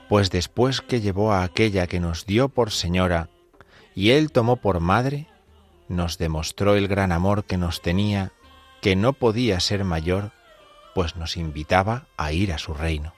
pues 0.08 0.32
después 0.32 0.80
que 0.80 1.02
llevó 1.02 1.34
a 1.34 1.44
aquella 1.44 1.88
que 1.88 2.00
nos 2.00 2.26
dio 2.26 2.48
por 2.48 2.72
señora 2.72 3.28
y 3.94 4.12
él 4.12 4.32
tomó 4.32 4.56
por 4.56 4.80
madre, 4.80 5.28
nos 5.90 6.18
demostró 6.18 6.76
el 6.76 6.88
gran 6.88 7.12
amor 7.12 7.44
que 7.44 7.58
nos 7.58 7.82
tenía, 7.82 8.32
que 8.82 8.96
no 8.96 9.12
podía 9.12 9.60
ser 9.60 9.84
mayor, 9.84 10.32
pues 10.96 11.18
nos 11.18 11.36
invitaba 11.36 12.08
a 12.16 12.32
ir 12.32 12.54
a 12.54 12.58
su 12.58 12.74
reino. 12.74 13.12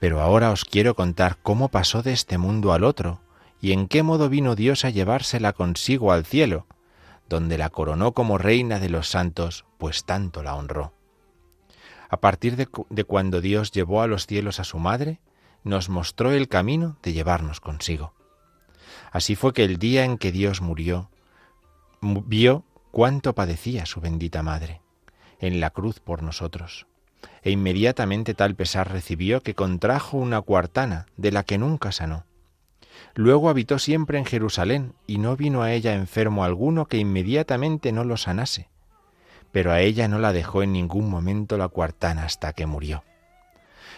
Pero 0.00 0.22
ahora 0.22 0.50
os 0.50 0.64
quiero 0.64 0.96
contar 0.96 1.36
cómo 1.42 1.68
pasó 1.68 2.02
de 2.02 2.12
este 2.12 2.38
mundo 2.38 2.72
al 2.72 2.84
otro, 2.84 3.20
y 3.60 3.72
en 3.72 3.86
qué 3.86 4.02
modo 4.02 4.30
vino 4.30 4.56
Dios 4.56 4.86
a 4.86 4.90
llevársela 4.90 5.52
consigo 5.52 6.10
al 6.10 6.24
cielo, 6.24 6.66
donde 7.28 7.58
la 7.58 7.68
coronó 7.68 8.12
como 8.12 8.38
reina 8.38 8.80
de 8.80 8.88
los 8.88 9.08
santos, 9.08 9.66
pues 9.76 10.04
tanto 10.04 10.42
la 10.42 10.56
honró. 10.56 10.94
A 12.08 12.16
partir 12.16 12.56
de, 12.56 13.04
cuando 13.04 13.42
Dios 13.42 13.70
llevó 13.72 14.00
a 14.00 14.06
los 14.06 14.26
cielos 14.26 14.58
a 14.58 14.64
su 14.64 14.78
madre, 14.78 15.20
nos 15.64 15.90
mostró 15.90 16.32
el 16.32 16.48
camino 16.48 16.96
de 17.02 17.12
llevarnos 17.12 17.60
consigo. 17.60 18.14
Así 19.12 19.36
fue 19.36 19.52
que 19.52 19.64
el 19.64 19.76
día 19.76 20.04
en 20.04 20.16
que 20.16 20.32
Dios 20.32 20.62
murió, 20.62 21.10
vio 22.00 22.64
cuánto 22.90 23.34
padecía 23.34 23.84
su 23.84 24.00
bendita 24.00 24.42
madre, 24.42 24.80
en 25.40 25.60
la 25.60 25.70
cruz 25.70 26.00
por 26.00 26.22
nosotros 26.22 26.86
e 27.42 27.50
inmediatamente 27.50 28.34
tal 28.34 28.54
pesar 28.54 28.92
recibió 28.92 29.42
que 29.42 29.54
contrajo 29.54 30.16
una 30.16 30.40
cuartana 30.40 31.06
de 31.16 31.32
la 31.32 31.42
que 31.42 31.58
nunca 31.58 31.92
sanó. 31.92 32.26
Luego 33.14 33.48
habitó 33.48 33.78
siempre 33.78 34.18
en 34.18 34.24
Jerusalén 34.24 34.94
y 35.06 35.18
no 35.18 35.36
vino 35.36 35.62
a 35.62 35.72
ella 35.72 35.94
enfermo 35.94 36.44
alguno 36.44 36.86
que 36.86 36.98
inmediatamente 36.98 37.92
no 37.92 38.04
lo 38.04 38.16
sanase, 38.16 38.68
pero 39.52 39.72
a 39.72 39.80
ella 39.80 40.06
no 40.06 40.18
la 40.18 40.32
dejó 40.32 40.62
en 40.62 40.72
ningún 40.72 41.08
momento 41.08 41.56
la 41.56 41.68
cuartana 41.68 42.24
hasta 42.24 42.52
que 42.52 42.66
murió. 42.66 43.02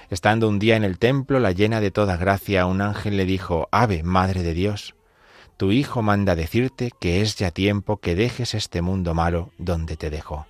Estando 0.09 0.49
un 0.49 0.59
día 0.59 0.77
en 0.77 0.85
el 0.85 0.99
templo, 0.99 1.41
la 1.41 1.53
llena 1.53 1.81
de 1.81 1.91
toda 1.91 2.17
gracia, 2.17 2.67
un 2.67 2.81
ángel 2.81 3.17
le 3.17 3.25
dijo, 3.25 3.69
Ave, 3.71 4.03
Madre 4.03 4.43
de 4.43 4.55
Dios, 4.55 4.95
tu 5.57 5.73
Hijo 5.73 6.03
manda 6.03 6.35
decirte 6.35 6.91
que 7.01 7.23
es 7.23 7.37
ya 7.37 7.51
tiempo 7.51 7.99
que 7.99 8.15
dejes 8.15 8.55
este 8.55 8.83
mundo 8.83 9.15
malo 9.15 9.51
donde 9.59 9.97
te 9.97 10.11
dejó 10.11 10.47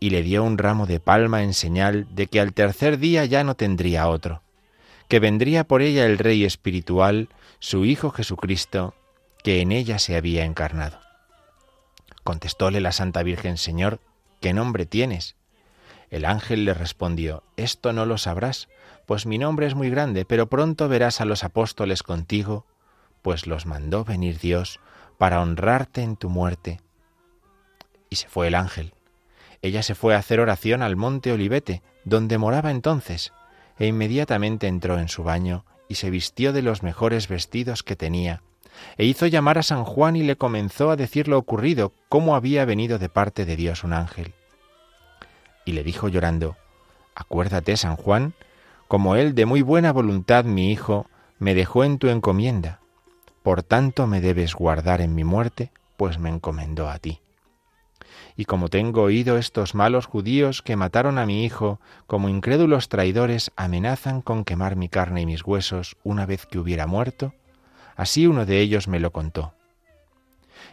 y 0.00 0.10
le 0.10 0.22
dio 0.22 0.44
un 0.44 0.58
ramo 0.58 0.86
de 0.86 1.00
palma 1.00 1.42
en 1.42 1.54
señal 1.54 2.06
de 2.10 2.26
que 2.28 2.40
al 2.40 2.52
tercer 2.52 2.98
día 2.98 3.24
ya 3.24 3.44
no 3.44 3.54
tendría 3.54 4.08
otro, 4.08 4.42
que 5.08 5.20
vendría 5.20 5.64
por 5.64 5.82
ella 5.82 6.06
el 6.06 6.18
Rey 6.18 6.44
espiritual, 6.44 7.28
su 7.58 7.84
Hijo 7.84 8.10
Jesucristo, 8.10 8.94
que 9.42 9.60
en 9.60 9.72
ella 9.72 9.98
se 9.98 10.16
había 10.16 10.44
encarnado. 10.44 11.00
Contestóle 12.22 12.80
la 12.80 12.92
Santa 12.92 13.22
Virgen, 13.22 13.56
Señor, 13.56 14.00
¿qué 14.40 14.52
nombre 14.52 14.86
tienes? 14.86 15.36
El 16.10 16.24
ángel 16.24 16.64
le 16.64 16.74
respondió, 16.74 17.42
Esto 17.56 17.92
no 17.92 18.06
lo 18.06 18.18
sabrás, 18.18 18.68
pues 19.06 19.26
mi 19.26 19.38
nombre 19.38 19.66
es 19.66 19.74
muy 19.74 19.90
grande, 19.90 20.24
pero 20.24 20.48
pronto 20.48 20.88
verás 20.88 21.20
a 21.20 21.24
los 21.24 21.44
apóstoles 21.44 22.02
contigo, 22.02 22.66
pues 23.22 23.46
los 23.46 23.66
mandó 23.66 24.04
venir 24.04 24.38
Dios 24.38 24.80
para 25.16 25.40
honrarte 25.40 26.02
en 26.02 26.16
tu 26.16 26.28
muerte. 26.28 26.80
Y 28.10 28.16
se 28.16 28.28
fue 28.28 28.48
el 28.48 28.54
ángel 28.54 28.92
ella 29.62 29.82
se 29.82 29.94
fue 29.94 30.14
a 30.14 30.18
hacer 30.18 30.40
oración 30.40 30.82
al 30.82 30.96
monte 30.96 31.32
Olivete, 31.32 31.82
donde 32.04 32.38
moraba 32.38 32.70
entonces, 32.70 33.32
e 33.78 33.86
inmediatamente 33.86 34.66
entró 34.66 34.98
en 34.98 35.08
su 35.08 35.24
baño 35.24 35.64
y 35.88 35.96
se 35.96 36.10
vistió 36.10 36.52
de 36.52 36.62
los 36.62 36.82
mejores 36.82 37.28
vestidos 37.28 37.82
que 37.82 37.96
tenía, 37.96 38.42
e 38.96 39.04
hizo 39.04 39.26
llamar 39.26 39.58
a 39.58 39.62
San 39.62 39.84
Juan 39.84 40.16
y 40.16 40.22
le 40.22 40.36
comenzó 40.36 40.90
a 40.90 40.96
decir 40.96 41.28
lo 41.28 41.38
ocurrido, 41.38 41.92
cómo 42.08 42.36
había 42.36 42.64
venido 42.64 42.98
de 42.98 43.08
parte 43.08 43.44
de 43.44 43.56
Dios 43.56 43.84
un 43.84 43.92
ángel. 43.92 44.34
Y 45.64 45.72
le 45.72 45.82
dijo 45.82 46.08
llorando, 46.08 46.56
Acuérdate, 47.14 47.76
San 47.76 47.96
Juan, 47.96 48.34
como 48.86 49.16
él 49.16 49.34
de 49.34 49.44
muy 49.44 49.62
buena 49.62 49.92
voluntad 49.92 50.44
mi 50.44 50.70
hijo 50.70 51.06
me 51.38 51.54
dejó 51.54 51.84
en 51.84 51.98
tu 51.98 52.08
encomienda, 52.08 52.80
por 53.42 53.62
tanto 53.62 54.06
me 54.06 54.20
debes 54.20 54.54
guardar 54.54 55.00
en 55.00 55.14
mi 55.14 55.24
muerte, 55.24 55.70
pues 55.96 56.18
me 56.18 56.30
encomendó 56.30 56.88
a 56.88 56.98
ti. 56.98 57.20
Y 58.38 58.44
como 58.44 58.68
tengo 58.68 59.02
oído 59.02 59.36
estos 59.36 59.74
malos 59.74 60.06
judíos 60.06 60.62
que 60.62 60.76
mataron 60.76 61.18
a 61.18 61.26
mi 61.26 61.44
hijo, 61.44 61.80
como 62.06 62.28
incrédulos 62.28 62.88
traidores 62.88 63.50
amenazan 63.56 64.22
con 64.22 64.44
quemar 64.44 64.76
mi 64.76 64.88
carne 64.88 65.22
y 65.22 65.26
mis 65.26 65.44
huesos 65.44 65.96
una 66.04 66.24
vez 66.24 66.46
que 66.46 66.60
hubiera 66.60 66.86
muerto, 66.86 67.34
así 67.96 68.28
uno 68.28 68.46
de 68.46 68.60
ellos 68.60 68.86
me 68.86 69.00
lo 69.00 69.10
contó. 69.10 69.54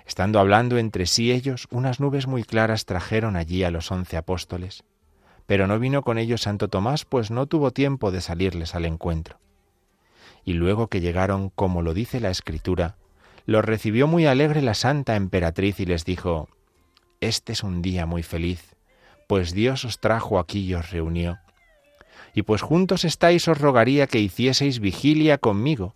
Estando 0.05 0.39
hablando 0.39 0.77
entre 0.77 1.07
sí 1.07 1.31
ellos, 1.31 1.67
unas 1.71 1.99
nubes 1.99 2.27
muy 2.27 2.43
claras 2.43 2.85
trajeron 2.85 3.35
allí 3.35 3.63
a 3.63 3.71
los 3.71 3.91
once 3.91 4.15
apóstoles, 4.15 4.83
pero 5.47 5.65
no 5.65 5.79
vino 5.79 6.03
con 6.03 6.19
ellos 6.19 6.43
Santo 6.43 6.67
Tomás, 6.67 7.03
pues 7.03 7.31
no 7.31 7.47
tuvo 7.47 7.71
tiempo 7.71 8.11
de 8.11 8.21
salirles 8.21 8.75
al 8.75 8.85
encuentro. 8.85 9.39
Y 10.43 10.53
luego 10.53 10.87
que 10.87 11.01
llegaron, 11.01 11.49
como 11.49 11.81
lo 11.81 11.95
dice 11.95 12.19
la 12.19 12.29
Escritura, 12.29 12.95
los 13.47 13.65
recibió 13.65 14.05
muy 14.05 14.27
alegre 14.27 14.61
la 14.61 14.75
santa 14.75 15.15
emperatriz 15.15 15.79
y 15.79 15.87
les 15.87 16.05
dijo, 16.05 16.47
este 17.21 17.53
es 17.53 17.63
un 17.63 17.81
día 17.81 18.05
muy 18.05 18.23
feliz, 18.23 18.75
pues 19.27 19.53
Dios 19.53 19.85
os 19.85 19.99
trajo 19.99 20.39
aquí 20.39 20.59
y 20.59 20.73
os 20.73 20.91
reunió. 20.91 21.39
Y 22.33 22.43
pues 22.43 22.61
juntos 22.61 23.05
estáis 23.05 23.47
os 23.47 23.57
rogaría 23.57 24.07
que 24.07 24.19
hicieseis 24.19 24.79
vigilia 24.79 25.37
conmigo, 25.37 25.95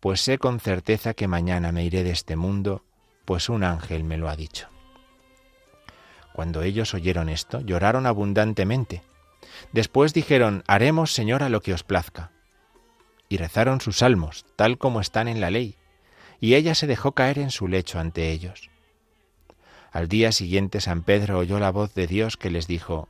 pues 0.00 0.20
sé 0.20 0.38
con 0.38 0.60
certeza 0.60 1.14
que 1.14 1.28
mañana 1.28 1.72
me 1.72 1.84
iré 1.84 2.02
de 2.02 2.10
este 2.10 2.36
mundo, 2.36 2.84
pues 3.24 3.48
un 3.48 3.64
ángel 3.64 4.02
me 4.02 4.16
lo 4.16 4.28
ha 4.28 4.36
dicho. 4.36 4.68
Cuando 6.32 6.62
ellos 6.62 6.94
oyeron 6.94 7.28
esto, 7.28 7.60
lloraron 7.60 8.06
abundantemente. 8.06 9.02
Después 9.72 10.14
dijeron, 10.14 10.64
haremos, 10.66 11.12
Señora, 11.12 11.48
lo 11.48 11.60
que 11.60 11.74
os 11.74 11.82
plazca. 11.82 12.32
Y 13.28 13.36
rezaron 13.36 13.80
sus 13.80 13.98
salmos, 13.98 14.46
tal 14.56 14.78
como 14.78 15.00
están 15.00 15.28
en 15.28 15.40
la 15.40 15.50
ley, 15.50 15.76
y 16.40 16.54
ella 16.54 16.74
se 16.74 16.86
dejó 16.86 17.12
caer 17.12 17.38
en 17.38 17.50
su 17.50 17.68
lecho 17.68 18.00
ante 18.00 18.30
ellos. 18.30 18.69
Al 19.92 20.08
día 20.08 20.30
siguiente 20.30 20.80
San 20.80 21.02
Pedro 21.02 21.38
oyó 21.38 21.58
la 21.58 21.70
voz 21.70 21.94
de 21.94 22.06
Dios 22.06 22.36
que 22.36 22.50
les 22.50 22.66
dijo, 22.66 23.08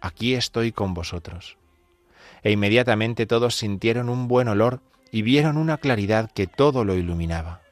Aquí 0.00 0.34
estoy 0.34 0.72
con 0.72 0.94
vosotros. 0.94 1.58
E 2.42 2.52
inmediatamente 2.52 3.26
todos 3.26 3.56
sintieron 3.56 4.08
un 4.08 4.28
buen 4.28 4.48
olor 4.48 4.80
y 5.10 5.22
vieron 5.22 5.56
una 5.56 5.78
claridad 5.78 6.30
que 6.30 6.46
todo 6.46 6.84
lo 6.84 6.94
iluminaba. 6.94 7.62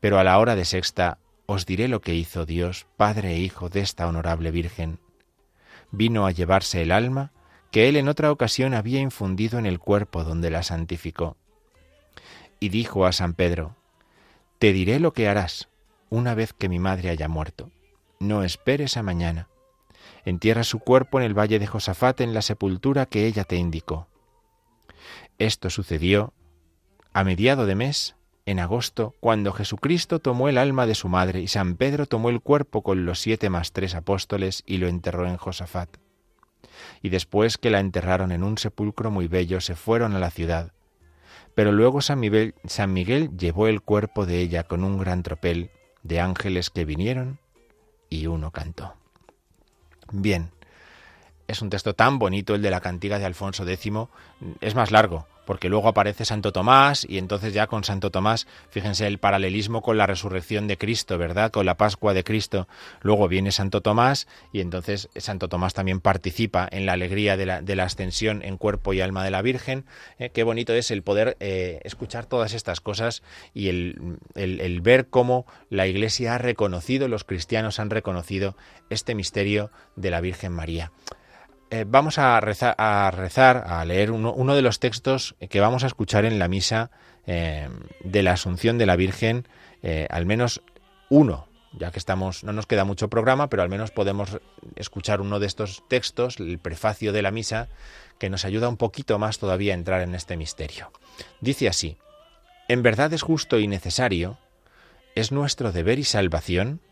Pero 0.00 0.18
a 0.18 0.24
la 0.24 0.38
hora 0.38 0.54
de 0.54 0.64
sexta 0.64 1.18
os 1.46 1.66
diré 1.66 1.88
lo 1.88 2.00
que 2.00 2.14
hizo 2.14 2.46
Dios, 2.46 2.86
Padre 2.96 3.34
e 3.34 3.38
Hijo 3.40 3.68
de 3.68 3.80
esta 3.80 4.06
honorable 4.06 4.50
Virgen. 4.50 5.00
Vino 5.90 6.26
a 6.26 6.30
llevarse 6.30 6.80
el 6.82 6.92
alma 6.92 7.32
que 7.72 7.88
él 7.88 7.96
en 7.96 8.08
otra 8.08 8.30
ocasión 8.30 8.72
había 8.72 9.00
infundido 9.00 9.58
en 9.58 9.66
el 9.66 9.78
cuerpo 9.78 10.24
donde 10.24 10.50
la 10.50 10.62
santificó. 10.62 11.36
Y 12.60 12.68
dijo 12.68 13.04
a 13.04 13.12
San 13.12 13.34
Pedro, 13.34 13.76
Te 14.58 14.72
diré 14.72 15.00
lo 15.00 15.12
que 15.12 15.28
harás 15.28 15.68
una 16.12 16.34
vez 16.34 16.52
que 16.52 16.68
mi 16.68 16.78
madre 16.78 17.08
haya 17.08 17.26
muerto. 17.26 17.70
No 18.20 18.44
esperes 18.44 18.98
a 18.98 19.02
mañana. 19.02 19.48
Entierra 20.26 20.62
su 20.62 20.78
cuerpo 20.78 21.18
en 21.18 21.24
el 21.24 21.32
valle 21.32 21.58
de 21.58 21.66
Josafat 21.66 22.20
en 22.20 22.34
la 22.34 22.42
sepultura 22.42 23.06
que 23.06 23.26
ella 23.26 23.44
te 23.44 23.56
indicó. 23.56 24.08
Esto 25.38 25.70
sucedió 25.70 26.34
a 27.14 27.24
mediado 27.24 27.64
de 27.64 27.76
mes, 27.76 28.14
en 28.44 28.60
agosto, 28.60 29.14
cuando 29.20 29.52
Jesucristo 29.52 30.18
tomó 30.18 30.50
el 30.50 30.58
alma 30.58 30.84
de 30.84 30.94
su 30.94 31.08
madre 31.08 31.40
y 31.40 31.48
San 31.48 31.76
Pedro 31.76 32.04
tomó 32.04 32.28
el 32.28 32.42
cuerpo 32.42 32.82
con 32.82 33.06
los 33.06 33.18
siete 33.18 33.48
más 33.48 33.72
tres 33.72 33.94
apóstoles 33.94 34.64
y 34.66 34.76
lo 34.76 34.88
enterró 34.88 35.26
en 35.26 35.38
Josafat. 35.38 35.96
Y 37.00 37.08
después 37.08 37.56
que 37.56 37.70
la 37.70 37.80
enterraron 37.80 38.32
en 38.32 38.42
un 38.42 38.58
sepulcro 38.58 39.10
muy 39.10 39.28
bello, 39.28 39.62
se 39.62 39.76
fueron 39.76 40.14
a 40.14 40.18
la 40.18 40.30
ciudad. 40.30 40.72
Pero 41.54 41.72
luego 41.72 42.02
San 42.02 42.20
Miguel, 42.20 42.54
San 42.66 42.92
Miguel 42.92 43.30
llevó 43.38 43.66
el 43.66 43.80
cuerpo 43.80 44.26
de 44.26 44.40
ella 44.40 44.64
con 44.64 44.84
un 44.84 44.98
gran 44.98 45.22
tropel 45.22 45.70
de 46.02 46.20
ángeles 46.20 46.70
que 46.70 46.84
vinieron 46.84 47.38
y 48.08 48.26
uno 48.26 48.50
cantó. 48.50 48.94
Bien, 50.10 50.50
es 51.48 51.62
un 51.62 51.70
texto 51.70 51.94
tan 51.94 52.18
bonito 52.18 52.54
el 52.54 52.62
de 52.62 52.70
la 52.70 52.80
cantiga 52.80 53.18
de 53.18 53.24
Alfonso 53.24 53.66
X, 53.66 53.92
es 54.60 54.74
más 54.74 54.90
largo, 54.90 55.26
porque 55.44 55.68
luego 55.68 55.88
aparece 55.88 56.24
Santo 56.24 56.52
Tomás 56.52 57.06
y 57.08 57.18
entonces 57.18 57.54
ya 57.54 57.66
con 57.66 57.84
Santo 57.84 58.10
Tomás, 58.10 58.46
fíjense 58.70 59.06
el 59.06 59.18
paralelismo 59.18 59.82
con 59.82 59.98
la 59.98 60.06
resurrección 60.06 60.66
de 60.66 60.78
Cristo, 60.78 61.18
¿verdad? 61.18 61.50
Con 61.50 61.66
la 61.66 61.76
Pascua 61.76 62.14
de 62.14 62.24
Cristo. 62.24 62.68
Luego 63.00 63.28
viene 63.28 63.52
Santo 63.52 63.80
Tomás 63.80 64.26
y 64.52 64.60
entonces 64.60 65.08
Santo 65.16 65.48
Tomás 65.48 65.74
también 65.74 66.00
participa 66.00 66.68
en 66.70 66.86
la 66.86 66.92
alegría 66.92 67.36
de 67.36 67.46
la, 67.46 67.82
ascensión 67.82 68.42
en 68.44 68.58
cuerpo 68.58 68.92
y 68.92 69.00
alma 69.00 69.24
de 69.24 69.30
la 69.30 69.42
Virgen. 69.42 69.84
Eh, 70.18 70.30
qué 70.30 70.44
bonito 70.44 70.72
es 70.72 70.90
el 70.90 71.02
poder 71.02 71.36
eh, 71.40 71.80
escuchar 71.84 72.26
todas 72.26 72.52
estas 72.54 72.80
cosas 72.80 73.22
y 73.54 73.68
el, 73.68 74.18
el 74.34 74.80
ver 74.80 75.08
cómo 75.08 75.46
la 75.68 75.86
Iglesia 75.86 76.34
ha 76.34 76.38
reconocido, 76.38 77.08
los 77.08 77.24
cristianos 77.24 77.80
han 77.80 77.90
reconocido 77.90 78.56
este 78.90 79.14
misterio 79.14 79.70
de 79.96 80.10
la 80.10 80.20
Virgen 80.20 80.52
María. 80.52 80.92
Eh, 81.72 81.86
vamos 81.88 82.18
a 82.18 82.38
rezar, 82.38 82.74
a, 82.76 83.84
leer 83.86 84.10
uno, 84.10 84.54
de 84.54 84.60
los 84.60 84.78
textos 84.78 85.36
que 85.48 85.58
vamos 85.58 85.84
a 85.84 85.86
escuchar 85.86 86.26
en 86.26 86.38
la 86.38 86.46
misa 86.46 86.90
eh, 87.26 87.66
de 88.04 88.22
la 88.22 88.32
Asunción 88.32 88.76
de 88.76 88.84
la 88.84 88.94
Virgen, 88.94 89.48
eh, 89.82 90.06
al 90.10 90.26
menos 90.26 90.60
uno, 91.08 91.46
ya 91.72 91.90
que 91.90 91.98
estamos, 91.98 92.44
no 92.44 92.52
nos 92.52 92.66
queda 92.66 92.84
mucho 92.84 93.08
programa, 93.08 93.48
pero 93.48 93.62
al 93.62 93.70
menos 93.70 93.90
podemos 93.90 94.38
escuchar 94.76 95.22
uno 95.22 95.40
de 95.40 95.46
estos 95.46 95.82
textos, 95.88 96.40
el 96.40 96.58
prefacio 96.58 97.10
de 97.10 97.22
la 97.22 97.30
misa, 97.30 97.68
que 98.18 98.28
nos 98.28 98.44
ayuda 98.44 98.68
un 98.68 98.76
poquito 98.76 99.18
más 99.18 99.38
todavía 99.38 99.72
a 99.72 99.78
entrar 99.78 100.02
en 100.02 100.14
este 100.14 100.36
misterio. 100.36 100.92
Dice 101.40 101.68
así, 101.68 101.96
en 102.68 102.82
verdad 102.82 103.14
es 103.14 103.22
justo 103.22 103.58
y 103.58 103.66
necesario, 103.66 104.36
es 105.14 105.32
nuestro 105.32 105.72
deber 105.72 105.98
y 105.98 106.04
salvación, 106.04 106.82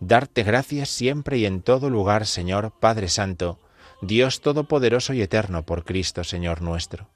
darte 0.00 0.42
gracias 0.42 0.88
siempre 0.88 1.38
y 1.38 1.46
en 1.46 1.62
todo 1.62 1.90
lugar, 1.90 2.26
Señor 2.26 2.72
Padre 2.80 3.08
Santo, 3.08 3.60
Dios 4.02 4.40
Todopoderoso 4.42 5.14
y 5.14 5.22
Eterno 5.22 5.64
por 5.64 5.84
Cristo 5.84 6.22
Señor 6.22 6.60
nuestro. 6.60 7.08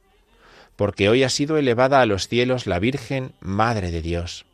Porque 0.76 1.09
hoy 1.09 1.24
ha 1.24 1.28
sido 1.28 1.59
elevada 1.59 2.01
a 2.01 2.07
los 2.07 2.26
cielos 2.26 2.66
la 2.66 2.78
Virgen 2.78 3.35
Madre 3.41 3.91
de 3.91 4.01
Dios. 4.01 4.47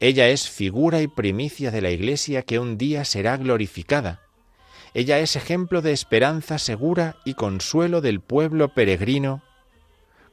Ella 0.00 0.28
es 0.28 0.50
figura 0.50 1.00
y 1.00 1.06
primicia 1.06 1.70
de 1.70 1.80
la 1.80 1.90
Iglesia 1.90 2.42
que 2.42 2.58
un 2.58 2.78
día 2.78 3.04
será 3.04 3.36
glorificada. 3.36 4.20
Ella 4.94 5.20
es 5.20 5.36
ejemplo 5.36 5.80
de 5.80 5.92
esperanza 5.92 6.58
segura 6.58 7.16
y 7.24 7.34
consuelo 7.34 8.00
del 8.00 8.20
pueblo 8.20 8.74
peregrino. 8.74 9.42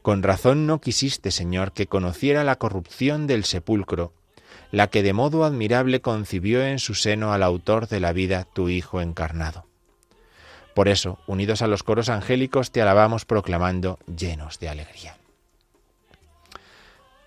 Con 0.01 0.23
razón 0.23 0.65
no 0.65 0.81
quisiste, 0.81 1.29
Señor, 1.29 1.73
que 1.73 1.85
conociera 1.85 2.43
la 2.43 2.55
corrupción 2.55 3.27
del 3.27 3.45
sepulcro, 3.45 4.13
la 4.71 4.87
que 4.87 5.03
de 5.03 5.13
modo 5.13 5.43
admirable 5.43 6.01
concibió 6.01 6.63
en 6.63 6.79
su 6.79 6.95
seno 6.95 7.31
al 7.31 7.43
autor 7.43 7.87
de 7.87 7.99
la 7.99 8.11
vida, 8.11 8.47
tu 8.51 8.69
Hijo 8.69 9.01
encarnado. 9.01 9.69
Por 10.73 10.87
eso, 10.87 11.19
unidos 11.27 11.61
a 11.61 11.67
los 11.67 11.83
coros 11.83 12.09
angélicos, 12.09 12.71
te 12.71 12.81
alabamos 12.81 13.25
proclamando 13.25 13.99
llenos 14.05 14.59
de 14.59 14.69
alegría. 14.69 15.17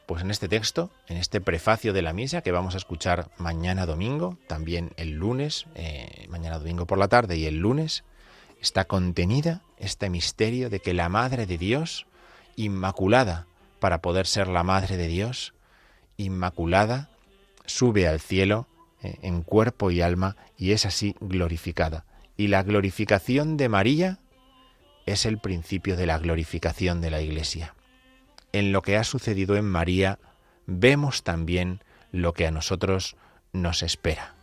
Pues 0.06 0.22
en 0.22 0.30
este 0.30 0.48
texto, 0.48 0.90
en 1.08 1.16
este 1.16 1.40
prefacio 1.40 1.92
de 1.92 2.02
la 2.02 2.12
misa 2.12 2.42
que 2.42 2.52
vamos 2.52 2.74
a 2.74 2.78
escuchar 2.78 3.30
mañana 3.38 3.86
domingo, 3.86 4.36
también 4.46 4.92
el 4.96 5.12
lunes, 5.12 5.66
eh, 5.74 6.26
mañana 6.28 6.58
domingo 6.58 6.86
por 6.86 6.98
la 6.98 7.08
tarde 7.08 7.36
y 7.36 7.46
el 7.46 7.58
lunes, 7.58 8.04
está 8.60 8.84
contenida 8.84 9.62
este 9.78 10.10
misterio 10.10 10.70
de 10.70 10.80
que 10.80 10.94
la 10.94 11.08
Madre 11.08 11.46
de 11.46 11.58
Dios, 11.58 12.06
inmaculada 12.56 13.46
para 13.80 14.02
poder 14.02 14.26
ser 14.26 14.48
la 14.48 14.62
Madre 14.62 14.96
de 14.96 15.08
Dios, 15.08 15.54
inmaculada, 16.16 17.10
sube 17.64 18.06
al 18.06 18.20
cielo 18.20 18.66
eh, 19.02 19.16
en 19.22 19.42
cuerpo 19.42 19.90
y 19.90 20.00
alma 20.00 20.36
y 20.56 20.72
es 20.72 20.84
así 20.84 21.16
glorificada 21.20 22.04
y 22.36 22.48
la 22.48 22.62
glorificación 22.62 23.56
de 23.56 23.68
María 23.68 24.18
es 25.06 25.26
el 25.26 25.38
principio 25.38 25.96
de 25.96 26.06
la 26.06 26.18
glorificación 26.18 27.00
de 27.00 27.10
la 27.10 27.20
Iglesia. 27.20 27.74
En 28.52 28.72
lo 28.72 28.82
que 28.82 28.96
ha 28.96 29.04
sucedido 29.04 29.56
en 29.56 29.64
María 29.64 30.18
vemos 30.66 31.22
también 31.22 31.80
lo 32.12 32.32
que 32.34 32.46
a 32.46 32.50
nosotros 32.50 33.16
nos 33.52 33.82
espera. 33.82 34.34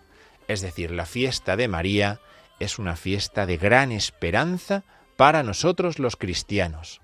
Es 0.48 0.62
decir, 0.62 0.92
la 0.92 1.06
fiesta 1.06 1.56
de 1.56 1.68
María 1.68 2.20
es 2.60 2.80
una 2.80 2.96
fiesta 2.96 3.46
de 3.46 3.58
gran 3.58 3.92
esperanza 3.92 4.84
para 5.16 5.44
nosotros 5.44 6.00
los 6.00 6.16
cristianos, 6.16 7.02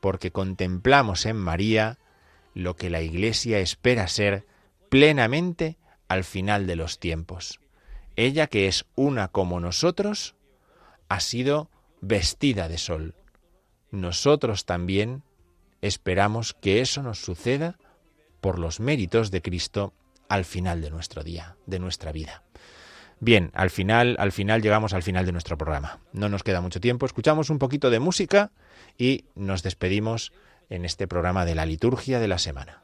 porque 0.00 0.30
contemplamos 0.30 1.26
en 1.26 1.36
María 1.36 1.98
lo 2.54 2.76
que 2.76 2.90
la 2.90 3.02
Iglesia 3.02 3.58
espera 3.58 4.08
ser 4.08 4.46
plenamente 4.88 5.76
al 6.08 6.24
final 6.24 6.66
de 6.66 6.76
los 6.76 6.98
tiempos. 6.98 7.60
Ella 8.16 8.46
que 8.46 8.68
es 8.68 8.86
una 8.94 9.28
como 9.28 9.60
nosotros, 9.60 10.34
ha 11.08 11.20
sido 11.20 11.70
vestida 12.00 12.68
de 12.68 12.78
sol. 12.78 13.14
Nosotros 13.90 14.64
también 14.64 15.22
esperamos 15.82 16.54
que 16.54 16.80
eso 16.80 17.02
nos 17.02 17.18
suceda 17.18 17.78
por 18.40 18.58
los 18.58 18.80
méritos 18.80 19.30
de 19.30 19.42
Cristo 19.42 19.92
al 20.28 20.44
final 20.44 20.80
de 20.80 20.90
nuestro 20.90 21.22
día, 21.24 21.56
de 21.66 21.78
nuestra 21.78 22.12
vida. 22.12 22.44
Bien, 23.18 23.50
al 23.52 23.68
final, 23.68 24.16
al 24.18 24.32
final 24.32 24.62
llegamos 24.62 24.94
al 24.94 25.02
final 25.02 25.26
de 25.26 25.32
nuestro 25.32 25.58
programa. 25.58 26.00
No 26.12 26.28
nos 26.28 26.42
queda 26.42 26.62
mucho 26.62 26.80
tiempo, 26.80 27.04
escuchamos 27.04 27.50
un 27.50 27.58
poquito 27.58 27.90
de 27.90 28.00
música 28.00 28.50
y 28.96 29.24
nos 29.34 29.62
despedimos 29.62 30.32
en 30.70 30.84
este 30.84 31.06
programa 31.06 31.44
de 31.44 31.54
la 31.54 31.66
liturgia 31.66 32.18
de 32.18 32.28
la 32.28 32.38
semana. 32.38 32.82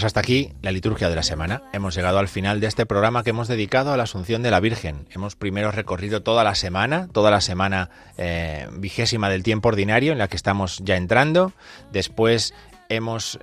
Pues 0.00 0.06
hasta 0.06 0.20
aquí 0.20 0.54
la 0.62 0.72
liturgia 0.72 1.10
de 1.10 1.14
la 1.14 1.22
semana. 1.22 1.62
Hemos 1.74 1.94
llegado 1.94 2.18
al 2.18 2.28
final 2.28 2.58
de 2.58 2.68
este 2.68 2.86
programa 2.86 3.22
que 3.22 3.28
hemos 3.28 3.48
dedicado 3.48 3.92
a 3.92 3.98
la 3.98 4.04
Asunción 4.04 4.42
de 4.42 4.50
la 4.50 4.58
Virgen. 4.58 5.06
Hemos 5.10 5.36
primero 5.36 5.72
recorrido 5.72 6.22
toda 6.22 6.42
la 6.42 6.54
semana, 6.54 7.08
toda 7.12 7.30
la 7.30 7.42
semana 7.42 7.90
eh, 8.16 8.66
vigésima 8.72 9.28
del 9.28 9.42
tiempo 9.42 9.68
ordinario 9.68 10.12
en 10.12 10.18
la 10.18 10.28
que 10.28 10.36
estamos 10.36 10.78
ya 10.82 10.96
entrando. 10.96 11.52
Después 11.92 12.54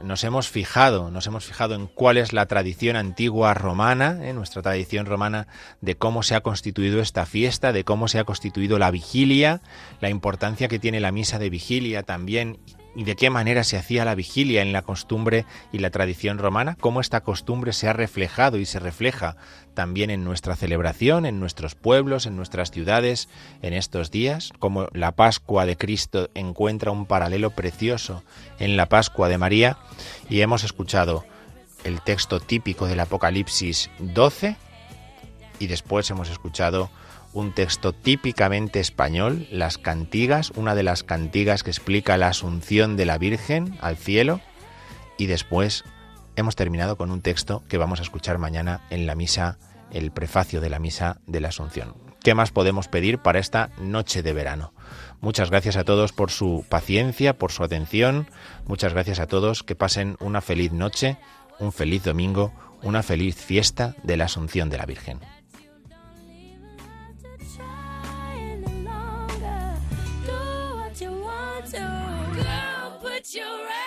nos 0.02 0.24
hemos 0.24 0.50
fijado, 0.50 1.10
nos 1.12 1.28
hemos 1.28 1.46
fijado 1.46 1.76
en 1.76 1.86
cuál 1.86 2.18
es 2.18 2.34
la 2.34 2.48
tradición 2.48 2.96
antigua 2.96 3.54
romana, 3.54 4.20
eh, 4.24 4.34
nuestra 4.34 4.64
tradición 4.64 5.06
romana, 5.06 5.48
de 5.82 5.96
cómo 5.96 6.22
se 6.24 6.34
ha 6.34 6.42
constituido 6.42 7.02
esta 7.02 7.26
fiesta, 7.26 7.72
de 7.72 7.84
cómo 7.84 8.08
se 8.08 8.18
ha 8.18 8.26
constituido 8.26 8.80
la 8.80 8.90
vigilia, 8.90 9.62
la 10.02 10.10
importancia 10.10 10.68
que 10.68 10.80
tiene 10.80 11.00
la 11.00 11.12
misa 11.12 11.38
de 11.38 11.50
vigilia 11.52 12.02
también 12.02 12.58
de 13.04 13.16
qué 13.16 13.30
manera 13.30 13.64
se 13.64 13.78
hacía 13.78 14.06
la 14.06 14.16
vigilia 14.16 14.62
en 14.62 14.74
la 14.74 14.82
costumbre 14.82 15.46
y 15.72 15.80
la 15.80 15.92
tradición 15.92 16.40
romana, 16.40 16.76
cómo 16.80 17.00
esta 17.00 17.22
costumbre 17.22 17.74
se 17.74 17.88
ha 17.88 17.94
reflejado 17.94 18.58
y 18.58 18.66
se 18.66 18.80
refleja 18.80 19.36
también 19.74 20.10
en 20.10 20.24
nuestra 20.24 20.56
celebración, 20.56 21.28
en 21.28 21.40
nuestros 21.40 21.76
pueblos, 21.76 22.26
en 22.26 22.36
nuestras 22.36 22.72
ciudades, 22.72 23.30
en 23.62 23.74
estos 23.74 24.10
días, 24.10 24.52
cómo 24.58 24.88
la 24.94 25.12
Pascua 25.12 25.68
de 25.68 25.78
Cristo 25.78 26.30
encuentra 26.34 26.92
un 26.92 27.06
paralelo 27.06 27.52
precioso 27.52 28.24
en 28.58 28.76
la 28.76 28.88
Pascua 28.88 29.30
de 29.30 29.38
María, 29.38 29.78
y 30.30 30.42
hemos 30.42 30.64
escuchado 30.64 31.24
el 31.84 32.02
texto 32.02 32.40
típico 32.40 32.88
del 32.88 33.00
Apocalipsis 33.00 33.92
12, 34.00 34.56
y 35.60 35.68
después 35.68 36.10
hemos 36.10 36.30
escuchado 36.30 36.90
un 37.38 37.54
texto 37.54 37.94
típicamente 37.94 38.80
español, 38.80 39.48
las 39.52 39.78
cantigas, 39.78 40.52
una 40.56 40.74
de 40.74 40.82
las 40.82 41.04
cantigas 41.04 41.62
que 41.62 41.70
explica 41.70 42.18
la 42.18 42.30
asunción 42.30 42.98
de 42.98 43.06
la 43.06 43.20
Virgen 43.20 43.78
al 43.80 43.96
cielo, 43.96 44.42
y 45.20 45.28
después 45.28 45.84
hemos 46.36 46.56
terminado 46.56 46.98
con 46.98 47.12
un 47.12 47.22
texto 47.22 47.64
que 47.70 47.78
vamos 47.78 48.00
a 48.00 48.04
escuchar 48.04 48.40
mañana 48.40 48.82
en 48.90 49.06
la 49.06 49.14
misa, 49.14 49.60
el 49.92 50.10
prefacio 50.12 50.62
de 50.62 50.72
la 50.72 50.80
misa 50.80 51.20
de 51.28 51.40
la 51.40 51.50
Asunción. 51.50 51.96
¿Qué 52.24 52.34
más 52.34 52.50
podemos 52.50 52.88
pedir 52.88 53.20
para 53.20 53.38
esta 53.38 53.70
noche 53.80 54.24
de 54.24 54.34
verano? 54.34 54.74
Muchas 55.22 55.52
gracias 55.52 55.78
a 55.78 55.84
todos 55.84 56.14
por 56.14 56.32
su 56.32 56.66
paciencia, 56.68 57.38
por 57.38 57.52
su 57.52 57.64
atención. 57.64 58.28
Muchas 58.66 58.94
gracias 58.94 59.20
a 59.20 59.28
todos. 59.28 59.64
Que 59.64 59.76
pasen 59.76 60.18
una 60.20 60.42
feliz 60.42 60.74
noche, 60.74 61.18
un 61.60 61.72
feliz 61.72 62.04
domingo, 62.04 62.52
una 62.82 63.04
feliz 63.04 63.36
fiesta 63.36 63.96
de 64.04 64.18
la 64.18 64.26
Asunción 64.26 64.70
de 64.70 64.78
la 64.78 64.86
Virgen. 64.86 65.20
You're 73.30 73.44
right. 73.44 73.87